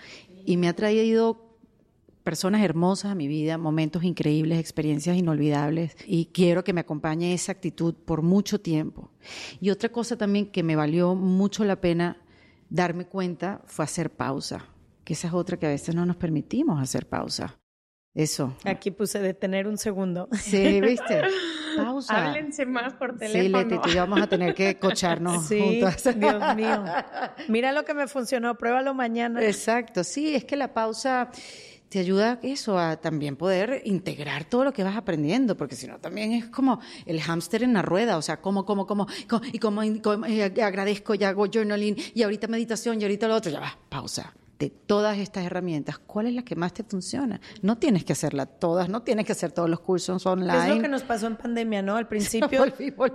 y 0.46 0.58
me 0.58 0.68
ha 0.70 0.74
traído 0.76 1.50
personas 2.24 2.62
hermosas 2.62 3.12
a 3.12 3.16
mi 3.16 3.28
vida, 3.28 3.58
momentos 3.58 4.04
increíbles, 4.06 4.58
experiencias 4.58 5.18
inolvidables 5.18 5.96
y 6.08 6.28
quiero 6.28 6.64
que 6.64 6.72
me 6.72 6.80
acompañe 6.82 7.34
esa 7.34 7.52
actitud 7.52 7.94
por 7.94 8.22
mucho 8.22 8.62
tiempo. 8.62 9.12
Y 9.60 9.70
otra 9.72 9.90
cosa 9.90 10.18
también 10.18 10.46
que 10.48 10.64
me 10.64 10.78
valió 10.78 11.16
mucho 11.16 11.66
la 11.66 11.82
pena 11.82 12.18
darme 12.70 13.06
cuenta 13.06 13.62
fue 13.66 13.84
hacer 13.86 14.10
pausa, 14.10 14.66
que 15.04 15.14
esa 15.14 15.28
es 15.28 15.34
otra 15.34 15.58
que 15.58 15.66
a 15.66 15.70
veces 15.70 15.94
no 15.96 16.06
nos 16.06 16.16
permitimos 16.16 16.82
hacer 16.82 17.08
pausa. 17.08 17.60
Eso. 18.14 18.56
Aquí 18.64 18.92
puse 18.92 19.20
detener 19.20 19.68
un 19.68 19.78
segundo. 19.78 20.30
Sí, 20.34 20.80
¿viste? 20.82 21.22
Pausa. 21.76 22.30
Háblense 22.30 22.68
más 22.68 22.94
por 22.94 23.14
Sí, 23.14 23.20
teléfono. 23.20 23.58
Leti, 23.64 23.80
tú 23.80 23.90
y 23.90 23.94
yo 23.94 24.02
vamos 24.02 24.22
a 24.22 24.28
tener 24.28 24.54
que 24.54 24.78
cocharnos 24.78 25.48
Sí, 25.48 25.60
juntas. 25.60 26.04
Dios 26.20 26.56
mío. 26.56 26.84
Mira 27.48 27.72
lo 27.72 27.84
que 27.84 27.96
me 27.96 28.08
funcionó, 28.08 28.56
pruébalo 28.56 28.94
mañana. 28.94 29.44
Exacto, 29.44 30.04
sí, 30.04 30.36
es 30.36 30.46
que 30.46 30.56
la 30.56 30.72
pausa 30.76 31.32
te 31.90 31.98
ayuda 31.98 32.38
eso 32.44 32.78
a 32.78 32.98
también 32.98 33.36
poder 33.36 33.82
integrar 33.86 34.46
todo 34.46 34.64
lo 34.66 34.74
que 34.74 34.84
vas 34.84 34.96
aprendiendo, 34.96 35.58
porque 35.58 35.76
si 35.76 35.88
no 35.88 35.98
también 36.00 36.34
es 36.34 36.46
como 36.46 36.80
el 37.08 37.20
hámster 37.20 37.64
en 37.64 37.74
la 37.74 37.82
rueda, 37.82 38.18
o 38.18 38.22
sea, 38.22 38.40
como, 38.40 38.66
como, 38.66 38.86
como, 38.86 39.08
co- 39.28 39.42
y 39.52 39.58
como, 39.58 39.82
agradezco, 39.82 41.16
y 41.16 41.24
hago 41.24 41.48
journaling, 41.52 41.96
y 42.14 42.22
ahorita 42.22 42.48
meditación, 42.48 43.02
y 43.02 43.04
ahorita 43.06 43.28
lo 43.28 43.34
otro, 43.36 43.52
ya 43.52 43.60
va, 43.60 43.76
pausa. 43.90 44.32
De 44.60 44.70
todas 44.70 45.18
estas 45.18 45.46
herramientas, 45.46 45.98
¿cuál 46.00 46.28
es 46.28 46.34
la 46.36 46.44
que 46.44 46.56
más 46.56 46.74
te 46.74 46.84
funciona? 46.84 47.42
No 47.62 47.78
tienes 47.80 48.06
que 48.06 48.14
hacerla 48.14 48.46
todas, 48.46 48.88
no 48.88 49.02
tienes 49.02 49.26
que 49.26 49.32
hacer 49.32 49.52
todos 49.52 49.70
los 49.70 49.80
cursos 49.80 50.26
online. 50.26 50.70
Es 50.70 50.76
lo 50.76 50.82
que 50.82 50.88
nos 50.88 51.02
pasó 51.04 51.28
en 51.28 51.36
pandemia, 51.38 51.82
¿no? 51.82 51.96
Al 51.98 52.08
principio 52.14 52.64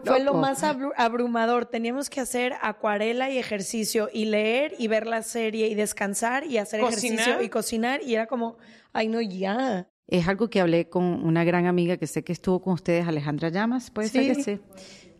fue 0.04 0.20
lo 0.24 0.34
más 0.34 0.62
abru- 0.64 0.92
abrumador. 0.96 1.66
Teníamos 1.66 2.10
que 2.10 2.20
hacer 2.20 2.54
acuarela 2.60 3.30
y 3.30 3.38
ejercicio 3.38 4.08
y 4.12 4.24
leer 4.26 4.74
y 4.78 4.88
ver 4.88 5.06
la 5.06 5.22
serie 5.22 5.68
y 5.68 5.74
descansar 5.74 6.44
y 6.44 6.58
hacer 6.58 6.80
Cocinar. 6.80 7.20
ejercicio 7.20 7.42
y 7.42 7.48
cocinar 7.48 8.00
y 8.02 8.14
era 8.14 8.26
como, 8.26 8.56
ay 8.92 9.08
no, 9.08 9.20
ya. 9.20 9.88
Es 10.08 10.26
algo 10.26 10.50
que 10.50 10.60
hablé 10.60 10.88
con 10.88 11.04
una 11.04 11.44
gran 11.44 11.66
amiga 11.66 11.96
que 11.98 12.06
sé 12.08 12.24
que 12.24 12.32
estuvo 12.32 12.60
con 12.60 12.72
ustedes, 12.74 13.06
Alejandra 13.06 13.48
Llamas, 13.50 13.90
puede 13.90 14.08
ser 14.08 14.22
Sí. 14.22 14.28
que 14.34 14.42
sí. 14.42 14.60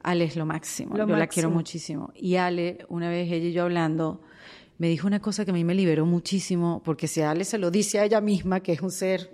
Ale 0.03 0.25
es 0.25 0.37
lo 0.37 0.47
máximo, 0.47 0.97
Lo 0.97 1.07
yo 1.07 1.17
la 1.17 1.27
quiero 1.27 1.51
muchísimo. 1.51 2.11
Y 2.15 2.37
Ale, 2.37 2.79
una 2.89 3.09
vez 3.11 3.31
ella 3.31 3.47
y 3.49 3.53
yo 3.53 3.65
hablando, 3.65 4.23
me 4.79 4.89
dijo 4.89 5.07
una 5.07 5.21
cosa 5.21 5.45
que 5.45 5.51
a 5.51 5.55
mí 5.55 5.65
me 5.65 5.75
liberó 5.75 6.07
muchísimo, 6.07 6.83
porque 6.85 7.09
si 7.09 7.21
Ale 7.21 7.45
se 7.45 7.59
lo 7.59 7.71
dice 7.71 7.99
a 7.99 8.05
ella 8.05 8.21
misma, 8.21 8.61
que 8.61 8.73
es 8.73 8.81
un 8.81 8.91
ser 8.91 9.31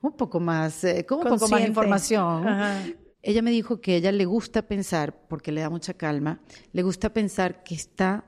un 0.00 0.12
poco 0.12 0.40
más, 0.40 0.84
eh, 0.84 1.04
con 1.04 1.18
un 1.18 1.24
poco 1.24 1.48
más 1.48 1.66
información, 1.66 2.46
Ajá. 2.46 2.84
ella 3.22 3.42
me 3.42 3.50
dijo 3.50 3.80
que 3.80 3.92
a 3.92 3.96
ella 3.96 4.12
le 4.12 4.24
gusta 4.24 4.62
pensar, 4.62 5.26
porque 5.28 5.50
le 5.50 5.60
da 5.60 5.70
mucha 5.70 5.94
calma, 5.94 6.40
le 6.72 6.82
gusta 6.82 7.12
pensar 7.12 7.64
que 7.64 7.74
está 7.74 8.24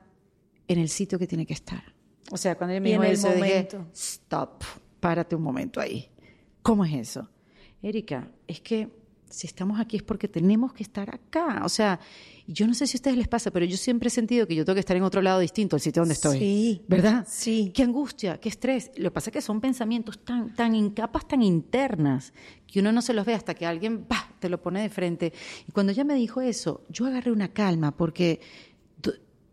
en 0.67 0.79
el 0.79 0.89
sitio 0.89 1.17
que 1.17 1.27
tiene 1.27 1.45
que 1.45 1.53
estar. 1.53 1.95
O 2.31 2.37
sea, 2.37 2.55
cuando 2.55 2.73
ella 2.73 2.81
me 2.81 2.89
dijo 2.91 3.03
eso, 3.03 3.29
dije, 3.31 3.67
stop, 3.93 4.63
párate 4.99 5.35
un 5.35 5.41
momento 5.41 5.79
ahí. 5.79 6.11
¿Cómo 6.61 6.83
es 6.83 6.93
eso? 6.93 7.29
Erika, 7.81 8.29
es 8.45 8.59
que 8.59 8.89
si 9.29 9.47
estamos 9.47 9.79
aquí 9.79 9.97
es 9.97 10.03
porque 10.03 10.27
tenemos 10.27 10.73
que 10.73 10.83
estar 10.83 11.13
acá. 11.13 11.61
O 11.63 11.69
sea, 11.69 11.99
yo 12.51 12.65
no 12.65 12.73
sé 12.73 12.87
si 12.87 12.97
a 12.97 12.99
ustedes 12.99 13.15
les 13.15 13.27
pasa, 13.27 13.51
pero 13.51 13.63
yo 13.63 13.77
siempre 13.77 14.07
he 14.07 14.09
sentido 14.09 14.47
que 14.47 14.55
yo 14.55 14.65
tengo 14.65 14.73
que 14.73 14.79
estar 14.79 14.97
en 14.97 15.03
otro 15.03 15.21
lado 15.21 15.39
distinto 15.39 15.75
al 15.75 15.81
sitio 15.81 16.01
donde 16.01 16.13
estoy. 16.13 16.39
Sí. 16.39 16.81
¿Verdad? 16.87 17.27
Sí. 17.29 17.71
Qué 17.75 17.83
angustia, 17.83 18.39
qué 18.39 18.49
estrés. 18.49 18.89
Lo 18.97 19.11
que 19.11 19.13
pasa 19.13 19.29
es 19.29 19.33
que 19.33 19.41
son 19.41 19.61
pensamientos 19.61 20.17
tan, 20.25 20.55
tan 20.55 20.73
en 20.73 20.89
capas 20.89 21.27
tan 21.27 21.43
internas 21.43 22.33
que 22.65 22.79
uno 22.79 22.91
no 22.91 23.03
se 23.03 23.13
los 23.13 23.23
ve 23.23 23.35
hasta 23.35 23.53
que 23.53 23.67
alguien 23.67 24.03
¡pah! 24.05 24.31
te 24.39 24.49
lo 24.49 24.59
pone 24.59 24.81
de 24.81 24.89
frente. 24.89 25.31
Y 25.67 25.71
cuando 25.71 25.91
ella 25.91 26.03
me 26.03 26.15
dijo 26.15 26.41
eso, 26.41 26.83
yo 26.89 27.05
agarré 27.05 27.31
una 27.31 27.53
calma 27.53 27.95
porque 27.95 28.39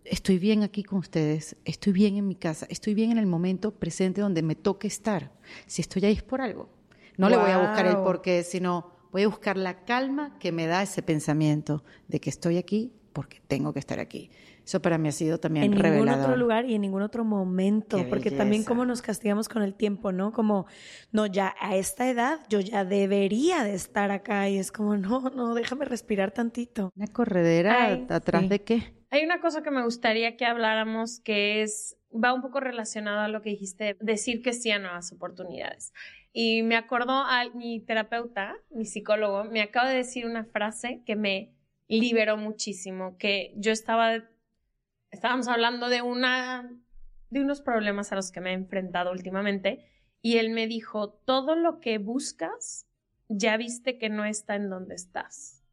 estoy 0.05 0.39
bien 0.39 0.63
aquí 0.63 0.83
con 0.83 1.01
ustedes, 1.01 1.57
estoy 1.65 1.93
bien 1.93 2.17
en 2.17 2.27
mi 2.27 2.37
casa, 2.37 2.67
estoy 2.71 2.95
bien 2.95 3.11
en 3.11 3.19
el 3.19 3.27
momento 3.27 3.73
presente 3.73 4.23
donde 4.23 4.43
me 4.43 4.55
toque 4.55 4.87
estar. 4.87 5.33
Si 5.67 5.83
estoy 5.83 6.05
ahí 6.07 6.15
es 6.15 6.23
por 6.23 6.41
algo. 6.41 6.71
No 7.19 7.29
le 7.29 7.37
voy 7.37 7.51
a 7.51 7.59
buscar 7.59 7.87
el 7.87 7.97
porqué, 7.97 8.43
sino 8.43 8.96
voy 9.17 9.23
a 9.23 9.29
buscar 9.29 9.57
la 9.57 9.83
calma 9.87 10.39
que 10.39 10.53
me 10.53 10.67
da 10.67 10.83
ese 10.83 11.03
pensamiento 11.03 11.83
de 12.07 12.21
que 12.21 12.29
estoy 12.29 12.59
aquí 12.59 12.93
porque 13.15 13.41
tengo 13.49 13.73
que 13.73 13.79
estar 13.79 13.99
aquí. 13.99 14.31
Eso 14.63 14.83
para 14.83 14.99
mí 14.99 15.09
ha 15.09 15.13
sido 15.13 15.41
también 15.41 15.65
en 15.65 15.71
ningún 15.71 15.85
revelador. 15.85 16.25
otro 16.25 16.37
lugar 16.37 16.67
y 16.67 16.75
en 16.75 16.83
ningún 16.83 17.01
otro 17.01 17.25
momento, 17.25 17.97
Qué 17.97 18.05
porque 18.05 18.31
también 18.31 18.63
como 18.63 18.85
nos 18.85 19.01
castigamos 19.01 19.49
con 19.49 19.63
el 19.63 19.75
tiempo, 19.75 20.13
¿no? 20.13 20.33
Como, 20.33 20.67
no, 21.13 21.25
ya 21.25 21.55
a 21.59 21.77
esta 21.77 22.11
edad 22.11 22.41
yo 22.51 22.61
ya 22.61 22.85
debería 22.85 23.65
de 23.65 23.73
estar 23.73 24.11
acá 24.11 24.51
y 24.51 24.59
es 24.59 24.71
como, 24.71 24.99
no, 24.99 25.31
no, 25.31 25.55
déjame 25.55 25.87
respirar 25.87 26.33
tantito. 26.33 26.91
Una 26.95 27.07
corredera 27.07 27.87
Ay, 27.87 28.07
atrás 28.11 28.43
sí. 28.43 28.49
de 28.49 28.65
qué? 28.65 28.95
Hay 29.09 29.25
una 29.25 29.41
cosa 29.41 29.63
que 29.63 29.71
me 29.71 29.83
gustaría 29.83 30.37
que 30.37 30.45
habláramos 30.45 31.21
que 31.21 31.63
es, 31.63 31.97
va 32.13 32.35
un 32.35 32.43
poco 32.43 32.61
relacionado 32.61 33.21
a 33.21 33.29
lo 33.29 33.41
que 33.41 33.49
dijiste, 33.49 33.97
decir 33.99 34.43
que 34.43 34.53
sí 34.53 34.71
a 34.73 34.79
nuevas 34.79 35.11
oportunidades. 35.11 35.95
Y 36.39 36.63
me 36.63 36.77
acordó 36.77 37.15
a 37.15 37.49
mi 37.55 37.81
terapeuta, 37.81 38.57
mi 38.69 38.85
psicólogo, 38.85 39.45
me 39.45 39.63
acaba 39.63 39.89
de 39.89 39.97
decir 39.97 40.27
una 40.27 40.45
frase 40.45 41.03
que 41.07 41.17
me 41.17 41.55
liberó 41.89 42.37
muchísimo, 42.37 43.17
que 43.17 43.55
yo 43.57 43.73
estaba, 43.73 44.23
estábamos 45.11 45.49
hablando 45.49 45.89
de 45.89 46.03
una, 46.03 46.71
de 47.31 47.41
unos 47.41 47.63
problemas 47.63 48.13
a 48.13 48.17
los 48.17 48.33
que 48.33 48.43
me 48.43 48.51
he 48.51 48.53
enfrentado 48.53 49.13
últimamente, 49.13 49.89
y 50.21 50.37
él 50.37 50.51
me 50.51 50.67
dijo, 50.67 51.09
todo 51.25 51.57
lo 51.57 51.81
que 51.81 51.97
buscas, 51.97 52.87
ya 53.29 53.57
viste 53.57 53.97
que 53.97 54.11
no 54.11 54.27
está 54.27 54.57
en 54.57 54.69
donde 54.69 54.95
estás. 54.95 55.65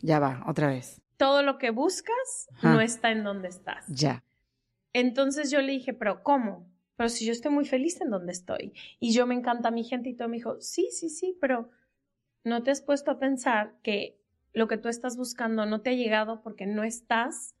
Ya 0.00 0.20
va, 0.20 0.44
otra 0.46 0.68
vez. 0.68 1.02
Todo 1.16 1.42
lo 1.42 1.58
que 1.58 1.70
buscas, 1.70 2.48
Ajá. 2.52 2.72
no 2.72 2.80
está 2.80 3.10
en 3.10 3.24
donde 3.24 3.48
estás. 3.48 3.84
Ya. 3.88 4.22
Entonces 4.92 5.50
yo 5.50 5.60
le 5.60 5.72
dije, 5.72 5.92
pero 5.92 6.22
¿cómo? 6.22 6.70
Pero 6.96 7.08
si 7.08 7.26
yo 7.26 7.32
estoy 7.32 7.52
muy 7.52 7.64
feliz 7.64 8.00
en 8.00 8.10
donde 8.10 8.32
estoy 8.32 8.72
y 8.98 9.12
yo 9.12 9.26
me 9.26 9.34
encanta 9.34 9.70
mi 9.70 9.84
gente 9.84 10.08
y 10.08 10.14
todo 10.14 10.28
me 10.28 10.38
dijo, 10.38 10.60
sí, 10.60 10.88
sí, 10.90 11.08
sí, 11.10 11.36
pero 11.40 11.70
no 12.44 12.62
te 12.62 12.70
has 12.70 12.80
puesto 12.80 13.10
a 13.10 13.18
pensar 13.18 13.74
que 13.82 14.18
lo 14.52 14.68
que 14.68 14.78
tú 14.78 14.88
estás 14.88 15.16
buscando 15.16 15.66
no 15.66 15.82
te 15.82 15.90
ha 15.90 15.94
llegado 15.94 16.42
porque 16.42 16.66
no 16.66 16.84
estás 16.84 17.54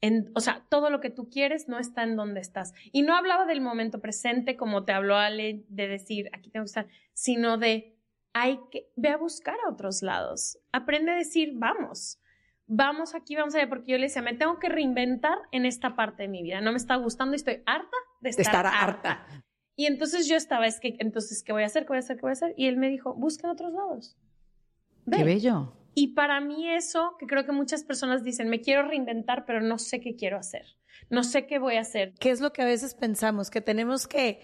en, 0.00 0.30
o 0.34 0.40
sea, 0.40 0.64
todo 0.68 0.90
lo 0.90 1.00
que 1.00 1.10
tú 1.10 1.28
quieres 1.28 1.68
no 1.68 1.78
está 1.78 2.02
en 2.02 2.16
donde 2.16 2.40
estás. 2.40 2.72
Y 2.92 3.02
no 3.02 3.16
hablaba 3.16 3.46
del 3.46 3.60
momento 3.60 4.00
presente 4.00 4.56
como 4.56 4.84
te 4.84 4.92
habló 4.92 5.16
Ale 5.16 5.64
de 5.68 5.88
decir, 5.88 6.28
aquí 6.32 6.50
tengo 6.50 6.64
que 6.64 6.68
estar, 6.68 6.88
sino 7.12 7.56
de, 7.56 7.96
hay 8.32 8.58
que, 8.70 8.90
ve 8.96 9.10
a 9.10 9.16
buscar 9.16 9.56
a 9.64 9.70
otros 9.70 10.02
lados. 10.02 10.58
Aprende 10.72 11.12
a 11.12 11.16
decir, 11.16 11.52
vamos 11.54 12.18
vamos 12.66 13.14
aquí, 13.14 13.36
vamos 13.36 13.54
allá, 13.54 13.68
porque 13.68 13.92
yo 13.92 13.98
le 13.98 14.04
decía, 14.04 14.22
me 14.22 14.34
tengo 14.34 14.58
que 14.58 14.68
reinventar 14.68 15.36
en 15.50 15.66
esta 15.66 15.94
parte 15.94 16.22
de 16.22 16.28
mi 16.28 16.42
vida. 16.42 16.62
No 16.62 16.70
me 16.70 16.78
está 16.78 16.96
gustando 16.96 17.34
y 17.34 17.36
estoy 17.36 17.62
harta 17.66 17.96
de 18.22 18.30
estar, 18.30 18.44
estar 18.46 18.66
harta. 18.66 19.12
harta. 19.12 19.44
Y 19.76 19.86
entonces 19.86 20.28
yo 20.28 20.36
estaba, 20.36 20.66
es 20.66 20.80
que, 20.80 20.96
entonces, 20.98 21.42
¿qué 21.42 21.52
voy 21.52 21.62
a 21.62 21.66
hacer? 21.66 21.84
¿Qué 21.84 21.88
voy 21.88 21.96
a 21.96 22.00
hacer? 22.00 22.16
¿Qué 22.16 22.22
voy 22.22 22.30
a 22.30 22.32
hacer? 22.32 22.54
Y 22.56 22.66
él 22.66 22.76
me 22.76 22.88
dijo, 22.88 23.14
busca 23.14 23.46
en 23.46 23.52
otros 23.52 23.72
lados. 23.72 24.16
Ve. 25.06 25.18
Qué 25.18 25.24
bello. 25.24 25.72
Y 25.94 26.14
para 26.14 26.40
mí 26.40 26.68
eso, 26.68 27.16
que 27.18 27.26
creo 27.26 27.44
que 27.44 27.52
muchas 27.52 27.84
personas 27.84 28.24
dicen, 28.24 28.48
me 28.48 28.60
quiero 28.60 28.82
reinventar, 28.86 29.44
pero 29.44 29.60
no 29.60 29.78
sé 29.78 30.00
qué 30.00 30.16
quiero 30.16 30.38
hacer. 30.38 30.64
No 31.10 31.24
sé 31.24 31.46
qué 31.46 31.58
voy 31.58 31.76
a 31.76 31.80
hacer. 31.80 32.14
¿Qué 32.18 32.30
es 32.30 32.40
lo 32.40 32.52
que 32.52 32.62
a 32.62 32.64
veces 32.64 32.94
pensamos? 32.94 33.50
Que 33.50 33.60
tenemos 33.60 34.06
que 34.06 34.40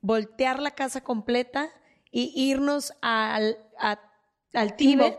voltear 0.00 0.60
la 0.60 0.72
casa 0.72 1.02
completa 1.02 1.70
y 2.10 2.32
irnos 2.36 2.92
al, 3.00 3.58
al 3.78 4.76
Tíbet 4.76 5.16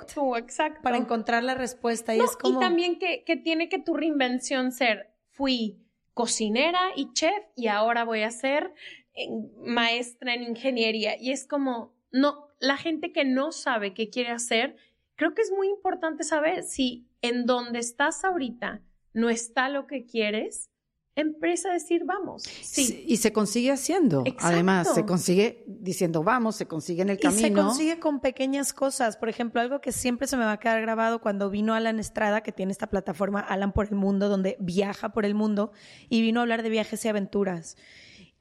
para 0.84 0.98
encontrar 0.98 1.44
la 1.44 1.56
respuesta. 1.56 2.16
Y, 2.16 2.20
es 2.20 2.38
como... 2.38 2.60
y 2.60 2.64
también 2.64 3.00
que, 3.00 3.24
que 3.26 3.36
tiene 3.36 3.68
que 3.68 3.80
tu 3.80 3.94
reinvención 3.94 4.72
ser, 4.72 5.14
fui 5.32 5.83
cocinera 6.14 6.80
y 6.96 7.12
chef 7.14 7.44
y 7.56 7.68
ahora 7.68 8.04
voy 8.04 8.22
a 8.22 8.32
ser 8.32 8.74
eh, 9.16 9.28
maestra 9.58 10.34
en 10.34 10.44
ingeniería. 10.44 11.16
Y 11.20 11.32
es 11.32 11.48
como, 11.48 11.94
no, 12.12 12.48
la 12.60 12.78
gente 12.78 13.12
que 13.12 13.26
no 13.26 13.52
sabe 13.52 13.94
qué 13.94 14.10
quiere 14.10 14.32
hacer, 14.32 14.76
creo 15.16 15.34
que 15.34 15.42
es 15.42 15.52
muy 15.52 15.68
importante 15.68 16.24
saber 16.24 16.64
si 16.64 17.08
en 17.22 17.46
donde 17.46 17.80
estás 17.80 18.24
ahorita 18.24 18.82
no 19.14 19.30
está 19.30 19.70
lo 19.70 19.88
que 19.88 20.06
quieres, 20.06 20.70
empresa 21.16 21.70
a 21.70 21.74
decir 21.74 22.04
vamos. 22.06 22.44
Sí. 22.44 23.06
Y 23.08 23.18
se 23.18 23.32
consigue 23.32 23.72
haciendo. 23.72 24.24
Además, 24.40 24.94
se 24.94 25.06
consigue 25.06 25.64
diciendo 25.68 26.24
vamos, 26.24 26.56
se 26.56 26.68
consigue 26.68 27.02
en 27.02 27.10
el 27.10 27.20
camino. 27.20 27.42
Se 27.42 27.54
consigue 27.54 28.00
con 28.00 28.20
pequeñas 28.20 28.74
cosas. 28.74 29.18
Por 29.18 29.30
ejemplo, 29.30 29.62
algo 29.62 29.82
que 29.82 29.92
siempre 29.92 30.28
se 30.28 30.38
me 30.38 30.46
va 30.46 30.54
a 30.54 30.60
quedar 30.60 30.82
grabado 30.82 31.22
cuando 31.22 31.50
vino 31.50 31.74
Alan 31.74 32.00
Estrada, 32.00 32.42
que 32.42 32.52
tiene 32.52 32.72
esta 32.72 32.88
plataforma 32.88 33.40
Alan 33.40 33.74
por 33.74 33.88
el 33.88 33.96
Mundo, 33.96 34.30
donde 34.30 34.58
viaja 34.60 35.10
por 35.10 35.26
el 35.26 35.36
mundo 35.36 35.72
y 36.10 36.22
vino 36.22 36.40
a 36.40 36.44
hablar 36.44 36.64
de 36.64 36.70
viajes 36.70 37.04
y 37.06 37.08
aventuras. 37.08 37.78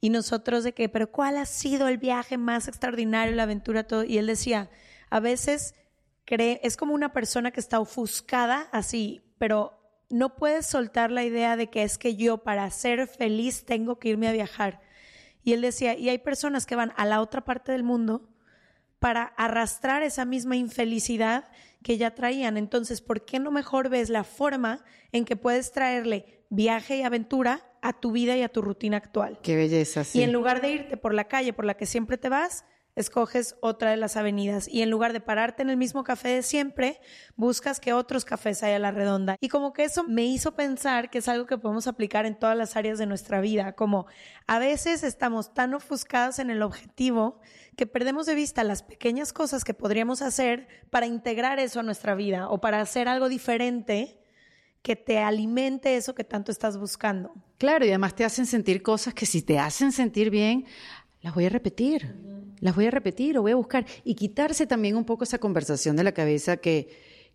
Y 0.00 0.10
nosotros 0.10 0.64
de 0.64 0.72
que, 0.72 0.88
pero 0.88 1.12
¿cuál 1.12 1.36
ha 1.36 1.46
sido 1.46 1.86
el 1.88 1.98
viaje 1.98 2.36
más 2.36 2.66
extraordinario, 2.66 3.36
la 3.36 3.44
aventura, 3.44 3.84
todo? 3.84 4.02
Y 4.02 4.18
él 4.18 4.26
decía, 4.26 4.68
a 5.10 5.20
veces 5.20 5.74
cree, 6.24 6.60
es 6.64 6.76
como 6.76 6.94
una 6.94 7.12
persona 7.12 7.52
que 7.52 7.60
está 7.60 7.78
ofuscada 7.78 8.68
así, 8.72 9.20
pero 9.38 9.82
no 10.12 10.36
puedes 10.36 10.66
soltar 10.66 11.10
la 11.10 11.24
idea 11.24 11.56
de 11.56 11.70
que 11.70 11.82
es 11.82 11.96
que 11.96 12.16
yo 12.16 12.38
para 12.38 12.70
ser 12.70 13.06
feliz 13.06 13.64
tengo 13.64 13.98
que 13.98 14.10
irme 14.10 14.28
a 14.28 14.32
viajar. 14.32 14.80
Y 15.42 15.54
él 15.54 15.62
decía, 15.62 15.96
y 15.96 16.10
hay 16.10 16.18
personas 16.18 16.66
que 16.66 16.76
van 16.76 16.92
a 16.96 17.06
la 17.06 17.22
otra 17.22 17.46
parte 17.46 17.72
del 17.72 17.82
mundo 17.82 18.28
para 18.98 19.24
arrastrar 19.38 20.02
esa 20.02 20.26
misma 20.26 20.54
infelicidad 20.54 21.48
que 21.82 21.96
ya 21.96 22.14
traían. 22.14 22.58
Entonces, 22.58 23.00
¿por 23.00 23.24
qué 23.24 23.38
no 23.38 23.50
mejor 23.50 23.88
ves 23.88 24.10
la 24.10 24.22
forma 24.22 24.84
en 25.12 25.24
que 25.24 25.34
puedes 25.34 25.72
traerle 25.72 26.44
viaje 26.50 26.98
y 26.98 27.02
aventura 27.02 27.72
a 27.80 27.94
tu 27.94 28.12
vida 28.12 28.36
y 28.36 28.42
a 28.42 28.50
tu 28.50 28.60
rutina 28.60 28.98
actual? 28.98 29.40
Qué 29.42 29.56
belleza, 29.56 30.04
sí. 30.04 30.18
Y 30.18 30.22
en 30.22 30.32
lugar 30.32 30.60
de 30.60 30.72
irte 30.72 30.98
por 30.98 31.14
la 31.14 31.24
calle 31.24 31.54
por 31.54 31.64
la 31.64 31.74
que 31.74 31.86
siempre 31.86 32.18
te 32.18 32.28
vas, 32.28 32.66
escoges 32.95 33.57
otra 33.61 33.90
de 33.90 33.97
las 33.97 34.16
avenidas 34.16 34.68
y 34.68 34.82
en 34.82 34.90
lugar 34.90 35.12
de 35.12 35.20
pararte 35.20 35.62
en 35.62 35.70
el 35.70 35.76
mismo 35.76 36.05
café 36.05 36.28
de 36.28 36.43
siempre, 36.43 37.01
buscas 37.36 37.80
que 37.80 37.93
otros 37.93 38.24
cafés 38.24 38.62
haya 38.62 38.76
a 38.76 38.78
la 38.78 38.90
redonda. 38.90 39.36
Y 39.40 39.49
como 39.49 39.72
que 39.72 39.84
eso 39.84 40.05
me 40.05 40.24
hizo 40.24 40.55
pensar 40.55 41.11
que 41.11 41.18
es 41.18 41.28
algo 41.28 41.47
que 41.47 41.59
podemos 41.59 41.86
aplicar 41.86 42.26
en 42.26 42.38
todas 42.38 42.57
las 42.57 42.76
áreas 42.76 42.99
de 42.99 43.07
nuestra 43.07 43.40
vida, 43.40 43.72
como 43.72 44.07
a 44.47 44.59
veces 44.59 45.03
estamos 45.03 45.55
tan 45.55 45.74
ofuscados 45.74 46.38
en 46.38 46.51
el 46.51 46.62
objetivo 46.62 47.40
que 47.76 47.86
perdemos 47.86 48.26
de 48.26 48.34
vista 48.34 48.64
las 48.64 48.82
pequeñas 48.82 49.32
cosas 49.32 49.64
que 49.64 49.74
podríamos 49.74 50.20
hacer 50.20 50.68
para 50.90 51.07
integrar 51.07 51.59
eso 51.59 51.80
a 51.80 51.82
nuestra 51.82 52.14
vida 52.14 52.49
o 52.49 52.61
para 52.61 52.80
hacer 52.80 53.09
algo 53.09 53.28
diferente 53.28 54.18
que 54.82 54.97
te 54.97 55.18
alimente 55.18 55.97
eso 55.97 56.14
que 56.14 56.24
tanto 56.24 56.51
estás 56.51 56.76
buscando. 56.76 57.32
Claro, 57.59 57.84
y 57.84 57.88
además 57.88 58.14
te 58.14 58.24
hacen 58.24 58.47
sentir 58.47 58.82
cosas 58.82 59.14
que 59.14 59.26
si 59.26 59.40
te 59.40 59.59
hacen 59.59 59.93
sentir 59.93 60.28
bien, 60.28 60.66
las 61.22 61.34
voy 61.34 61.47
a 61.47 61.49
repetir, 61.49 62.16
las 62.62 62.76
voy 62.76 62.86
a 62.86 62.90
repetir 62.90 63.36
o 63.36 63.42
voy 63.42 63.52
a 63.52 63.56
buscar. 63.56 63.84
Y 64.04 64.14
quitarse 64.14 64.66
también 64.66 64.96
un 64.96 65.04
poco 65.04 65.24
esa 65.24 65.38
conversación 65.38 65.96
de 65.96 66.04
la 66.04 66.12
cabeza 66.12 66.56
que, 66.56 66.88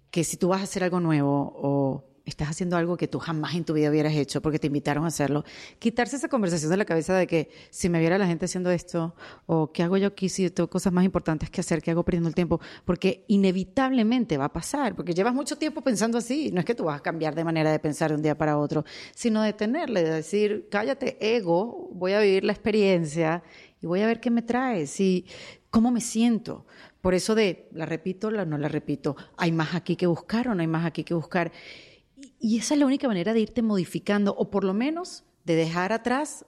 que 0.09 0.23
si 0.23 0.37
tú 0.37 0.47
vas 0.47 0.61
a 0.61 0.63
hacer 0.63 0.83
algo 0.83 0.99
nuevo 0.99 1.53
o 1.55 2.07
estás 2.27 2.49
haciendo 2.49 2.75
algo 2.75 2.97
que 2.97 3.07
tú 3.07 3.19
jamás 3.19 3.55
en 3.55 3.63
tu 3.63 3.73
vida 3.73 3.89
hubieras 3.89 4.13
hecho 4.13 4.41
porque 4.41 4.59
te 4.59 4.67
invitaron 4.67 5.05
a 5.05 5.07
hacerlo, 5.07 5.43
quitarse 5.79 6.17
esa 6.17 6.27
conversación 6.27 6.69
de 6.71 6.77
la 6.77 6.85
cabeza 6.85 7.15
de 7.15 7.25
que 7.25 7.49
si 7.69 7.87
me 7.89 7.99
viera 7.99 8.17
la 8.17 8.27
gente 8.27 8.45
haciendo 8.45 8.69
esto 8.69 9.15
o 9.45 9.71
qué 9.71 9.83
hago 9.83 9.97
yo 9.97 10.07
aquí 10.07 10.27
si 10.27 10.49
tengo 10.49 10.69
cosas 10.69 10.91
más 10.91 11.05
importantes 11.05 11.49
que 11.49 11.61
hacer, 11.61 11.81
qué 11.81 11.91
hago 11.91 12.03
perdiendo 12.03 12.27
el 12.27 12.35
tiempo, 12.35 12.59
porque 12.83 13.23
inevitablemente 13.27 14.37
va 14.37 14.45
a 14.45 14.53
pasar, 14.53 14.93
porque 14.95 15.13
llevas 15.13 15.33
mucho 15.33 15.57
tiempo 15.57 15.81
pensando 15.81 16.17
así, 16.17 16.51
no 16.51 16.59
es 16.59 16.65
que 16.65 16.75
tú 16.75 16.83
vas 16.83 16.99
a 16.99 17.03
cambiar 17.03 17.33
de 17.33 17.45
manera 17.45 17.71
de 17.71 17.79
pensar 17.79 18.11
de 18.11 18.15
un 18.17 18.21
día 18.21 18.37
para 18.37 18.57
otro, 18.57 18.83
sino 19.15 19.41
de 19.41 19.53
tenerle, 19.53 20.03
de 20.03 20.11
decir, 20.11 20.67
cállate 20.69 21.17
ego, 21.35 21.89
voy 21.93 22.11
a 22.11 22.19
vivir 22.19 22.43
la 22.43 22.51
experiencia 22.51 23.41
y 23.81 23.87
voy 23.87 24.01
a 24.01 24.07
ver 24.07 24.19
qué 24.19 24.29
me 24.29 24.41
trae, 24.41 24.87
si, 24.87 25.25
cómo 25.69 25.91
me 25.91 26.01
siento. 26.01 26.65
Por 27.01 27.13
eso 27.13 27.35
de, 27.35 27.69
la 27.71 27.85
repito, 27.85 28.31
la, 28.31 28.45
no 28.45 28.57
la 28.57 28.67
repito, 28.67 29.15
hay 29.37 29.51
más 29.51 29.75
aquí 29.75 29.95
que 29.95 30.07
buscar 30.07 30.47
o 30.47 30.55
no 30.55 30.61
hay 30.61 30.67
más 30.67 30.85
aquí 30.85 31.03
que 31.03 31.13
buscar. 31.13 31.51
Y, 32.15 32.33
y 32.39 32.57
esa 32.57 32.73
es 32.73 32.79
la 32.79 32.85
única 32.85 33.07
manera 33.07 33.33
de 33.33 33.39
irte 33.41 33.61
modificando, 33.61 34.35
o 34.35 34.49
por 34.49 34.63
lo 34.63 34.73
menos 34.73 35.23
de 35.45 35.55
dejar 35.55 35.93
atrás 35.93 36.45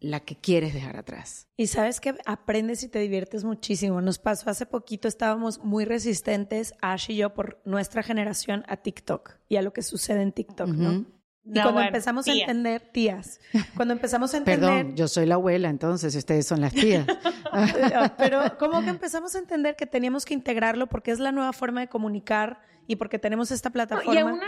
la 0.00 0.20
que 0.20 0.36
quieres 0.36 0.74
dejar 0.74 0.96
atrás. 0.96 1.48
Y 1.56 1.66
sabes 1.66 2.00
que 2.00 2.14
aprendes 2.24 2.82
y 2.82 2.88
te 2.88 2.98
diviertes 3.00 3.44
muchísimo. 3.44 4.00
Nos 4.00 4.18
pasó 4.18 4.50
hace 4.50 4.66
poquito, 4.66 5.08
estábamos 5.08 5.64
muy 5.64 5.84
resistentes, 5.84 6.74
Ash 6.80 7.10
y 7.10 7.16
yo, 7.16 7.34
por 7.34 7.60
nuestra 7.64 8.02
generación, 8.02 8.64
a 8.68 8.76
TikTok 8.76 9.32
y 9.48 9.56
a 9.56 9.62
lo 9.62 9.72
que 9.72 9.82
sucede 9.82 10.22
en 10.22 10.32
TikTok, 10.32 10.68
¿no? 10.68 11.06
Y 11.44 11.60
cuando 11.60 11.80
empezamos 11.80 12.28
a 12.28 12.32
entender, 12.32 12.82
tías, 12.92 13.40
cuando 13.74 13.94
empezamos 13.94 14.34
a 14.34 14.36
entender... 14.38 14.60
Perdón, 14.60 14.96
yo 14.96 15.08
soy 15.08 15.26
la 15.26 15.36
abuela, 15.36 15.70
entonces 15.70 16.14
ustedes 16.14 16.46
son 16.46 16.60
las 16.60 16.72
tías. 16.72 17.06
Pero 18.18 18.58
como 18.58 18.82
que 18.82 18.90
empezamos 18.90 19.34
a 19.34 19.38
entender 19.38 19.76
que 19.76 19.86
teníamos 19.86 20.24
que 20.24 20.34
integrarlo 20.34 20.88
porque 20.88 21.10
es 21.10 21.18
la 21.18 21.32
nueva 21.32 21.52
forma 21.52 21.80
de 21.80 21.88
comunicar 21.88 22.60
y 22.86 22.96
porque 22.96 23.18
tenemos 23.18 23.50
esta 23.50 23.70
plataforma. 23.70 24.14
y 24.14 24.18
aún 24.18 24.40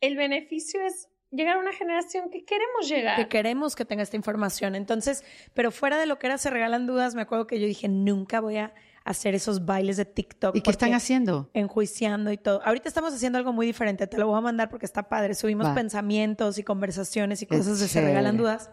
el 0.00 0.16
beneficio 0.16 0.80
es 0.82 1.08
llegar 1.30 1.56
a 1.56 1.60
una 1.60 1.72
generación 1.72 2.30
que 2.30 2.44
queremos 2.44 2.88
llegar. 2.88 3.16
Que 3.16 3.28
queremos 3.28 3.76
que 3.76 3.84
tenga 3.84 4.02
esta 4.02 4.16
información. 4.16 4.74
Entonces, 4.74 5.24
pero 5.54 5.70
fuera 5.70 5.98
de 5.98 6.06
lo 6.06 6.18
que 6.18 6.26
era 6.26 6.38
Se 6.38 6.50
Regalan 6.50 6.86
Dudas, 6.86 7.14
me 7.14 7.22
acuerdo 7.22 7.46
que 7.46 7.60
yo 7.60 7.66
dije, 7.66 7.88
nunca 7.88 8.40
voy 8.40 8.56
a 8.56 8.74
hacer 9.04 9.34
esos 9.34 9.64
bailes 9.64 9.96
de 9.96 10.04
TikTok. 10.04 10.56
¿Y 10.56 10.60
qué 10.60 10.70
están 10.70 10.94
haciendo? 10.94 11.50
Enjuiciando 11.54 12.32
y 12.32 12.36
todo. 12.36 12.60
Ahorita 12.64 12.88
estamos 12.88 13.14
haciendo 13.14 13.38
algo 13.38 13.52
muy 13.52 13.66
diferente, 13.66 14.06
te 14.06 14.18
lo 14.18 14.26
voy 14.26 14.38
a 14.38 14.40
mandar 14.40 14.68
porque 14.68 14.86
está 14.86 15.08
padre. 15.08 15.34
Subimos 15.34 15.68
pensamientos 15.70 16.58
y 16.58 16.64
conversaciones 16.64 17.42
y 17.42 17.46
cosas 17.46 17.80
de 17.80 17.88
Se 17.88 18.00
Regalan 18.00 18.36
Dudas. 18.36 18.70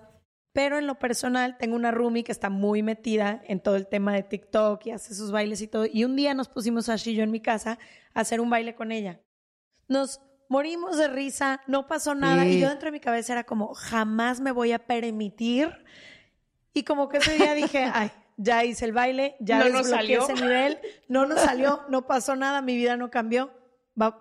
Pero 0.54 0.80
en 0.80 0.88
lo 0.88 0.98
personal, 0.98 1.56
tengo 1.60 1.76
una 1.76 1.92
roomie 1.92 2.24
que 2.24 2.32
está 2.32 2.50
muy 2.50 2.82
metida 2.82 3.44
en 3.46 3.60
todo 3.60 3.76
el 3.76 3.86
tema 3.86 4.14
de 4.14 4.24
TikTok 4.24 4.88
y 4.88 4.92
hace 4.92 5.14
sus 5.14 5.32
bailes 5.32 5.62
y 5.62 5.68
todo. 5.68 5.86
Y 5.86 6.04
un 6.04 6.16
día 6.16 6.34
nos 6.34 6.50
pusimos 6.50 6.90
Ash 6.90 7.08
y 7.08 7.14
yo 7.14 7.24
en 7.24 7.30
mi 7.30 7.42
casa 7.42 7.78
a 8.16 8.22
hacer 8.22 8.42
un 8.42 8.50
baile 8.50 8.74
con 8.74 8.92
ella. 8.92 9.22
Nos 9.88 10.20
morimos 10.50 10.98
de 10.98 11.10
risa, 11.10 11.62
no 11.68 11.88
pasó 11.88 12.16
nada. 12.16 12.46
Y 12.48 12.60
yo 12.60 12.70
dentro 12.70 12.88
de 12.88 12.94
mi 12.94 13.00
cabeza 13.00 13.34
era 13.34 13.44
como, 13.44 13.76
jamás 13.76 14.40
me 14.40 14.52
voy 14.52 14.72
a 14.72 14.80
permitir. 14.80 15.70
Y 16.74 16.84
como 16.84 17.08
que 17.08 17.18
ese 17.18 17.36
día 17.36 17.54
dije, 17.54 17.84
ay, 17.94 18.12
ya 18.38 18.64
hice 18.64 18.86
el 18.86 18.94
baile, 18.94 19.36
ya 19.40 19.60
no 19.60 19.78
desbloqueé 19.78 20.18
ese 20.18 20.34
nivel, 20.36 20.78
no 21.08 21.26
nos 21.26 21.42
salió, 21.42 21.82
no 21.90 22.06
pasó 22.08 22.36
nada, 22.36 22.62
mi 22.62 22.78
vida 22.78 22.96
no 22.96 23.10
cambió. 23.10 23.52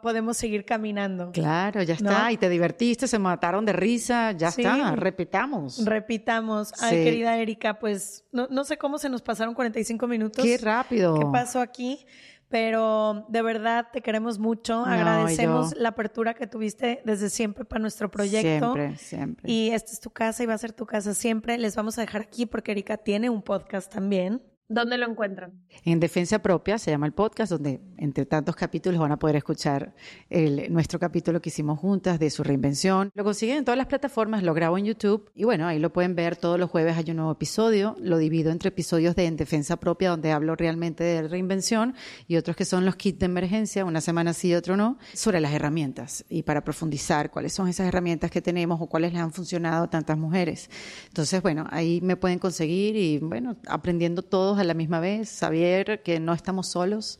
podemos 0.03 0.39
seguir 0.39 0.65
caminando. 0.65 1.31
Claro, 1.33 1.83
ya 1.83 1.95
está. 1.95 2.33
Y 2.33 2.39
te 2.39 2.49
divertiste, 2.49 3.07
se 3.07 3.19
mataron 3.19 3.67
de 3.67 3.75
risa, 3.75 4.33
ya 4.33 4.49
está. 4.49 4.97
Repitamos. 4.97 5.85
Repitamos. 5.85 6.73
Ay, 6.83 7.05
querida 7.05 7.37
Erika, 7.37 7.79
pues 7.79 8.25
no, 8.33 8.49
no 8.51 8.65
sé 8.65 8.79
cómo 8.79 8.99
se 8.99 9.11
nos 9.11 9.21
pasaron 9.21 9.55
45 9.55 10.07
minutos. 10.07 10.45
Qué 10.45 10.57
rápido. 10.57 11.19
¿Qué 11.19 11.27
pasó 11.31 11.61
aquí? 11.61 12.07
Pero 12.49 13.27
de 13.29 13.43
verdad 13.43 13.89
te 13.93 14.01
queremos 14.01 14.39
mucho. 14.39 14.85
Agradecemos 14.85 15.77
la 15.77 15.91
apertura 15.91 16.35
que 16.35 16.47
tuviste 16.47 17.03
desde 17.05 17.31
siempre 17.31 17.65
para 17.65 17.81
nuestro 17.81 18.11
proyecto. 18.11 18.73
Siempre, 18.75 18.97
siempre. 18.97 19.51
Y 19.51 19.71
esta 19.71 19.93
es 19.93 20.01
tu 20.01 20.11
casa 20.11 20.43
y 20.43 20.47
va 20.47 20.55
a 20.55 20.59
ser 20.59 20.73
tu 20.73 20.87
casa 20.87 21.15
siempre. 21.15 21.59
Les 21.59 21.75
vamos 21.75 21.99
a 21.99 22.03
dejar 22.03 22.23
aquí 22.23 22.47
porque 22.47 22.73
Erika 22.73 22.97
tiene 22.97 23.31
un 23.31 23.43
podcast 23.43 23.93
también. 23.93 24.43
¿Dónde 24.69 24.99
lo 24.99 25.09
encuentran? 25.09 25.53
En 25.85 26.01
Defensa 26.01 26.41
Propia 26.41 26.77
se 26.79 26.91
llama 26.91 27.07
el 27.07 27.13
podcast, 27.13 27.53
donde 27.53 27.81
entre 27.99 28.27
tantos 28.27 28.57
capítulos 28.57 28.99
van 28.99 29.13
a 29.13 29.17
poder 29.17 29.37
escuchar 29.37 29.95
el, 30.29 30.73
nuestro 30.73 30.99
capítulo 30.99 31.41
que 31.41 31.51
hicimos 31.51 31.79
juntas 31.79 32.19
de 32.19 32.31
su 32.31 32.43
reinvención. 32.43 33.11
Lo 33.15 33.23
consiguen 33.23 33.59
en 33.59 33.65
todas 33.65 33.79
las 33.79 33.87
plataformas, 33.87 34.43
lo 34.43 34.55
grabo 34.55 34.77
en 34.77 34.87
YouTube 34.87 35.31
y 35.37 35.45
bueno, 35.45 35.69
ahí 35.69 35.79
lo 35.79 35.93
pueden 35.93 36.17
ver 36.17 36.35
todos 36.35 36.59
los 36.59 36.69
jueves 36.69 36.97
hay 36.97 37.09
un 37.11 37.19
nuevo 37.19 37.31
episodio. 37.31 37.95
Lo 38.01 38.19
divido 38.19 38.51
entre 38.51 38.71
episodios 38.71 39.15
de 39.15 39.27
En 39.27 39.37
Defensa 39.37 39.77
Propia, 39.77 40.11
donde 40.11 40.33
hablo 40.33 40.57
realmente 40.57 41.05
de 41.05 41.29
reinvención 41.29 41.95
y 42.27 42.37
otros 42.37 42.57
que 42.57 42.65
son 42.65 42.85
los 42.85 42.97
kits 42.97 43.21
de 43.21 43.27
emergencia, 43.27 43.85
una 43.85 44.01
semana 44.01 44.33
sí 44.33 44.49
y 44.49 44.55
otro 44.55 44.77
no, 44.77 44.99
sobre 45.15 45.41
las 45.41 45.53
herramientas 45.53 46.25
y 46.29 46.43
para 46.43 46.65
profundizar 46.65 47.31
cuáles 47.31 47.53
son 47.53 47.69
esas 47.69 47.87
herramientas 47.87 48.33
que 48.33 48.43
tenemos 48.43 48.81
o 48.81 48.89
cuáles 48.89 49.13
les 49.13 49.23
han 49.23 49.33
funcionado 49.33 49.85
a 49.85 49.91
tantas 49.91 50.19
mujeres. 50.19 50.69
Entonces, 51.07 51.41
bueno, 51.41 51.67
ahí 51.71 52.01
me 52.03 52.17
pueden 52.17 52.41
conseguir 52.41 52.97
y 52.97 53.19
bueno, 53.19 53.57
aprendiendo 53.69 54.23
todos 54.23 54.56
a 54.59 54.65
la 54.65 54.75
misma 54.75 55.01
vez, 55.01 55.29
saber 55.29 56.03
que 56.03 56.21
no 56.21 56.33
estamos 56.33 56.69
solos, 56.69 57.19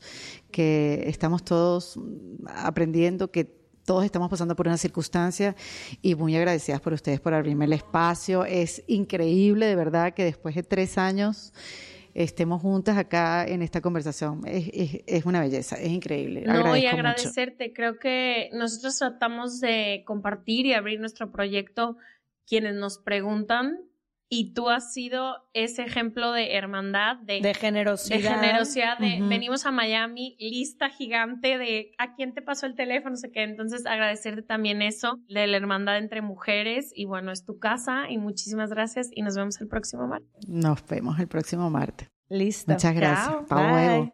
que 0.51 1.03
estamos 1.07 1.43
todos 1.43 1.99
aprendiendo, 2.47 3.31
que 3.31 3.45
todos 3.85 4.03
estamos 4.03 4.29
pasando 4.29 4.55
por 4.55 4.67
una 4.67 4.77
circunstancia 4.77 5.55
y 6.01 6.15
muy 6.15 6.35
agradecidas 6.35 6.81
por 6.81 6.91
ustedes 6.93 7.21
por 7.21 7.33
abrirme 7.33 7.65
el 7.65 7.73
espacio. 7.73 8.43
Es 8.43 8.83
increíble, 8.87 9.65
de 9.65 9.75
verdad, 9.75 10.13
que 10.13 10.25
después 10.25 10.55
de 10.55 10.63
tres 10.63 10.97
años 10.97 11.53
estemos 12.13 12.61
juntas 12.61 12.97
acá 12.97 13.45
en 13.47 13.61
esta 13.61 13.79
conversación. 13.79 14.41
Es, 14.45 14.69
es, 14.73 15.03
es 15.07 15.25
una 15.25 15.39
belleza, 15.39 15.77
es 15.77 15.89
increíble. 15.89 16.41
No, 16.45 16.51
Agradezco 16.53 16.77
y 16.77 16.81
mucho. 16.81 16.95
agradecerte. 16.95 17.73
Creo 17.73 17.97
que 17.97 18.49
nosotros 18.53 18.97
tratamos 18.97 19.61
de 19.61 20.03
compartir 20.05 20.65
y 20.65 20.73
abrir 20.73 20.99
nuestro 20.99 21.31
proyecto 21.31 21.95
quienes 22.45 22.75
nos 22.75 22.97
preguntan 22.97 23.79
y 24.29 24.53
tú 24.53 24.69
has 24.69 24.93
sido 24.93 25.35
ese 25.53 25.83
ejemplo 25.83 26.31
de 26.31 26.55
hermandad, 26.55 27.17
de, 27.17 27.39
De 27.41 27.53
generosidad. 27.53 28.17
de 28.17 28.23
generosidad, 28.23 28.97
de 28.99 29.19
venimos 29.21 29.65
a 29.65 29.71
Miami, 29.71 30.35
lista 30.39 30.89
gigante 30.89 31.57
de 31.57 31.91
a 31.97 32.13
quién 32.15 32.33
te 32.33 32.41
pasó 32.41 32.65
el 32.65 32.75
teléfono, 32.75 33.11
no 33.11 33.17
sé 33.17 33.31
qué. 33.31 33.43
Entonces, 33.43 33.85
agradecerte 33.85 34.41
también 34.41 34.81
eso, 34.81 35.19
de 35.29 35.47
la 35.47 35.57
hermandad 35.57 35.97
entre 35.97 36.21
mujeres. 36.21 36.91
Y 36.93 37.05
bueno, 37.05 37.31
es 37.31 37.45
tu 37.45 37.57
casa 37.59 38.09
y 38.09 38.17
muchísimas 38.17 38.69
gracias 38.69 39.09
y 39.13 39.21
nos 39.21 39.35
vemos 39.35 39.61
el 39.61 39.67
próximo 39.67 40.07
martes. 40.07 40.47
Nos 40.47 40.85
vemos 40.87 41.19
el 41.19 41.27
próximo 41.27 41.69
martes. 41.69 42.09
Listo. 42.29 42.73
Muchas 42.73 42.93
gracias. 42.93 43.27
Chao. 43.27 43.45
Pa' 43.45 43.55
Bye. 43.55 43.73
huevo. 43.73 44.13